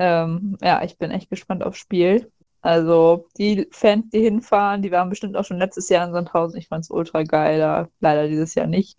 Ähm, 0.00 0.56
ja, 0.62 0.82
ich 0.82 0.96
bin 0.96 1.10
echt 1.10 1.28
gespannt 1.28 1.62
aufs 1.62 1.76
Spiel. 1.78 2.32
Also, 2.62 3.28
die 3.36 3.68
Fans, 3.70 4.06
die 4.10 4.20
hinfahren, 4.20 4.80
die 4.80 4.90
waren 4.90 5.10
bestimmt 5.10 5.36
auch 5.36 5.44
schon 5.44 5.58
letztes 5.58 5.90
Jahr 5.90 6.06
in 6.06 6.14
Sandhausen. 6.14 6.58
Ich 6.58 6.68
fand's 6.68 6.90
ultra 6.90 7.22
geil, 7.22 7.58
da, 7.58 7.86
leider 8.00 8.26
dieses 8.26 8.54
Jahr 8.54 8.66
nicht. 8.66 8.98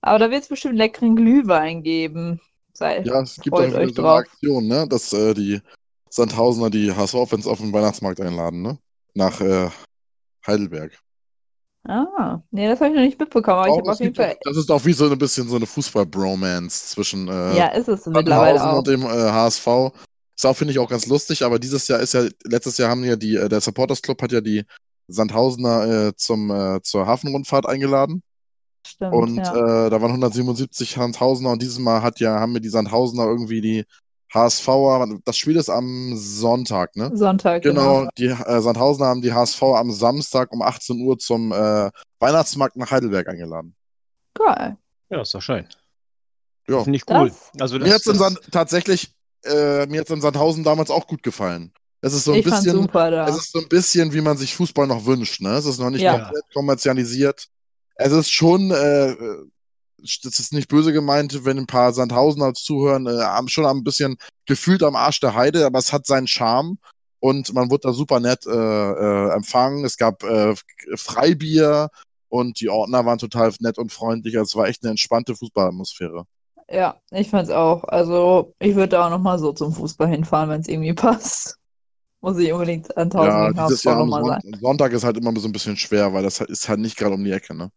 Aber 0.00 0.20
da 0.20 0.30
wird 0.30 0.42
es 0.42 0.48
bestimmt 0.48 0.76
leckeren 0.76 1.16
Glühwein 1.16 1.82
geben. 1.82 2.40
Sei, 2.72 3.02
Ja, 3.02 3.20
es 3.20 3.40
gibt 3.40 3.58
wieder 3.58 3.88
so 3.92 4.02
eine. 4.02 4.08
Aktion, 4.12 4.68
ne? 4.68 4.86
Dass 4.88 5.12
äh, 5.12 5.34
die 5.34 5.60
Sandhausener 6.08 6.70
die 6.70 6.92
HSV-Fans 6.92 7.48
auf 7.48 7.58
den 7.58 7.72
Weihnachtsmarkt 7.72 8.20
einladen, 8.20 8.62
ne? 8.62 8.78
Nach 9.14 9.40
äh, 9.40 9.70
Heidelberg. 10.46 10.96
Ah, 11.88 12.42
nee, 12.50 12.66
das 12.68 12.80
habe 12.80 12.90
ich 12.90 12.96
noch 12.96 13.02
nicht 13.04 13.18
mitbekommen, 13.20 13.58
aber 13.58 13.68
ich 13.68 13.74
Auch, 13.74 13.78
habe 13.78 13.92
auf 13.92 14.00
jeden 14.00 14.14
Fall. 14.14 14.36
das 14.42 14.56
ist 14.56 14.70
auch 14.70 14.84
wie 14.84 14.92
so 14.92 15.08
ein 15.10 15.18
bisschen 15.18 15.48
so 15.48 15.56
eine 15.56 15.66
Fußball-Bromance 15.66 16.88
zwischen 16.88 17.28
äh, 17.28 17.56
Ja, 17.56 17.68
ist 17.68 17.88
es 17.88 18.06
mittlerweile 18.06 18.62
auch. 18.64 18.78
und 18.78 18.86
dem 18.88 19.02
äh, 19.02 19.06
HSV. 19.06 19.66
Ist 20.36 20.44
auch, 20.46 20.56
finde 20.56 20.72
ich, 20.72 20.78
auch 20.78 20.88
ganz 20.88 21.06
lustig, 21.06 21.44
aber 21.44 21.58
dieses 21.58 21.88
Jahr 21.88 22.00
ist 22.00 22.12
ja, 22.14 22.26
letztes 22.44 22.76
Jahr 22.78 22.90
haben 22.90 23.04
ja 23.04 23.16
die, 23.16 23.36
äh, 23.36 23.48
der 23.48 23.60
Supporters 23.60 24.02
Club 24.02 24.20
hat 24.22 24.32
ja 24.32 24.40
die 24.40 24.64
Sandhausener 25.08 26.08
äh, 26.08 26.16
zum, 26.16 26.50
äh, 26.50 26.82
zur 26.82 27.06
Hafenrundfahrt 27.06 27.66
eingeladen. 27.66 28.22
Stimmt, 28.86 29.12
Und 29.14 29.36
ja. 29.36 29.86
äh, 29.86 29.90
da 29.90 30.00
waren 30.00 30.10
177 30.10 30.90
Sandhausener 30.94 31.50
und 31.50 31.62
dieses 31.62 31.78
Mal 31.78 32.02
hat 32.02 32.20
ja, 32.20 32.38
haben 32.40 32.52
mir 32.52 32.60
die 32.60 32.68
Sandhausener 32.68 33.24
irgendwie 33.26 33.60
die 33.60 33.84
HSVer, 34.36 35.08
das 35.24 35.36
Spiel 35.36 35.56
ist 35.56 35.68
am 35.70 36.16
Sonntag, 36.16 36.94
ne? 36.96 37.10
Sonntag, 37.14 37.62
Genau, 37.62 38.06
die 38.18 38.26
äh, 38.26 38.60
Sandhausener 38.60 39.06
haben 39.08 39.22
die 39.22 39.32
HSV 39.32 39.62
am 39.62 39.90
Samstag 39.90 40.52
um 40.52 40.62
18 40.62 41.00
Uhr 41.00 41.18
zum 41.18 41.50
äh, 41.52 41.90
Weihnachtsmarkt 42.20 42.76
nach 42.76 42.90
Heidelberg 42.90 43.26
eingeladen. 43.28 43.74
Geil. 44.34 44.76
Ja, 45.10 45.22
ist 45.22 45.34
doch 45.34 45.42
schön. 45.42 45.66
Ja. 46.68 46.82
Finde 46.84 46.96
ich 46.98 47.08
cool. 47.10 47.28
Das- 47.54 47.60
Also 47.60 47.78
Mir 47.78 47.94
hat 47.94 48.06
es 48.06 48.18
das- 48.18 48.40
tatsächlich, 48.52 49.12
äh, 49.44 49.86
mir 49.86 50.00
hat's 50.00 50.10
in 50.10 50.20
Sandhausen 50.20 50.62
damals 50.64 50.90
auch 50.90 51.06
gut 51.06 51.22
gefallen. 51.22 51.72
Es 52.02 52.12
ist 52.12 52.24
so 52.24 52.32
ein 52.32 52.38
ich 52.38 52.44
bisschen, 52.44 52.72
super 52.82 53.10
da. 53.10 53.26
es 53.28 53.36
ist 53.36 53.52
so 53.52 53.58
ein 53.60 53.68
bisschen, 53.68 54.12
wie 54.12 54.20
man 54.20 54.36
sich 54.36 54.54
Fußball 54.54 54.86
noch 54.86 55.06
wünscht, 55.06 55.40
ne? 55.40 55.50
Es 55.54 55.64
ist 55.66 55.80
noch 55.80 55.90
nicht 55.90 56.02
Ja. 56.02 56.18
komplett 56.18 56.44
kommerzialisiert. 56.54 57.46
Es 57.96 58.12
ist 58.12 58.30
schon, 58.30 58.70
äh, 58.70 59.10
äh, 59.12 59.44
das 60.22 60.38
ist 60.38 60.52
nicht 60.52 60.68
böse 60.68 60.92
gemeint, 60.92 61.44
wenn 61.44 61.58
ein 61.58 61.66
paar 61.66 61.92
Sandhausener 61.92 62.54
zuhören, 62.54 63.06
äh, 63.06 63.48
schon 63.48 63.66
ein 63.66 63.84
bisschen 63.84 64.16
gefühlt 64.46 64.82
am 64.82 64.96
Arsch 64.96 65.20
der 65.20 65.34
Heide, 65.34 65.66
aber 65.66 65.78
es 65.78 65.92
hat 65.92 66.06
seinen 66.06 66.26
Charme 66.26 66.78
und 67.20 67.52
man 67.54 67.70
wurde 67.70 67.88
da 67.88 67.92
super 67.92 68.20
nett 68.20 68.46
äh, 68.46 68.50
äh, 68.50 69.32
empfangen. 69.34 69.84
Es 69.84 69.96
gab 69.96 70.22
äh, 70.22 70.54
Freibier 70.94 71.90
und 72.28 72.60
die 72.60 72.68
Ordner 72.68 73.04
waren 73.04 73.18
total 73.18 73.52
nett 73.60 73.78
und 73.78 73.92
freundlich. 73.92 74.36
Also 74.36 74.50
es 74.50 74.56
war 74.56 74.68
echt 74.68 74.82
eine 74.82 74.90
entspannte 74.90 75.34
Fußballatmosphäre. 75.34 76.24
Ja, 76.68 76.96
ich 77.10 77.30
fand's 77.30 77.50
auch. 77.50 77.84
Also, 77.84 78.54
ich 78.58 78.74
würde 78.74 78.88
da 78.88 79.06
auch 79.06 79.10
nochmal 79.10 79.38
so 79.38 79.52
zum 79.52 79.72
Fußball 79.72 80.08
hinfahren, 80.08 80.50
wenn 80.50 80.60
es 80.60 80.68
irgendwie 80.68 80.94
passt. 80.94 81.58
Muss 82.20 82.38
ich 82.38 82.52
unbedingt 82.52 82.96
an 82.96 83.04
1000 83.04 83.56
Ja, 83.56 83.66
dieses 83.66 83.84
Jahr 83.84 83.98
am 83.98 84.40
Sonntag 84.60 84.92
ist 84.92 85.04
halt 85.04 85.16
immer 85.16 85.38
so 85.38 85.48
ein 85.48 85.52
bisschen 85.52 85.76
schwer, 85.76 86.12
weil 86.12 86.24
das 86.24 86.40
ist 86.40 86.68
halt 86.68 86.80
nicht 86.80 86.96
gerade 86.96 87.14
um 87.14 87.22
die 87.22 87.30
Ecke, 87.30 87.54
ne? 87.54 87.70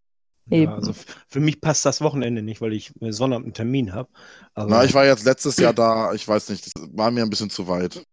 Ja, 0.52 0.76
also 0.76 0.94
für 1.28 1.40
mich 1.40 1.62
passt 1.62 1.86
das 1.86 2.02
Wochenende 2.02 2.42
nicht, 2.42 2.62
weil 2.62 2.74
ich 2.74 2.92
äh, 3.02 3.12
Sonntag 3.12 3.44
einen 3.44 3.54
Termin 3.54 3.94
habe. 3.94 4.10
Also, 4.54 4.70
Na, 4.70 4.84
ich 4.84 4.94
war 4.94 5.06
jetzt 5.06 5.26
letztes 5.26 5.58
Jahr 5.58 5.74
da, 5.74 6.14
ich 6.14 6.28
weiß 6.28 6.50
nicht, 6.50 6.66
das 6.66 6.74
war 6.94 7.12
mir 7.12 7.24
ein 7.24 7.30
bisschen 7.30 7.50
zu 7.50 7.68
weit. 7.68 8.04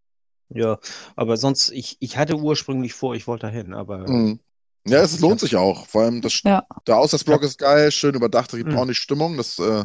ja, 0.48 0.78
aber 1.16 1.36
sonst, 1.36 1.70
ich, 1.70 1.96
ich 2.00 2.16
hatte 2.16 2.36
ursprünglich 2.36 2.94
vor, 2.94 3.14
ich 3.14 3.26
wollte 3.26 3.46
dahin, 3.46 3.74
aber 3.74 3.98
Mhm. 4.08 4.40
Ja, 4.86 5.00
es 5.00 5.18
lohnt 5.20 5.40
sich 5.40 5.56
auch. 5.56 5.86
Vor 5.86 6.02
allem 6.02 6.20
das, 6.22 6.42
Ja. 6.44 6.64
der 6.86 6.96
Auswärtsblock 6.98 7.42
ist 7.42 7.58
geil, 7.58 7.90
schön 7.90 8.14
überdacht, 8.14 8.52
es 8.52 8.58
gibt 8.58 8.70
Mhm. 8.72 8.78
ordentlich 8.78 8.98
Stimmung. 8.98 9.36
Das, 9.36 9.58
äh, 9.58 9.84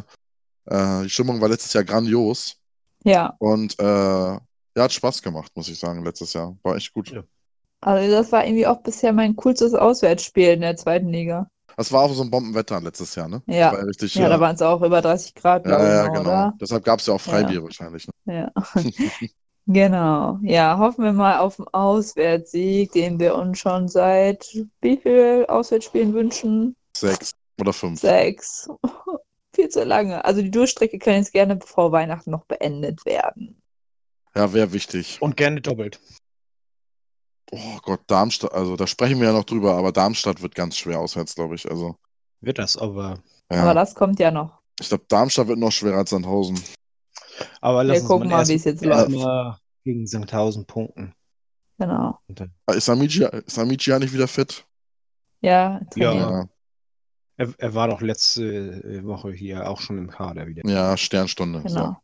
äh, 0.66 1.02
die 1.04 1.10
Stimmung 1.10 1.40
war 1.40 1.48
letztes 1.48 1.72
Jahr 1.72 1.84
grandios 1.84 2.56
Ja, 3.04 3.36
und 3.38 3.78
äh, 3.80 3.84
ja, 3.84 4.40
hat 4.76 4.92
Spaß 4.92 5.22
gemacht, 5.22 5.52
muss 5.56 5.68
ich 5.68 5.78
sagen, 5.78 6.04
letztes 6.04 6.32
Jahr. 6.34 6.56
War 6.62 6.76
echt 6.76 6.92
gut. 6.92 7.10
Ja. 7.10 7.22
also 7.80 8.10
das 8.10 8.32
war 8.32 8.44
irgendwie 8.44 8.66
auch 8.66 8.82
bisher 8.82 9.12
mein 9.12 9.36
coolstes 9.36 9.74
Auswärtsspiel 9.74 10.50
in 10.50 10.60
der 10.62 10.76
zweiten 10.76 11.08
Liga. 11.08 11.48
Das 11.82 11.90
war 11.90 12.02
auch 12.02 12.14
so 12.14 12.22
ein 12.22 12.30
Bombenwetter 12.30 12.80
letztes 12.80 13.16
Jahr, 13.16 13.26
ne? 13.26 13.42
Ja. 13.46 13.72
War 13.72 13.80
ja 13.80 13.84
richtig, 13.86 14.14
Ja, 14.14 14.28
da 14.28 14.38
waren 14.38 14.54
es 14.54 14.62
auch 14.62 14.80
über 14.82 15.02
30 15.02 15.34
Grad, 15.34 15.66
ja, 15.66 15.70
glaube 15.70 15.82
ich, 15.82 15.90
ja, 15.90 16.06
noch, 16.06 16.12
genau. 16.12 16.28
oder? 16.28 16.54
Deshalb 16.60 16.84
gab 16.84 17.00
es 17.00 17.06
ja 17.06 17.14
auch 17.14 17.20
Freibier 17.20 17.60
wahrscheinlich. 17.60 18.06
Ne? 18.24 18.52
Ja. 18.54 18.62
Genau. 19.66 20.40
Ja, 20.42 20.76
hoffen 20.76 21.04
wir 21.04 21.12
mal 21.12 21.38
auf 21.38 21.60
einen 21.60 21.68
Auswärtssieg, 21.68 22.90
den 22.92 23.20
wir 23.20 23.36
uns 23.36 23.60
schon 23.60 23.86
seit 23.86 24.44
wie 24.80 24.96
viel 24.96 25.46
Auswärtsspielen 25.48 26.14
wünschen? 26.14 26.74
Sechs 26.96 27.32
oder 27.60 27.72
fünf. 27.72 28.00
Sechs. 28.00 28.68
Viel 29.54 29.68
zu 29.68 29.84
lange. 29.84 30.24
Also 30.24 30.42
die 30.42 30.50
Durchstrecke 30.50 30.98
kann 30.98 31.14
jetzt 31.14 31.32
gerne 31.32 31.60
vor 31.64 31.92
Weihnachten 31.92 32.32
noch 32.32 32.44
beendet 32.46 33.06
werden. 33.06 33.62
Ja, 34.34 34.52
wäre 34.52 34.72
wichtig. 34.72 35.18
und 35.20 35.36
gerne 35.36 35.60
doppelt. 35.60 36.00
Oh 37.54 37.78
Gott, 37.82 38.00
Darmstadt, 38.06 38.52
also 38.52 38.76
da 38.76 38.86
sprechen 38.86 39.20
wir 39.20 39.28
ja 39.28 39.32
noch 39.34 39.44
drüber, 39.44 39.74
aber 39.76 39.92
Darmstadt 39.92 40.40
wird 40.40 40.54
ganz 40.54 40.76
schwer 40.76 40.98
auswärts, 41.00 41.34
glaube 41.34 41.54
ich. 41.54 41.70
Also, 41.70 41.96
Wird 42.40 42.58
das, 42.58 42.76
aber, 42.78 43.18
ja. 43.50 43.62
Aber 43.62 43.74
das 43.74 43.94
kommt 43.94 44.18
ja 44.20 44.30
noch. 44.30 44.60
Ich 44.80 44.88
glaube, 44.88 45.04
Darmstadt 45.08 45.48
wird 45.48 45.58
noch 45.58 45.70
schwerer 45.70 45.98
als 45.98 46.10
Sandhausen. 46.10 46.58
aber 47.60 47.84
lass 47.84 47.96
Wir 47.96 48.00
uns 48.02 48.08
gucken 48.08 48.28
mal, 48.30 48.48
wie 48.48 48.54
es 48.54 48.64
jetzt 48.64 48.82
läuft. 48.84 49.58
gegen 49.84 50.06
Sandhausen 50.06 50.64
punkten. 50.66 51.12
Genau. 51.78 52.18
Dann- 52.28 52.52
Ist 52.74 52.88
Amici, 52.88 53.24
ist 53.24 53.58
Amici 53.58 53.90
ja 53.90 53.98
nicht 53.98 54.12
wieder 54.14 54.28
fit? 54.28 54.64
Ja, 55.40 55.80
Ja. 55.96 56.46
Er, 57.38 57.52
er 57.58 57.74
war 57.74 57.88
doch 57.88 58.00
letzte 58.02 58.44
äh, 58.44 59.04
Woche 59.04 59.32
hier 59.32 59.68
auch 59.68 59.80
schon 59.80 59.98
im 59.98 60.08
Kader 60.10 60.46
wieder. 60.46 60.62
Ja, 60.68 60.96
Sternstunde. 60.96 61.62
Genau. 61.62 61.70
So, 61.74 61.80
Ja. 61.80 62.00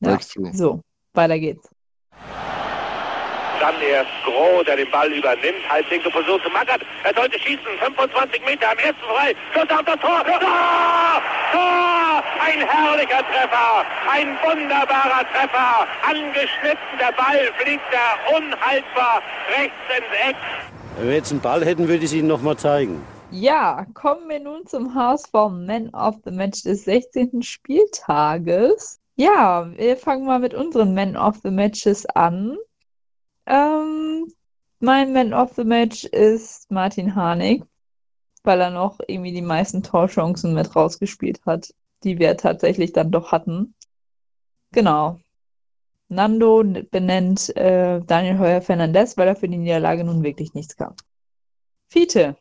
Breakthrough. 0.00 0.54
So, 0.56 0.80
weiter 1.14 1.38
geht's. 1.38 1.68
Dann 3.60 3.74
erst 3.82 4.10
Groh, 4.24 4.62
der 4.62 4.76
den 4.76 4.90
Ball 4.90 5.12
übernimmt. 5.12 5.68
Halblinke 5.68 6.10
Position 6.10 6.40
zu 6.42 6.50
Magath. 6.50 6.80
Er 7.04 7.14
sollte 7.14 7.38
schießen. 7.38 7.66
25 7.80 8.44
Meter 8.44 8.70
am 8.70 8.78
ersten 8.78 9.02
frei. 9.02 9.34
Schuss 9.52 9.70
auf 9.70 9.84
das 9.84 10.00
Tor. 10.00 10.24
Tor! 10.24 11.22
Tor! 11.52 12.22
Ein 12.40 12.60
herrlicher 12.60 13.22
Treffer. 13.26 13.84
Ein 14.10 14.36
wunderbarer 14.42 15.24
Treffer. 15.32 15.86
Angeschnitten. 16.06 16.98
Der 17.00 17.12
Ball 17.12 17.50
fliegt 17.58 17.84
da 17.90 18.36
unhaltbar 18.36 19.22
rechts 19.56 19.74
ins 19.96 20.30
Eck. 20.30 20.36
Wenn 20.96 21.08
wir 21.08 21.14
jetzt 21.16 21.30
einen 21.32 21.40
Ball 21.40 21.64
hätten, 21.64 21.88
würde 21.88 21.98
ich 21.98 22.10
es 22.10 22.12
Ihnen 22.12 22.28
nochmal 22.28 22.56
zeigen. 22.56 23.04
Ja, 23.30 23.84
kommen 23.94 24.28
wir 24.28 24.40
nun 24.40 24.66
zum 24.66 24.94
HSV 24.94 25.32
Man 25.32 25.90
of 25.92 26.16
the 26.24 26.30
Match 26.30 26.62
des 26.62 26.84
16. 26.84 27.42
Spieltages. 27.42 29.00
Ja, 29.16 29.68
wir 29.76 29.96
fangen 29.96 30.26
mal 30.26 30.38
mit 30.38 30.54
unseren 30.54 30.94
Man 30.94 31.16
of 31.16 31.36
the 31.42 31.50
Matches 31.50 32.06
an. 32.06 32.56
Ähm, 33.48 34.32
mein 34.78 35.12
Man 35.12 35.32
of 35.32 35.54
the 35.54 35.64
Match 35.64 36.04
ist 36.04 36.70
Martin 36.70 37.14
Harnik, 37.14 37.64
weil 38.44 38.60
er 38.60 38.70
noch 38.70 39.00
irgendwie 39.06 39.32
die 39.32 39.42
meisten 39.42 39.82
Torchancen 39.82 40.54
mit 40.54 40.76
rausgespielt 40.76 41.40
hat. 41.46 41.74
die 42.04 42.18
wir 42.18 42.36
tatsächlich 42.36 42.92
dann 42.92 43.10
doch 43.10 43.32
hatten. 43.32 43.74
Genau. 44.72 45.18
Nando 46.08 46.62
benennt 46.90 47.54
äh, 47.56 48.00
Daniel 48.06 48.38
Heuer 48.38 48.62
Fernandez, 48.62 49.16
weil 49.16 49.28
er 49.28 49.36
für 49.36 49.48
die 49.48 49.58
Niederlage 49.58 50.04
nun 50.04 50.22
wirklich 50.22 50.54
nichts 50.54 50.76
kann. 50.76 50.94
Fiete. 51.88 52.36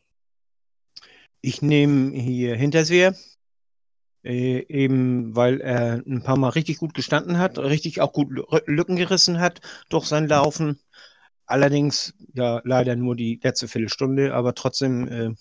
Ich 1.41 1.62
nehme 1.62 2.12
hier 2.16 2.55
Hinterseher, 2.55 3.16
äh, 4.24 4.66
eben 4.68 5.36
weil 5.36 5.60
er 5.60 6.03
ein 6.05 6.24
paar 6.24 6.38
Mal 6.38 6.49
richtig 6.49 6.78
gut 6.78 6.93
gestanden 6.93 7.39
hat, 7.39 7.58
richtig 7.58 8.01
auch 8.01 8.14
gut 8.14 8.30
Lücken 8.68 8.95
gerissen 8.95 9.39
hat 9.39 9.62
durch 9.89 10.05
sein 10.05 10.28
Laufen. 10.28 10.80
Allerdings 11.48 12.14
ja 12.34 12.62
leider 12.66 12.95
nur 12.95 13.16
die 13.16 13.39
letzte 13.41 13.68
Viertelstunde, 13.68 14.34
aber 14.34 14.54
trotzdem, 14.54 15.08
äh, 15.08 15.34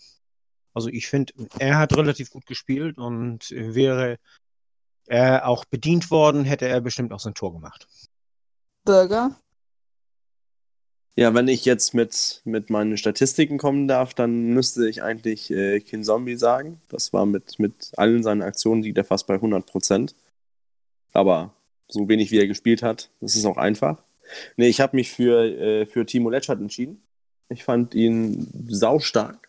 also 0.73 0.89
ich 0.89 1.09
finde, 1.09 1.35
er 1.59 1.79
hat 1.79 1.97
relativ 1.97 2.31
gut 2.31 2.47
gespielt 2.47 2.97
und 2.97 3.51
wäre 3.51 4.19
er 5.07 5.47
auch 5.47 5.65
bedient 5.65 6.11
worden, 6.11 6.45
hätte 6.45 6.67
er 6.67 6.81
bestimmt 6.81 7.13
auch 7.13 7.21
sein 7.21 7.35
Tor 7.35 7.53
gemacht. 7.53 7.89
Burger. 8.85 9.37
Ja, 11.19 11.33
wenn 11.35 11.49
ich 11.49 11.65
jetzt 11.65 11.95
mit, 11.95 12.43
mit 12.45 12.69
meinen 12.69 12.99
Statistiken 12.99 13.57
kommen 13.57 13.89
darf, 13.89 14.13
dann 14.13 14.49
müsste 14.51 14.87
ich 14.87 15.03
eigentlich 15.03 15.51
äh, 15.51 15.81
Kin 15.81 16.05
Zombie 16.05 16.37
sagen. 16.37 16.81
Das 16.89 17.13
war 17.15 17.25
mit, 17.25 17.59
mit 17.59 17.93
allen 17.97 18.23
seinen 18.23 18.43
Aktionen 18.43 18.83
liegt 18.83 18.99
er 18.99 19.05
fast 19.05 19.27
bei 19.27 19.35
100 19.35 19.65
Prozent. 19.65 20.15
Aber 21.15 21.55
so 21.89 22.07
wenig 22.09 22.31
wie 22.31 22.39
er 22.39 22.47
gespielt 22.47 22.83
hat, 22.83 23.11
das 23.21 23.35
ist 23.35 23.47
auch 23.47 23.57
einfach. 23.57 24.03
Nee, 24.57 24.69
ich 24.69 24.81
habe 24.81 24.97
mich 24.97 25.13
für, 25.13 25.45
äh, 25.45 25.87
für 25.87 26.07
Timo 26.07 26.31
Letschert 26.31 26.61
entschieden. 26.61 27.03
Ich 27.49 27.65
fand 27.65 27.95
ihn 27.95 28.49
saustark, 28.69 29.49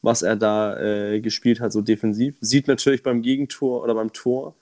was 0.00 0.22
er 0.22 0.36
da 0.36 0.78
äh, 0.80 1.20
gespielt 1.20 1.60
hat, 1.60 1.72
so 1.72 1.82
defensiv. 1.82 2.36
Sieht 2.40 2.68
natürlich 2.68 3.02
beim 3.02 3.22
Gegentor 3.22 3.82
oder 3.82 3.94
beim 3.94 4.12
Tor 4.12 4.56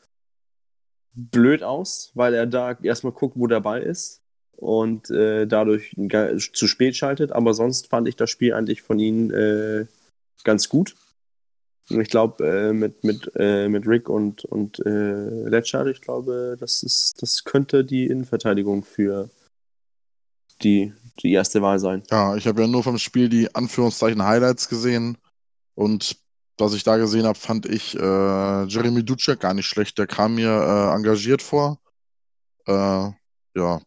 blöd 1.13 1.63
aus, 1.63 2.11
weil 2.15 2.35
er 2.35 2.47
da 2.47 2.77
erstmal 2.83 3.13
guckt, 3.13 3.37
wo 3.39 3.47
der 3.47 3.61
Ball 3.61 3.83
ist 3.83 4.23
und 4.57 5.11
äh, 5.11 5.47
dadurch 5.47 5.95
zu 6.53 6.67
spät 6.67 6.97
schaltet. 6.97 7.33
Aber 7.33 7.55
sonst 7.55 7.89
fand 7.89 8.09
ich 8.09 8.17
das 8.17 8.31
Spiel 8.31 8.53
eigentlich 8.53 8.83
von 8.83 8.99
ihm 8.99 9.33
äh, 9.33 9.87
ganz 10.45 10.69
gut. 10.69 10.95
Und 11.91 12.01
ich 12.01 12.09
glaube, 12.09 12.47
äh, 12.47 12.73
mit, 12.73 13.03
mit, 13.03 13.31
äh, 13.35 13.69
mit 13.69 13.87
Rick 13.87 14.09
und, 14.09 14.45
und 14.45 14.79
äh, 14.87 15.49
Letschard, 15.49 15.89
ich 15.89 16.01
glaube, 16.01 16.57
das, 16.59 16.83
ist, 16.83 17.21
das 17.21 17.45
könnte 17.45 17.85
die 17.85 18.07
Innenverteidigung 18.07 18.85
für 18.85 19.29
die, 20.63 20.93
die 21.23 21.33
erste 21.33 21.63
Wahl 21.63 21.79
sein. 21.79 22.03
Ja, 22.11 22.37
ich 22.37 22.47
habe 22.47 22.63
ja 22.63 22.69
nur 22.69 22.83
vom 22.83 22.99
Spiel 22.99 23.29
die 23.29 23.55
Anführungszeichen 23.55 24.23
Highlights 24.23 24.69
gesehen 24.69 25.19
und 25.75 26.17
was 26.59 26.75
ich 26.75 26.85
da 26.85 26.99
gesehen 26.99 27.27
habe, 27.27 27.39
fand 27.39 27.67
ich 27.67 27.97
äh, 27.97 28.65
Jeremy 28.65 29.03
Ducek 29.03 29.41
gar 29.41 29.55
nicht 29.55 29.67
schlecht. 29.67 29.97
Der 29.99 30.07
kam 30.07 30.35
mir 30.35 30.51
äh, 30.51 30.95
engagiert 30.95 31.41
vor. 31.41 31.81
Äh, 32.67 33.11
ja, 33.55 33.81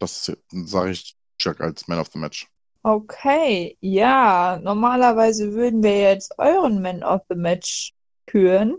das 0.00 0.32
sage 0.50 0.90
ich 0.90 1.16
Ducek 1.38 1.60
als 1.60 1.86
Man 1.86 2.00
of 2.00 2.08
the 2.12 2.18
Match. 2.18 2.48
Okay, 2.86 3.78
ja, 3.80 4.60
normalerweise 4.62 5.54
würden 5.54 5.82
wir 5.82 6.00
jetzt 6.00 6.38
euren 6.38 6.82
Man 6.82 7.02
of 7.02 7.22
the 7.30 7.34
Match 7.34 7.94
küren, 8.26 8.76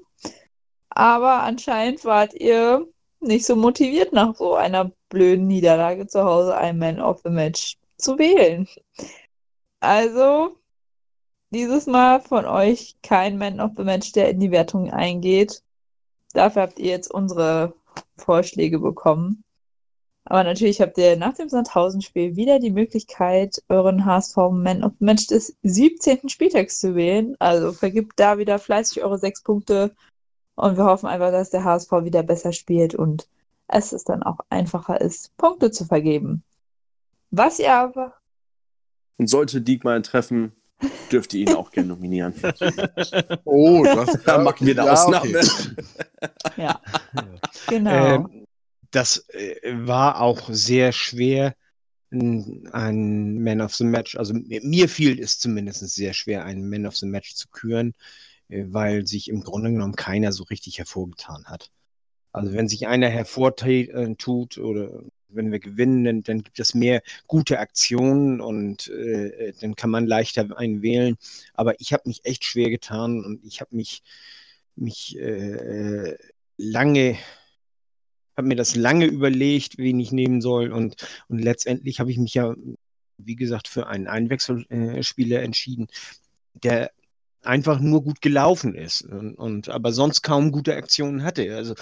aber 0.89 1.41
anscheinend 1.41 2.05
wart 2.05 2.35
ihr 2.35 2.85
nicht 3.19 3.47
so 3.47 3.55
motiviert 3.55 4.13
nach 4.13 4.35
so 4.35 4.53
einer 4.55 4.91
blöden 5.09 5.47
Niederlage 5.47 6.05
zu 6.05 6.23
Hause 6.23 6.55
einen 6.55 6.77
Man 6.77 6.99
of 7.01 7.21
the 7.23 7.31
Match 7.31 7.77
zu 7.97 8.19
wählen. 8.19 8.67
Also 9.79 10.55
dieses 11.49 11.87
Mal 11.87 12.21
von 12.21 12.45
euch 12.45 12.95
kein 13.01 13.39
Man 13.39 13.59
of 13.59 13.71
the 13.75 13.83
Match, 13.83 14.11
der 14.11 14.29
in 14.29 14.39
die 14.39 14.51
Wertung 14.51 14.91
eingeht. 14.91 15.63
Dafür 16.33 16.63
habt 16.63 16.77
ihr 16.77 16.91
jetzt 16.91 17.11
unsere 17.11 17.73
Vorschläge 18.17 18.77
bekommen. 18.77 19.44
Aber 20.25 20.43
natürlich 20.43 20.81
habt 20.81 20.97
ihr 20.97 21.17
nach 21.17 21.35
dem 21.35 21.49
Sandhausen-Spiel 21.49 22.35
wieder 22.35 22.59
die 22.59 22.71
Möglichkeit, 22.71 23.61
euren 23.69 24.05
HSV 24.05 24.35
Man 24.51 24.83
of 24.83 24.93
the 24.99 25.05
Match 25.05 25.27
des 25.27 25.55
17. 25.61 26.29
Spieltags 26.29 26.79
zu 26.79 26.95
wählen. 26.95 27.35
Also 27.39 27.71
vergibt 27.71 28.13
da 28.15 28.39
wieder 28.39 28.57
fleißig 28.57 29.03
eure 29.03 29.19
sechs 29.19 29.43
Punkte. 29.43 29.95
Und 30.55 30.77
wir 30.77 30.85
hoffen 30.85 31.07
einfach, 31.07 31.31
dass 31.31 31.51
der 31.51 31.63
HSV 31.63 31.91
wieder 32.03 32.23
besser 32.23 32.53
spielt 32.53 32.95
und 32.95 33.27
es 33.67 33.93
ist 33.93 34.09
dann 34.09 34.23
auch 34.23 34.39
einfacher 34.49 34.99
ist, 35.01 35.35
Punkte 35.37 35.71
zu 35.71 35.85
vergeben. 35.85 36.43
Was 37.31 37.59
ihr 37.59 37.73
aber. 37.73 38.13
Und 39.17 39.29
sollte 39.29 39.61
Diekmann 39.61 40.03
treffen, 40.03 40.53
dürft 41.11 41.33
ihr 41.33 41.41
ihn 41.47 41.55
auch 41.55 41.71
gerne 41.71 41.89
nominieren. 41.89 42.33
Oh, 43.45 43.83
das 43.83 44.21
da 44.23 44.39
machen 44.39 44.65
wir 44.65 44.77
eine 44.77 44.87
ja, 44.87 44.93
Ausnahme. 44.93 45.39
okay. 45.39 46.29
Ja, 46.57 46.81
genau. 47.67 47.91
Ähm, 47.91 48.44
das 48.95 49.27
äh, 49.29 49.59
war 49.73 50.21
auch 50.21 50.49
sehr 50.49 50.91
schwer, 50.91 51.55
ein 52.11 53.43
Man 53.43 53.61
of 53.61 53.75
the 53.75 53.83
Match, 53.83 54.15
also 54.15 54.33
mir 54.33 54.87
fiel 54.87 55.19
es 55.19 55.37
zumindest 55.37 55.87
sehr 55.89 56.13
schwer, 56.13 56.45
einen 56.45 56.69
Man 56.69 56.85
of 56.85 56.95
the 56.95 57.05
Match 57.05 57.35
zu 57.35 57.49
küren, 57.49 57.93
äh, 58.47 58.63
weil 58.67 59.05
sich 59.05 59.27
im 59.29 59.41
Grunde 59.41 59.71
genommen 59.71 59.95
keiner 59.95 60.31
so 60.31 60.43
richtig 60.45 60.77
hervorgetan 60.77 61.45
hat. 61.45 61.71
Also 62.31 62.53
wenn 62.53 62.67
sich 62.69 62.87
einer 62.87 63.09
hervortut 63.09 64.57
oder 64.57 65.03
wenn 65.27 65.51
wir 65.51 65.59
gewinnen, 65.59 66.03
dann, 66.05 66.23
dann 66.23 66.43
gibt 66.43 66.59
es 66.59 66.73
mehr 66.73 67.01
gute 67.27 67.59
Aktionen 67.59 68.39
und 68.39 68.87
äh, 68.89 69.53
dann 69.59 69.75
kann 69.75 69.89
man 69.89 70.05
leichter 70.05 70.57
einen 70.57 70.81
wählen. 70.81 71.17
Aber 71.53 71.79
ich 71.81 71.91
habe 71.91 72.03
mich 72.07 72.23
echt 72.23 72.45
schwer 72.45 72.69
getan 72.69 73.23
und 73.25 73.43
ich 73.43 73.61
habe 73.61 73.75
mich, 73.75 74.03
mich 74.75 75.17
äh, 75.17 76.17
lange 76.57 77.17
habe 78.37 78.47
mir 78.47 78.55
das 78.55 78.75
lange 78.75 79.05
überlegt, 79.05 79.77
wen 79.77 79.99
ich 79.99 80.11
nehmen 80.11 80.41
soll. 80.41 80.71
Und, 80.71 80.95
und 81.27 81.39
letztendlich 81.39 81.99
habe 81.99 82.11
ich 82.11 82.17
mich 82.17 82.33
ja, 82.33 82.53
wie 83.17 83.35
gesagt, 83.35 83.67
für 83.67 83.87
einen 83.87 84.07
Einwechselspieler 84.07 85.41
entschieden, 85.41 85.87
der 86.53 86.91
einfach 87.43 87.79
nur 87.79 88.03
gut 88.03 88.21
gelaufen 88.21 88.75
ist 88.75 89.03
und, 89.03 89.35
und 89.35 89.69
aber 89.69 89.91
sonst 89.91 90.23
kaum 90.23 90.51
gute 90.51 90.75
Aktionen 90.75 91.23
hatte. 91.23 91.55
Also 91.55 91.75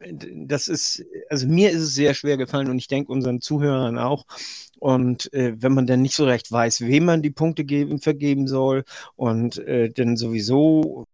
das 0.00 0.68
ist, 0.68 1.04
also 1.28 1.46
mir 1.46 1.70
ist 1.70 1.82
es 1.82 1.94
sehr 1.94 2.14
schwer 2.14 2.36
gefallen 2.36 2.68
und 2.70 2.78
ich 2.78 2.88
denke 2.88 3.12
unseren 3.12 3.40
Zuhörern 3.40 3.98
auch. 3.98 4.24
Und 4.78 5.32
äh, 5.32 5.54
wenn 5.62 5.72
man 5.72 5.86
dann 5.86 6.02
nicht 6.02 6.14
so 6.14 6.24
recht 6.24 6.50
weiß, 6.50 6.82
wem 6.82 7.06
man 7.06 7.22
die 7.22 7.30
Punkte 7.30 7.64
geben, 7.64 8.00
vergeben 8.00 8.46
soll 8.46 8.84
und 9.16 9.58
äh, 9.58 9.90
dann 9.90 10.16
sowieso, 10.16 11.06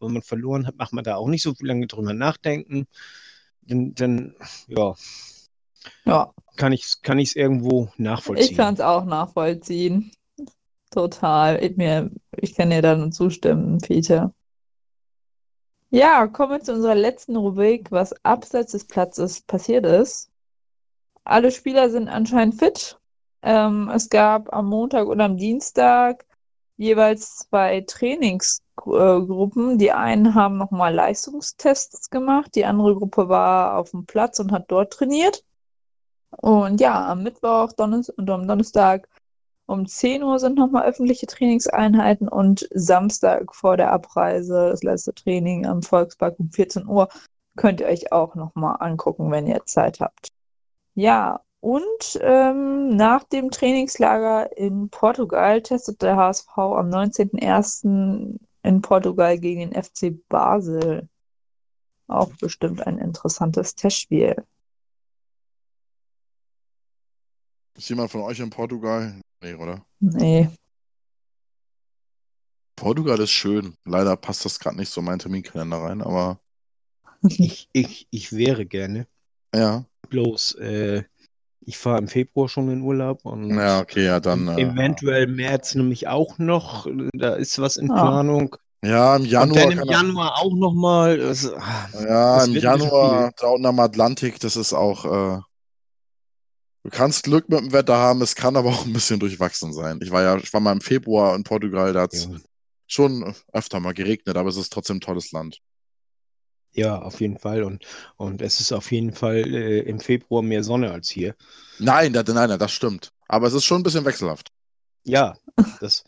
wenn 0.00 0.12
man 0.12 0.22
verloren 0.22 0.66
hat, 0.66 0.76
macht 0.76 0.92
man 0.92 1.04
da 1.04 1.16
auch 1.16 1.28
nicht 1.28 1.42
so 1.42 1.54
lange 1.60 1.86
drüber 1.86 2.12
nachdenken 2.12 2.86
dann, 3.62 3.94
dann 3.94 4.34
ja, 4.68 4.94
ja, 6.04 6.32
kann 6.56 6.72
ich 6.72 6.84
es 6.84 7.02
kann 7.02 7.18
ich's 7.18 7.36
irgendwo 7.36 7.88
ich 7.92 7.98
nachvollziehen. 7.98 8.56
kann 8.56 8.74
es 8.74 8.80
auch 8.80 9.04
nachvollziehen. 9.04 10.12
Total. 10.90 11.62
Ich, 11.64 11.76
mir, 11.76 12.10
ich 12.36 12.54
kann 12.54 12.70
dir 12.70 12.82
da 12.82 12.94
nur 12.94 13.10
zustimmen, 13.10 13.78
Peter. 13.78 14.32
Ja, 15.90 16.26
kommen 16.26 16.52
wir 16.52 16.60
zu 16.60 16.72
unserer 16.74 16.94
letzten 16.94 17.36
Rubrik, 17.36 17.90
was 17.90 18.14
abseits 18.24 18.72
des 18.72 18.86
Platzes 18.86 19.42
passiert 19.42 19.84
ist. 19.84 20.30
Alle 21.24 21.50
Spieler 21.50 21.90
sind 21.90 22.08
anscheinend 22.08 22.58
fit. 22.58 22.98
Ähm, 23.42 23.90
es 23.94 24.08
gab 24.08 24.52
am 24.52 24.66
Montag 24.66 25.06
und 25.06 25.20
am 25.20 25.36
Dienstag 25.36 26.24
jeweils 26.76 27.36
zwei 27.36 27.80
Trainingsgruppen. 28.82 29.78
Die 29.78 29.92
einen 29.92 30.34
haben 30.34 30.56
nochmal 30.58 30.94
Leistungstests 30.94 32.10
gemacht, 32.10 32.54
die 32.54 32.64
andere 32.64 32.94
Gruppe 32.94 33.28
war 33.28 33.78
auf 33.78 33.90
dem 33.90 34.06
Platz 34.06 34.38
und 34.40 34.52
hat 34.52 34.66
dort 34.68 34.92
trainiert. 34.92 35.44
Und 36.30 36.80
ja, 36.80 37.10
am 37.10 37.22
Mittwoch 37.22 37.72
Donnes 37.72 38.08
und 38.08 38.28
am 38.30 38.46
Donnerstag 38.46 39.08
um 39.66 39.86
10 39.86 40.22
Uhr 40.22 40.38
sind 40.38 40.58
nochmal 40.58 40.84
öffentliche 40.86 41.26
Trainingseinheiten 41.26 42.28
und 42.28 42.68
Samstag 42.72 43.54
vor 43.54 43.76
der 43.76 43.92
Abreise 43.92 44.70
das 44.70 44.82
letzte 44.82 45.14
Training 45.14 45.66
am 45.66 45.82
Volkspark 45.82 46.38
um 46.38 46.50
14 46.50 46.86
Uhr 46.86 47.08
könnt 47.56 47.80
ihr 47.80 47.86
euch 47.86 48.12
auch 48.12 48.34
nochmal 48.34 48.76
angucken, 48.80 49.30
wenn 49.30 49.46
ihr 49.46 49.64
Zeit 49.66 50.00
habt. 50.00 50.28
Ja, 50.94 51.40
und 51.60 52.18
ähm, 52.20 52.96
nach 52.96 53.24
dem 53.24 53.50
Trainingslager 53.50 54.56
in 54.56 54.88
Portugal 54.88 55.62
testet 55.62 56.02
der 56.02 56.16
HSV 56.16 56.58
am 56.58 56.88
19.01. 56.90 58.38
in 58.62 58.80
Portugal 58.80 59.38
gegen 59.38 59.70
den 59.70 59.82
FC 59.82 60.12
Basel. 60.28 61.08
Auch 62.06 62.32
bestimmt 62.36 62.86
ein 62.86 62.98
interessantes 62.98 63.74
Testspiel. 63.74 64.44
Ist 67.76 67.88
jemand 67.88 68.10
von 68.10 68.20
euch 68.22 68.38
in 68.40 68.50
Portugal? 68.50 69.20
Nee, 69.42 69.54
oder? 69.54 69.84
Nee. 70.00 70.48
Portugal 72.76 73.18
ist 73.20 73.30
schön. 73.30 73.76
Leider 73.84 74.16
passt 74.16 74.44
das 74.44 74.58
gerade 74.58 74.76
nicht 74.76 74.90
so 74.90 75.00
in 75.00 75.06
meinen 75.06 75.18
Terminkalender 75.18 75.78
rein, 75.78 76.02
aber 76.02 76.40
Ich, 77.28 77.68
ich, 77.72 78.08
ich 78.10 78.32
wäre 78.32 78.66
gerne. 78.66 79.06
ja. 79.54 79.84
Bloß, 80.08 80.56
äh, 80.56 81.04
ich 81.64 81.78
fahre 81.78 81.98
im 81.98 82.08
Februar 82.08 82.48
schon 82.48 82.70
in 82.70 82.82
Urlaub 82.82 83.24
und 83.24 83.54
Ja, 83.54 83.80
okay, 83.80 84.04
ja, 84.04 84.20
dann. 84.20 84.48
Äh, 84.48 84.62
eventuell 84.62 85.26
März 85.26 85.74
nämlich 85.74 86.08
auch 86.08 86.38
noch. 86.38 86.86
Da 87.14 87.34
ist 87.34 87.58
was 87.60 87.76
in 87.76 87.90
Ah. 87.90 88.00
Planung. 88.00 88.56
Ja, 88.84 89.14
im 89.16 89.22
Und 89.22 89.28
Januar. 89.28 89.60
dann 89.62 89.72
im 89.72 89.78
er- 89.78 89.86
Januar 89.86 90.38
auch 90.38 90.54
nochmal. 90.56 91.18
Das, 91.18 91.42
Ja, 92.04 92.44
im 92.44 92.54
Januar 92.54 93.30
da 93.38 93.48
unten 93.48 93.66
am 93.66 93.78
Atlantik, 93.80 94.40
das 94.40 94.56
ist 94.56 94.72
auch. 94.72 95.04
Äh, 95.04 95.40
du 96.84 96.90
kannst 96.90 97.22
Glück 97.24 97.48
mit 97.48 97.60
dem 97.60 97.72
Wetter 97.72 97.96
haben, 97.96 98.22
es 98.22 98.34
kann 98.34 98.56
aber 98.56 98.70
auch 98.70 98.84
ein 98.84 98.92
bisschen 98.92 99.20
durchwachsen 99.20 99.72
sein. 99.72 100.00
Ich 100.02 100.10
war 100.10 100.22
ja, 100.22 100.36
ich 100.36 100.52
war 100.52 100.60
mal 100.60 100.72
im 100.72 100.80
Februar 100.80 101.36
in 101.36 101.44
Portugal, 101.44 101.92
da 101.92 102.02
hat 102.02 102.12
es 102.14 102.24
ja. 102.24 102.36
schon 102.88 103.34
öfter 103.52 103.78
mal 103.78 103.94
geregnet, 103.94 104.36
aber 104.36 104.48
es 104.48 104.56
ist 104.56 104.72
trotzdem 104.72 104.96
ein 104.96 105.00
tolles 105.00 105.30
Land. 105.32 105.58
Ja, 106.74 107.00
auf 107.00 107.20
jeden 107.20 107.38
Fall. 107.38 107.62
Und, 107.62 107.84
und 108.16 108.42
es 108.42 108.60
ist 108.60 108.72
auf 108.72 108.90
jeden 108.92 109.12
Fall 109.12 109.36
äh, 109.54 109.80
im 109.80 110.00
Februar 110.00 110.42
mehr 110.42 110.64
Sonne 110.64 110.90
als 110.92 111.10
hier. 111.10 111.34
Nein, 111.78 112.14
das, 112.14 112.24
nein, 112.28 112.48
nein, 112.48 112.58
das 112.58 112.72
stimmt. 112.72 113.12
Aber 113.28 113.46
es 113.46 113.52
ist 113.54 113.64
schon 113.66 113.80
ein 113.80 113.82
bisschen 113.82 114.04
wechselhaft. 114.06 114.50
Ja, 115.04 115.36
das, 115.80 116.04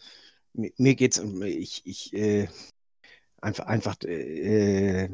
mir, 0.52 0.72
mir 0.78 0.94
geht's, 0.94 1.18
um- 1.18 1.42
ich, 1.42 1.82
ich, 1.84 2.12
äh, 2.14 2.48
einfach, 3.40 3.66
einfach, 3.66 3.96
äh, 4.04 5.08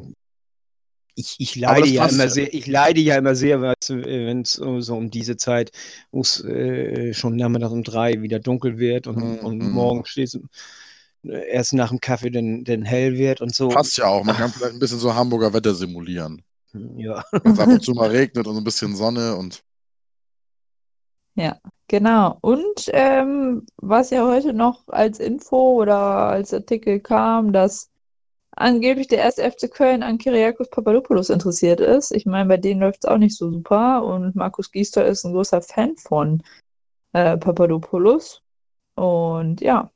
ich, 1.14 1.36
ich 1.38 1.56
Aber 1.64 1.80
leide 1.80 1.88
ja 1.88 2.06
immer 2.06 2.24
ja. 2.24 2.30
sehr, 2.30 2.54
ich 2.54 2.66
leide 2.66 3.00
ja 3.00 3.16
immer 3.16 3.34
sehr, 3.34 3.60
wenn 3.60 4.42
es 4.42 4.52
so, 4.54 4.96
um 4.96 5.10
diese 5.10 5.36
Zeit, 5.36 5.70
wo 6.12 6.20
es 6.22 6.42
äh, 6.44 7.12
schon 7.12 7.36
nachmittags 7.36 7.72
um 7.72 7.82
drei 7.82 8.22
wieder 8.22 8.38
dunkel 8.38 8.78
wird 8.78 9.06
und, 9.06 9.20
Mhm, 9.20 9.44
und 9.44 9.58
mhm. 9.58 9.72
morgen 9.72 10.04
steht 10.06 10.38
erst 11.22 11.74
nach 11.74 11.90
dem 11.90 12.00
Kaffee 12.00 12.30
dann, 12.30 12.64
dann 12.64 12.82
hell 12.82 13.16
wird 13.16 13.40
und 13.40 13.54
so. 13.54 13.68
Passt 13.68 13.98
ja 13.98 14.06
auch. 14.06 14.24
Man 14.24 14.36
kann 14.36 14.50
vielleicht 14.50 14.74
ein 14.74 14.78
bisschen 14.78 14.98
so 14.98 15.14
Hamburger 15.14 15.52
Wetter 15.52 15.74
simulieren. 15.74 16.42
Ja, 16.72 17.24
Wenn 17.32 17.52
es 17.52 17.58
ab 17.58 17.68
und 17.68 17.82
zu 17.82 17.92
mal 17.92 18.10
regnet 18.10 18.46
und 18.46 18.54
so 18.54 18.60
ein 18.60 18.64
bisschen 18.64 18.94
Sonne 18.94 19.36
und. 19.36 19.62
Genau. 21.88 22.38
Und 22.40 22.88
ähm, 22.92 23.66
was 23.76 24.10
ja 24.10 24.24
heute 24.24 24.52
noch 24.52 24.86
als 24.86 25.18
Info 25.18 25.80
oder 25.82 25.96
als 25.96 26.54
Artikel 26.54 27.00
kam, 27.00 27.52
dass 27.52 27.90
angeblich 28.52 29.08
der 29.08 29.18
erste 29.18 29.50
FC 29.50 29.68
Köln 29.68 30.04
an 30.04 30.18
Kyriakos 30.18 30.70
Papadopoulos 30.70 31.30
interessiert 31.30 31.80
ist. 31.80 32.12
Ich 32.12 32.26
meine, 32.26 32.48
bei 32.48 32.58
denen 32.58 32.80
läuft 32.80 33.04
es 33.04 33.10
auch 33.10 33.18
nicht 33.18 33.36
so 33.36 33.50
super 33.50 34.04
und 34.04 34.36
Markus 34.36 34.70
Gisdol 34.70 35.04
ist 35.04 35.24
ein 35.24 35.32
großer 35.32 35.62
Fan 35.62 35.96
von 35.96 36.42
äh, 37.12 37.36
Papadopoulos. 37.36 38.42
Und 38.94 39.60
ja, 39.60 39.90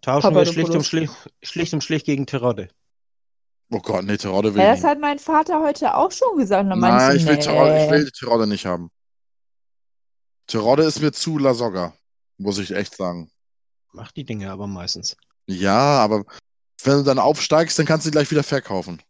tauschen 0.00 0.34
wir 0.34 0.46
schlicht 0.46 0.70
und 0.70 0.84
schlicht, 0.84 1.12
schlicht 1.42 1.72
und 1.74 1.82
schlicht 1.82 2.06
gegen 2.06 2.26
Terodde. 2.26 2.68
Oh 3.70 3.80
Gott, 3.80 4.04
nee, 4.04 4.16
Terodde 4.16 4.54
will 4.54 4.62
ja, 4.62 4.74
ich 4.74 4.80
das 4.80 4.88
hat 4.88 5.00
mein 5.00 5.18
Vater 5.18 5.60
heute 5.60 5.94
auch 5.94 6.12
schon 6.12 6.38
gesagt. 6.38 6.68
Meinte 6.68 6.86
Nein, 6.86 7.16
ich, 7.16 7.22
ich 7.22 7.28
will, 7.28 7.36
nee. 7.36 7.42
Terodde, 7.42 7.84
ich 7.84 7.90
will 7.90 8.10
Terodde 8.10 8.46
nicht 8.46 8.66
haben. 8.66 8.90
Terodde 10.46 10.84
ist 10.84 11.00
mir 11.00 11.12
zu 11.12 11.38
La 11.38 11.54
Soga, 11.54 11.92
muss 12.38 12.58
ich 12.58 12.70
echt 12.70 12.96
sagen. 12.96 13.30
Macht 13.92 14.16
die 14.16 14.24
Dinge 14.24 14.50
aber 14.50 14.68
meistens. 14.68 15.16
Ja, 15.46 15.98
aber 15.98 16.24
wenn 16.84 16.98
du 16.98 17.02
dann 17.02 17.18
aufsteigst, 17.18 17.78
dann 17.78 17.86
kannst 17.86 18.06
du 18.06 18.10
die 18.10 18.12
gleich 18.12 18.30
wieder 18.30 18.44
verkaufen. 18.44 19.02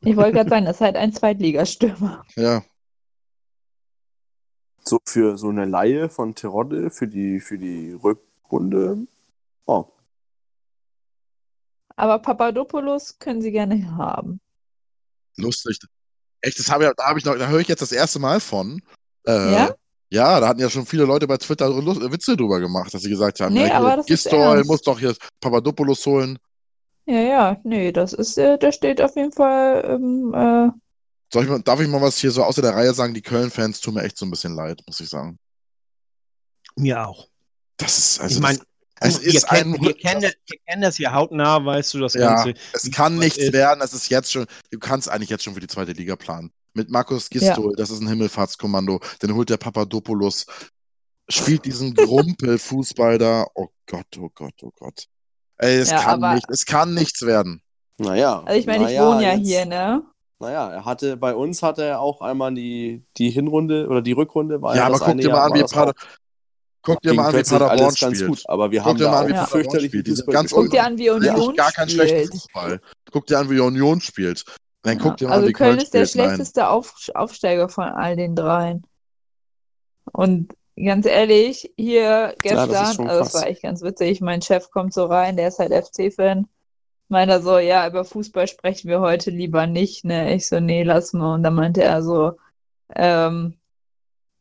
Ich 0.00 0.16
wollte 0.16 0.32
gerade 0.32 0.50
sagen, 0.50 0.66
das 0.66 0.76
ist 0.76 0.80
halt 0.82 0.96
ein 0.96 1.12
Zweitligastürmer. 1.12 2.24
Ja. 2.36 2.62
So 4.84 4.98
für 5.06 5.38
so 5.38 5.48
eine 5.48 5.64
Laie 5.64 6.10
von 6.10 6.34
Terodde 6.34 6.90
für 6.90 7.08
die, 7.08 7.40
für 7.40 7.56
die 7.56 7.92
Rückrunde. 7.92 9.06
Oh, 9.64 9.86
Aber 11.96 12.18
Papadopoulos 12.18 13.18
können 13.18 13.40
sie 13.40 13.52
gerne 13.52 13.96
haben. 13.96 14.40
Lustig. 15.36 15.78
Echt, 16.40 16.58
das 16.58 16.70
habe 16.70 16.84
ich, 16.84 16.90
da 16.96 17.04
habe 17.06 17.18
ich 17.18 17.24
noch, 17.24 17.36
da 17.36 17.48
höre 17.48 17.60
ich 17.60 17.68
jetzt 17.68 17.82
das 17.82 17.92
erste 17.92 18.18
Mal 18.18 18.40
von. 18.40 18.82
Äh, 19.26 19.52
Ja? 19.52 19.74
Ja, 20.10 20.38
da 20.38 20.46
hatten 20.48 20.60
ja 20.60 20.70
schon 20.70 20.86
viele 20.86 21.04
Leute 21.04 21.26
bei 21.26 21.38
Twitter 21.38 21.68
Lust, 21.68 22.00
Witze 22.12 22.36
drüber 22.36 22.60
gemacht, 22.60 22.94
dass 22.94 23.02
sie 23.02 23.10
gesagt 23.10 23.40
haben, 23.40 23.52
Nee, 23.54 23.66
ja, 23.68 23.78
aber 23.78 23.96
das 23.96 24.06
ist 24.06 24.24
Gistol 24.24 24.38
ernst. 24.58 24.70
muss 24.70 24.82
doch 24.82 24.98
hier 25.00 25.14
Papadopoulos 25.40 26.04
holen. 26.06 26.38
Ja, 27.06 27.20
ja, 27.20 27.60
nee, 27.64 27.90
das 27.90 28.12
ist, 28.12 28.38
äh, 28.38 28.56
da 28.58 28.70
steht 28.70 29.00
auf 29.00 29.16
jeden 29.16 29.32
Fall, 29.32 29.84
ähm, 29.84 30.32
äh, 30.34 30.70
Soll 31.32 31.44
ich 31.44 31.50
mal, 31.50 31.60
darf 31.62 31.80
ich 31.80 31.88
mal 31.88 32.00
was 32.00 32.18
hier 32.18 32.30
so 32.30 32.44
außer 32.44 32.62
der 32.62 32.74
Reihe 32.74 32.94
sagen? 32.94 33.12
Die 33.14 33.22
Köln-Fans 33.22 33.80
tun 33.80 33.94
mir 33.94 34.02
echt 34.04 34.16
so 34.16 34.24
ein 34.24 34.30
bisschen 34.30 34.54
leid, 34.54 34.80
muss 34.86 35.00
ich 35.00 35.08
sagen. 35.08 35.38
Mir 36.76 37.08
auch. 37.08 37.28
Das 37.76 37.98
ist, 37.98 38.20
also 38.20 38.36
ich 38.36 38.40
meine, 38.40 38.60
es 39.00 39.20
wir, 39.22 39.34
ist 39.34 39.46
kennen, 39.48 39.74
ein 39.74 39.82
wir, 39.82 39.94
kennen, 39.94 40.20
das- 40.22 40.34
wir 40.46 40.58
kennen 40.66 40.82
das 40.82 40.98
ja 40.98 41.12
hautnah, 41.12 41.64
weißt 41.64 41.94
du, 41.94 42.00
das 42.00 42.14
Ja, 42.14 42.34
Ganze. 42.42 42.54
es 42.72 42.90
kann 42.90 43.16
nichts 43.16 43.38
ist. 43.38 43.52
werden, 43.52 43.80
es 43.82 43.92
ist 43.92 44.08
jetzt 44.08 44.30
schon, 44.32 44.46
du 44.70 44.78
kannst 44.78 45.08
eigentlich 45.08 45.30
jetzt 45.30 45.44
schon 45.44 45.54
für 45.54 45.60
die 45.60 45.66
zweite 45.66 45.92
Liga 45.92 46.16
planen. 46.16 46.50
Mit 46.74 46.90
Markus 46.90 47.30
Gistol, 47.30 47.72
das 47.76 47.90
ist 47.90 48.00
ein 48.00 48.08
Himmelfahrtskommando, 48.08 49.00
dann 49.20 49.34
holt 49.34 49.48
der 49.50 49.56
Papadopoulos, 49.58 50.46
spielt 51.28 51.64
diesen 51.64 51.94
Grumpel-Fußball 51.94 53.18
da, 53.18 53.46
oh 53.54 53.68
Gott, 53.86 54.06
oh 54.18 54.30
Gott, 54.34 54.54
oh 54.62 54.70
Gott. 54.78 55.04
Ey, 55.58 55.78
es 55.78 55.90
Ja, 55.90 56.02
kann 56.02 56.22
aber- 56.24 56.34
nicht, 56.34 56.46
es 56.50 56.66
kann 56.66 56.94
nichts 56.94 57.22
werden. 57.22 57.62
naja. 57.98 58.42
also 58.44 58.58
ich 58.58 58.66
meine, 58.66 58.78
ich 58.84 58.96
naja, 58.96 59.06
wohne 59.06 59.22
ja 59.22 59.34
jetzt- 59.34 59.46
hier, 59.46 59.66
ne? 59.66 60.02
Naja, 60.40 60.68
er 60.72 60.84
hatte, 60.84 61.16
bei 61.16 61.32
uns 61.34 61.62
hatte 61.62 61.84
er 61.84 62.00
auch 62.00 62.20
einmal 62.20 62.52
die, 62.52 63.04
die 63.16 63.30
Hinrunde 63.30 63.86
oder 63.88 64.02
die 64.02 64.12
Rückrunde 64.12 64.60
war 64.60 64.72
Ja, 64.74 64.80
ja 64.80 64.86
aber 64.86 64.98
das 64.98 65.06
guck 65.06 65.16
dir 65.18 65.30
mal 65.30 65.44
an, 65.46 65.54
wie 65.54 65.60
das 65.60 65.70
Pader, 65.70 65.94
guck 66.84 67.00
dir 67.02 67.14
mal 67.14 67.26
an, 67.28 67.34
wie 67.36 67.42
Paderborn 67.42 67.96
spielt. 67.96 68.26
gut. 68.26 68.42
Aber 68.46 68.70
wir 68.70 68.80
Guck 68.80 68.88
haben 68.88 69.02
mal 69.02 69.20
an, 69.22 69.28
wie 69.28 69.32
Ja. 69.32 69.46
Fürchterlich 69.46 69.88
spielt. 69.88 70.06
Die 70.06 70.14
sind 70.14 70.30
ganz. 70.30 70.50
Guck 70.52 70.70
dir 70.70 70.84
an, 70.84 70.98
wie 70.98 71.10
Union 71.10 71.56
gar 71.56 71.72
keinen 71.72 71.88
schlechten 71.88 72.16
spielt. 72.18 72.32
Fußball. 72.32 72.80
Guck 73.10 73.26
dir 73.26 73.38
an, 73.38 73.50
wie 73.50 73.60
Union 73.60 74.00
spielt. 74.00 74.44
Dann 74.82 74.98
guck 74.98 75.16
dir 75.16 75.24
Ja, 75.24 75.30
mal 75.30 75.34
an, 75.34 75.40
also 75.40 75.48
wie 75.48 75.52
Köln 75.52 75.70
Köln 75.70 75.80
ist 75.80 75.94
der 75.94 76.06
spielt. 76.06 76.26
Schlechteste 76.26 76.68
Auf 76.68 76.94
Aufsteiger 77.14 77.68
von 77.68 77.84
all 77.84 78.16
den 78.16 78.36
dreien. 78.36 78.86
Und 80.12 80.54
ganz 80.76 81.06
ehrlich, 81.06 81.72
hier 81.76 82.34
das 82.42 82.42
gestern, 82.42 82.94
schon 82.94 83.08
also 83.08 83.24
das 83.24 83.34
war 83.34 83.46
echt 83.46 83.62
ganz 83.62 83.82
witzig, 83.82 84.20
mein 84.20 84.42
Chef 84.42 84.70
kommt 84.70 84.92
so 84.92 85.06
rein, 85.06 85.36
der 85.36 85.48
ist 85.48 85.58
halt 85.58 85.72
FC-Fan. 85.72 86.46
Meint 87.08 87.30
er 87.30 87.42
so, 87.42 87.58
ja, 87.58 87.86
über 87.86 88.04
Fußball 88.04 88.48
sprechen 88.48 88.88
wir 88.88 89.00
heute 89.00 89.30
lieber 89.30 89.66
nicht, 89.66 90.04
ne? 90.04 90.34
Ich 90.34 90.48
so, 90.48 90.58
nee, 90.60 90.82
lass 90.82 91.12
mal. 91.12 91.34
Und 91.34 91.42
dann 91.42 91.54
meinte 91.54 91.82
er 91.82 92.02
so, 92.02 92.32
ähm, 92.94 93.56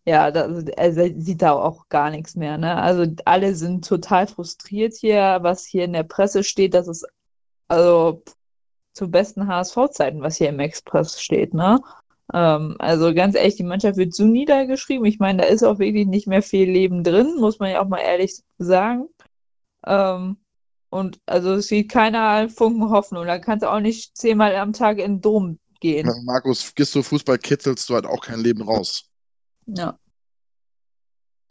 ja, 0.06 0.32
da, 0.32 0.48
er 0.76 0.94
sieht 0.94 1.42
da 1.42 1.54
auch 1.54 1.88
gar 1.90 2.10
nichts 2.10 2.36
mehr, 2.36 2.58
ne? 2.58 2.76
Also 2.76 3.06
alle 3.26 3.56
sind 3.56 3.88
total 3.88 4.28
frustriert 4.28 4.96
hier, 4.96 5.40
was 5.42 5.66
hier 5.66 5.86
in 5.86 5.94
der 5.94 6.04
Presse 6.04 6.44
steht, 6.44 6.74
das 6.74 6.88
ist 6.88 7.06
also 7.70 8.24
zu 8.94 9.10
besten 9.10 9.48
HSV-Zeiten, 9.48 10.22
was 10.22 10.38
hier 10.38 10.50
im 10.50 10.60
Express 10.60 11.22
steht, 11.22 11.54
ne? 11.54 11.80
Ähm, 12.34 12.76
also 12.80 13.14
ganz 13.14 13.36
ehrlich, 13.36 13.56
die 13.56 13.64
Mannschaft 13.64 13.98
wird 13.98 14.14
so 14.14 14.26
niedergeschrieben. 14.26 15.06
Ich 15.06 15.20
meine, 15.20 15.44
da 15.44 15.48
ist 15.48 15.64
auch 15.64 15.80
wirklich 15.80 16.08
nicht 16.08 16.28
mehr 16.28 16.42
viel 16.42 16.70
Leben 16.70 17.04
drin, 17.04 17.36
muss 17.40 17.60
man 17.60 17.72
ja 17.72 17.82
auch 17.82 17.88
mal 17.88 18.00
ehrlich 18.00 18.42
sagen. 18.58 19.08
Ähm, 19.86 20.38
und 20.90 21.20
also 21.26 21.54
es 21.54 21.68
sieht 21.68 21.90
keiner 21.90 22.50
Funken 22.50 22.90
Hoffnung. 22.90 23.26
Da 23.26 23.40
kannst 23.40 23.64
du 23.64 23.72
auch 23.72 23.80
nicht 23.80 24.16
zehnmal 24.16 24.56
am 24.56 24.74
Tag 24.74 25.00
in 25.00 25.16
den 25.16 25.22
Dom 25.22 25.60
gehen. 25.80 26.10
Markus 26.24 26.74
Gisto 26.76 27.02
Fußball 27.02 27.38
kitzelst 27.40 27.90
du 27.90 27.96
halt 27.96 28.06
auch 28.06 28.22
kein 28.22 28.40
Leben 28.40 28.62
raus. 28.62 29.10
Ja. 29.68 29.98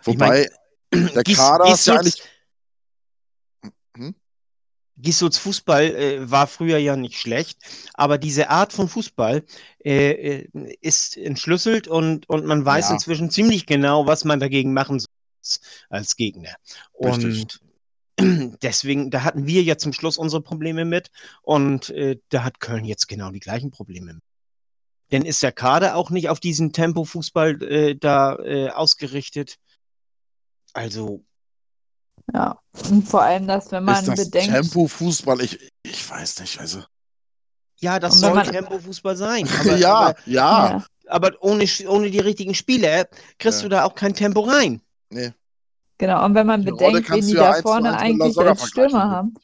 Wobei, 0.05 0.49
der 0.93 1.23
Gis- 1.23 1.37
Kader 1.37 1.73
ist 1.73 1.87
ja 1.87 1.95
eigentlich. 1.99 2.23
Hm? 3.97 4.15
Gissuts 4.97 5.39
Fußball 5.39 5.85
äh, 5.85 6.31
war 6.31 6.47
früher 6.47 6.79
ja 6.79 6.97
nicht 6.97 7.19
schlecht, 7.19 7.59
aber 7.95 8.19
diese 8.19 8.51
Art 8.51 8.73
von 8.73 8.89
Fußball 8.89 9.45
äh, 9.85 10.11
äh, 10.11 10.77
ist 10.81 11.17
entschlüsselt 11.17 11.89
und, 11.89 12.29
und 12.29 12.45
man 12.47 12.65
weiß 12.65 12.89
Ja. 12.89 12.95
inzwischen 12.95 13.31
ziemlich 13.31 13.67
genau, 13.67 14.07
was 14.07 14.25
man 14.25 14.39
dagegen 14.39 14.73
machen 14.73 15.01
soll 15.01 15.09
als 15.89 16.15
Gegner. 16.17 16.55
Richtig. 17.01 17.61
Und 18.19 18.59
deswegen, 18.63 19.11
da 19.11 19.25
hatten 19.25 19.47
wir 19.47 19.63
ja 19.63 19.77
zum 19.79 19.93
Schluss 19.93 20.19
unsere 20.19 20.43
Probleme 20.43 20.85
mit 20.85 21.11
und 21.43 21.89
äh, 21.91 22.19
da 22.29 22.45
hat 22.45 22.61
Köln 22.61 22.85
jetzt 22.85 23.09
genau 23.09 23.31
die 23.31 23.41
gleichen 23.41 23.71
Probleme 23.71 24.15
mit. 24.15 24.23
Denn 25.13 25.25
ist 25.27 25.43
der 25.43 25.53
Kader 25.53 25.95
auch 25.97 26.11
nicht 26.11 26.29
auf 26.31 26.41
diesen 26.41 26.73
Tempo-Fußball 26.73 27.63
äh, 27.63 27.95
da 27.97 28.37
äh, 28.37 28.71
ausgerichtet? 28.71 29.57
Also, 30.73 31.23
Ja. 32.33 32.59
Und 32.91 33.07
vor 33.07 33.23
allem, 33.23 33.47
dass 33.47 33.71
wenn 33.73 33.85
man 33.85 33.97
ist 33.97 34.09
das 34.09 34.25
bedenkt, 34.31 34.55
Tempo-Fußball? 34.55 35.41
Ich, 35.43 35.71
ich 35.83 36.11
weiß 36.11 36.41
nicht. 36.41 36.59
Also. 36.61 36.83
ja, 37.81 37.99
das 37.99 38.21
soll 38.21 38.33
man- 38.35 38.47
Tempo-Fußball 38.47 39.17
sein. 39.17 39.47
Aber, 39.61 39.77
ja, 39.77 39.95
aber, 39.95 40.17
ja, 40.25 40.69
ja, 40.77 40.87
aber 41.09 41.33
ohne, 41.41 41.67
ohne 41.89 42.11
die 42.11 42.21
richtigen 42.21 42.55
Spieler 42.55 43.05
kriegst 43.39 43.59
Ja. 43.61 43.63
du 43.65 43.69
da 43.69 43.85
auch 43.85 43.95
kein 43.95 44.15
Tempo 44.15 44.41
rein. 44.41 44.81
Nee. 45.11 45.33
genau. 45.99 46.25
Und 46.25 46.35
wenn 46.35 46.47
man 46.47 46.63
Die 46.63 46.71
Rolle 46.71 47.03
bedenkt, 47.03 47.11
wen 47.11 47.27
die 47.27 47.35
ja 47.35 47.53
da 47.53 47.61
vorne 47.61 47.99
eigentlich 47.99 48.39
als. 48.39 48.67
Stürmer 48.67 49.11
haben. 49.11 49.35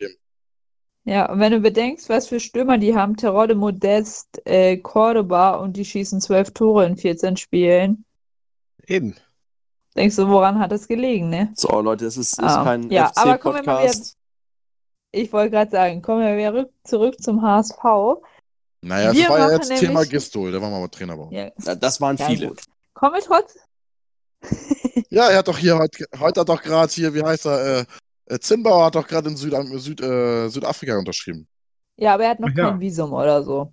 Ja, 1.09 1.33
und 1.33 1.41
wenn 1.41 1.53
du 1.53 1.61
bedenkst, 1.61 2.11
was 2.11 2.29
für 2.29 2.39
Stürmer 2.39 2.77
die 2.77 2.95
haben, 2.95 3.17
Terodde, 3.17 3.55
Modest, 3.55 4.43
äh, 4.47 4.77
Cordoba 4.77 5.55
und 5.57 5.75
die 5.79 5.85
schießen 5.87 6.21
zwölf 6.21 6.51
Tore 6.51 6.85
in 6.85 6.99
14 6.99 7.39
Spielen, 7.39 8.05
Eben. 8.87 9.15
denkst 9.97 10.17
du, 10.17 10.29
woran 10.29 10.59
hat 10.59 10.71
es 10.73 10.87
gelegen, 10.87 11.31
ne? 11.31 11.51
So, 11.57 11.81
Leute, 11.81 12.05
es 12.05 12.19
ist, 12.19 12.35
ist 12.35 12.41
Ah, 12.43 12.63
kein 12.63 12.91
ja, 12.91 13.11
aber 13.15 13.39
kommen 13.39 13.57
wir 13.57 13.63
mal 13.65 13.85
wieder-. 13.89 13.97
Ich 15.13 15.33
wollte 15.33 15.51
gerade 15.53 15.71
sagen, 15.71 16.03
kommen 16.03 16.21
wir 16.21 16.37
wieder 16.37 16.53
rück, 16.53 16.71
zurück 16.85 17.15
zum 17.23 17.41
HSV. 17.41 18.21
Naja, 18.83 19.13
Wir 19.15 19.23
das 19.23 19.31
war 19.31 19.39
ja 19.39 19.51
jetzt 19.53 19.69
nämlich- 19.71 19.89
Thema 19.89 20.05
Gistol, 20.05 20.53
der 20.53 20.61
war 20.61 20.69
mal 20.71 20.87
Trainer 20.89 21.17
bei 21.17 21.23
uns. 21.23 21.33
Ja, 21.33 21.51
Ja, 21.65 21.75
das 21.75 22.01
waren 22.03 22.17
ja, 22.19 22.27
viele. 22.27 22.49
gut. 22.49 22.61
Kommen 22.93 23.15
wir 23.15 23.23
trotzdem. 23.23 23.63
Ja, 25.09 25.31
er 25.31 25.39
hat 25.39 25.49
doch 25.49 25.57
hier 25.57 25.79
heute, 25.79 26.05
heute 26.21 26.41
hat 26.41 26.49
doch 26.51 26.61
gerade 26.63 26.93
hier, 26.93 27.15
wie 27.15 27.23
heißt 27.23 27.47
er, 27.47 27.79
äh, 27.81 27.85
äh, 28.29 28.39
Zimbauer 28.39 28.87
hat 28.87 28.95
doch 28.95 29.07
gerade 29.07 29.29
in 29.29 29.37
Süd, 29.37 29.55
Süd, 29.81 30.01
äh, 30.01 30.49
Südafrika 30.49 30.99
unterschrieben. 30.99 31.49
Ja, 31.97 32.14
aber 32.14 32.24
er 32.24 32.31
hat 32.31 32.41
noch 32.41 32.49
Ja. 32.55 32.70
kein 32.70 32.81
Visum 32.81 33.12
oder 33.12 33.43
so. 33.43 33.72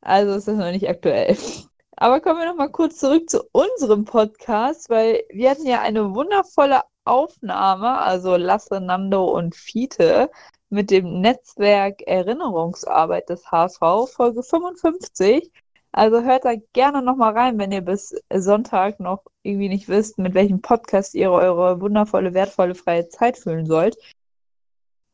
Also 0.00 0.34
ist 0.34 0.48
das 0.48 0.56
noch 0.56 0.70
nicht 0.70 0.88
aktuell. 0.88 1.36
Aber 1.96 2.20
kommen 2.20 2.38
wir 2.40 2.46
noch 2.46 2.56
mal 2.56 2.70
kurz 2.70 2.96
zurück 2.98 3.28
zu 3.28 3.42
unserem 3.52 4.06
Podcast, 4.06 4.88
weil 4.88 5.22
wir 5.30 5.50
hatten 5.50 5.66
ja 5.66 5.82
eine 5.82 6.14
wundervolle 6.14 6.80
Aufnahme, 7.04 7.98
also 7.98 8.36
Lasse, 8.36 8.80
Nando 8.80 9.24
und 9.26 9.54
Fiete 9.54 10.30
mit 10.70 10.90
dem 10.90 11.20
Netzwerk 11.20 12.00
Erinnerungsarbeit 12.02 13.28
des 13.28 13.50
HSV, 13.50 13.80
Folge 14.14 14.42
55. 14.42 15.50
Also 15.92 16.22
hört 16.22 16.44
da 16.44 16.54
gerne 16.72 17.02
noch 17.02 17.16
mal 17.16 17.32
rein, 17.32 17.58
wenn 17.58 17.72
ihr 17.72 17.80
bis 17.80 18.14
Sonntag 18.32 19.00
noch 19.00 19.24
irgendwie 19.42 19.68
nicht 19.68 19.88
wisst, 19.88 20.18
mit 20.18 20.34
welchem 20.34 20.60
Podcast 20.60 21.14
ihr 21.14 21.30
eure 21.32 21.80
wundervolle, 21.80 22.32
wertvolle 22.32 22.74
freie 22.74 23.08
Zeit 23.08 23.38
füllen 23.38 23.66
sollt. 23.66 23.96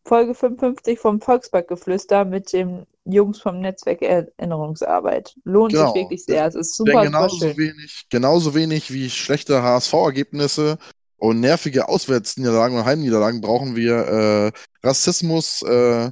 Folge 0.04 0.34
55 0.34 0.98
vom 0.98 1.20
Volksparkgeflüster 1.20 2.24
mit 2.24 2.52
den 2.52 2.86
Jungs 3.04 3.40
vom 3.40 3.60
Netzwerk 3.60 4.02
Erinnerungsarbeit. 4.02 5.34
Lohnt 5.44 5.72
Genau. 5.72 5.92
sich 5.92 6.02
wirklich 6.02 6.24
sehr. 6.24 6.46
Es 6.46 6.54
ist 6.54 6.76
super, 6.76 6.92
super 6.92 7.04
genauso 7.04 7.38
schön. 7.38 7.56
wenig, 7.56 8.06
genauso 8.10 8.54
wenig 8.54 8.92
wie 8.92 9.10
schlechte 9.10 9.62
HSV-Ergebnisse 9.62 10.78
und 11.16 11.40
nervige 11.40 11.88
Auswärtsniederlagen 11.88 12.78
und 12.78 12.84
Heimniederlagen 12.84 13.40
brauchen 13.40 13.74
wir 13.74 13.96
äh, 13.96 14.86
Rassismus 14.86 15.62
äh, 15.62 16.10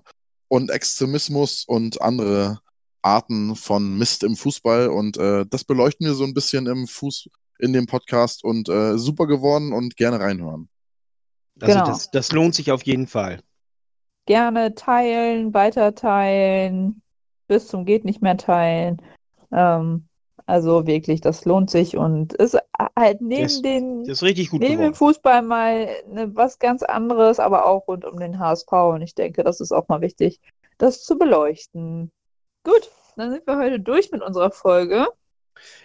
und 0.49 0.71
Extremismus 0.71 1.65
und 1.67 2.01
andere 2.01 2.61
Arten 3.05 3.55
von 3.55 3.97
Mist 3.99 4.25
im 4.25 4.35
Fußball. 4.37 4.89
Und 4.89 5.17
äh, 5.17 5.45
das 5.49 5.65
beleuchten 5.65 6.07
wir 6.07 6.15
so 6.15 6.25
ein 6.25 6.35
bisschen 6.35 6.67
im 6.67 6.87
Fuß 6.87 7.29
in 7.59 7.73
dem 7.73 7.87
Podcast 7.87 8.43
und 8.45 8.69
äh, 8.69 8.99
super 8.99 9.27
geworden 9.27 9.73
und 9.73 9.97
gerne 9.97 10.19
reinhören. 10.21 10.69
Also 11.61 11.73
Genau. 11.75 11.87
das, 11.87 12.11
das 12.11 12.33
lohnt 12.33 12.55
sich 12.55 12.73
auf 12.73 12.83
jeden 12.83 13.07
Fall. 13.07 13.41
Gerne 14.27 14.75
teilen, 14.75 15.53
weiterteilen, 15.55 17.03
bis 17.47 17.69
zum 17.69 17.85
geht 17.85 18.05
nicht 18.05 18.23
mehr 18.23 18.37
teilen. 18.37 19.01
Ähm, 19.53 20.07
also 20.47 20.87
wirklich, 20.87 21.21
das 21.21 21.45
lohnt 21.45 21.71
sich 21.71 21.97
und 21.97 22.33
ist 22.35 22.59
halt 22.99 23.21
neben 23.21 23.43
Das- 23.45 23.63
den 23.63 24.01
Das 24.05 24.19
ist 24.19 24.23
richtig 24.23 24.51
gut 24.51 24.61
neben 24.61 24.83
dem. 24.83 24.95
Fußball 24.95 25.43
mal 25.43 25.89
ne, 26.09 26.35
was 26.35 26.59
ganz 26.59 26.83
anderes, 26.83 27.39
aber 27.39 27.67
auch 27.67 27.87
rund 27.87 28.05
um 28.05 28.19
den 28.19 28.39
HSV. 28.39 28.73
Und 28.73 29.03
ich 29.03 29.15
denke, 29.15 29.45
das 29.45 29.61
ist 29.61 29.73
auch 29.73 29.89
mal 29.89 30.01
wichtig, 30.01 30.41
das 30.79 31.03
zu 31.05 31.17
beleuchten. 31.17 32.11
Gut, 32.65 32.91
dann 33.17 33.31
sind 33.31 33.47
wir 33.47 33.59
heute 33.59 33.79
durch 33.79 34.11
mit 34.11 34.23
unserer 34.23 34.51
Folge. 34.51 35.07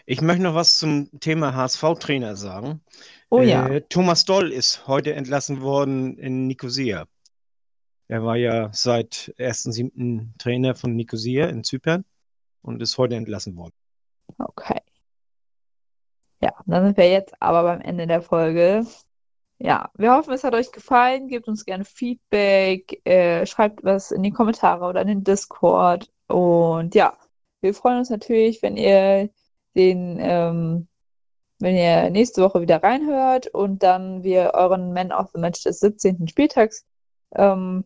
Ich 0.06 0.22
möchte 0.22 0.44
noch 0.44 0.56
was 0.56 0.78
zum 0.78 1.10
Thema 1.20 1.54
HSV-Trainer 1.54 2.36
sagen. 2.36 2.82
Oh 3.30 3.42
ja. 3.42 3.68
Äh, 3.68 3.82
Thomas 3.82 4.26
Doll 4.26 4.52
ist 4.52 4.88
heute 4.88 5.14
entlassen 5.14 5.62
worden 5.62 6.18
in 6.18 6.48
Nicosia. 6.48 7.06
Er 8.08 8.24
war 8.24 8.38
ja 8.38 8.72
seit 8.74 9.34
1.7. 9.38 10.30
Trainer 10.40 10.74
von 10.74 10.96
Nicosia 10.96 11.46
in 11.48 11.64
Zypern 11.64 12.06
und 12.64 12.82
ist 12.82 12.98
heute 12.98 13.16
entlassen 13.16 13.56
worden. 13.56 13.76
Okay. 14.40 14.80
Ja, 16.42 16.54
dann 16.66 16.86
sind 16.86 16.98
wir 16.98 17.12
jetzt 17.12 17.34
aber 17.42 17.64
beim 17.64 17.82
Ende 17.82 18.08
der 18.08 18.22
Folge. 18.22 18.86
Ja, 19.60 19.92
wir 19.96 20.14
hoffen, 20.14 20.34
es 20.34 20.46
hat 20.46 20.56
euch 20.56 20.72
gefallen. 20.72 21.28
Gebt 21.28 21.50
uns 21.50 21.66
gerne 21.66 21.84
Feedback, 21.84 23.06
äh, 23.06 23.46
schreibt 23.46 23.84
was 23.84 24.12
in 24.12 24.24
die 24.24 24.32
Kommentare 24.32 24.86
oder 24.86 25.02
in 25.02 25.08
den 25.10 25.24
Discord. 25.26 26.10
Und 26.30 26.94
ja, 26.96 27.18
wir 27.62 27.74
freuen 27.74 27.98
uns 27.98 28.10
natürlich, 28.10 28.62
wenn 28.62 28.78
ihr 28.78 29.30
den, 29.76 30.18
ähm, 30.20 30.88
wenn 31.60 31.76
ihr 31.76 32.10
nächste 32.12 32.42
Woche 32.42 32.62
wieder 32.62 32.82
reinhört 32.82 33.48
und 33.48 33.84
dann 33.84 34.24
wir 34.24 34.52
euren 34.54 34.94
Man 34.94 35.12
of 35.12 35.32
the 35.34 35.40
Match 35.40 35.64
des 35.64 35.80
17. 35.80 36.28
Spieltags 36.28 36.86
ähm, 37.36 37.84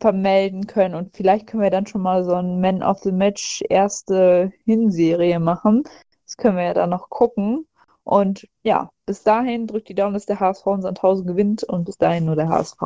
vermelden 0.00 0.66
können. 0.66 0.94
Und 0.94 1.16
vielleicht 1.16 1.46
können 1.46 1.62
wir 1.62 1.70
dann 1.70 1.86
schon 1.86 2.02
mal 2.02 2.24
so 2.24 2.34
ein 2.34 2.60
Man 2.60 2.82
of 2.82 2.98
the 2.98 3.12
Match 3.12 3.62
erste 3.68 4.52
Hinserie 4.64 5.38
machen. 5.38 5.84
Das 6.24 6.36
können 6.36 6.56
wir 6.56 6.64
ja 6.64 6.74
dann 6.74 6.90
noch 6.90 7.08
gucken. 7.08 7.66
Und 8.02 8.48
ja, 8.62 8.90
bis 9.06 9.22
dahin 9.22 9.66
drückt 9.66 9.88
die 9.88 9.94
Daumen, 9.94 10.14
dass 10.14 10.26
der 10.26 10.40
HSV 10.40 10.66
in 10.66 10.82
Sandhausen 10.82 11.26
gewinnt 11.26 11.62
und 11.62 11.84
bis 11.84 11.98
dahin 11.98 12.24
nur 12.24 12.36
der 12.36 12.48
HSV. 12.48 12.78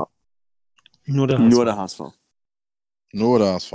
Nur 1.07 1.27
der 1.27 1.39
Nur 1.39 1.65
der 1.65 1.77
HSV. 1.77 2.01
Nur 3.13 3.39
der 3.39 3.55
HSV. 3.55 3.73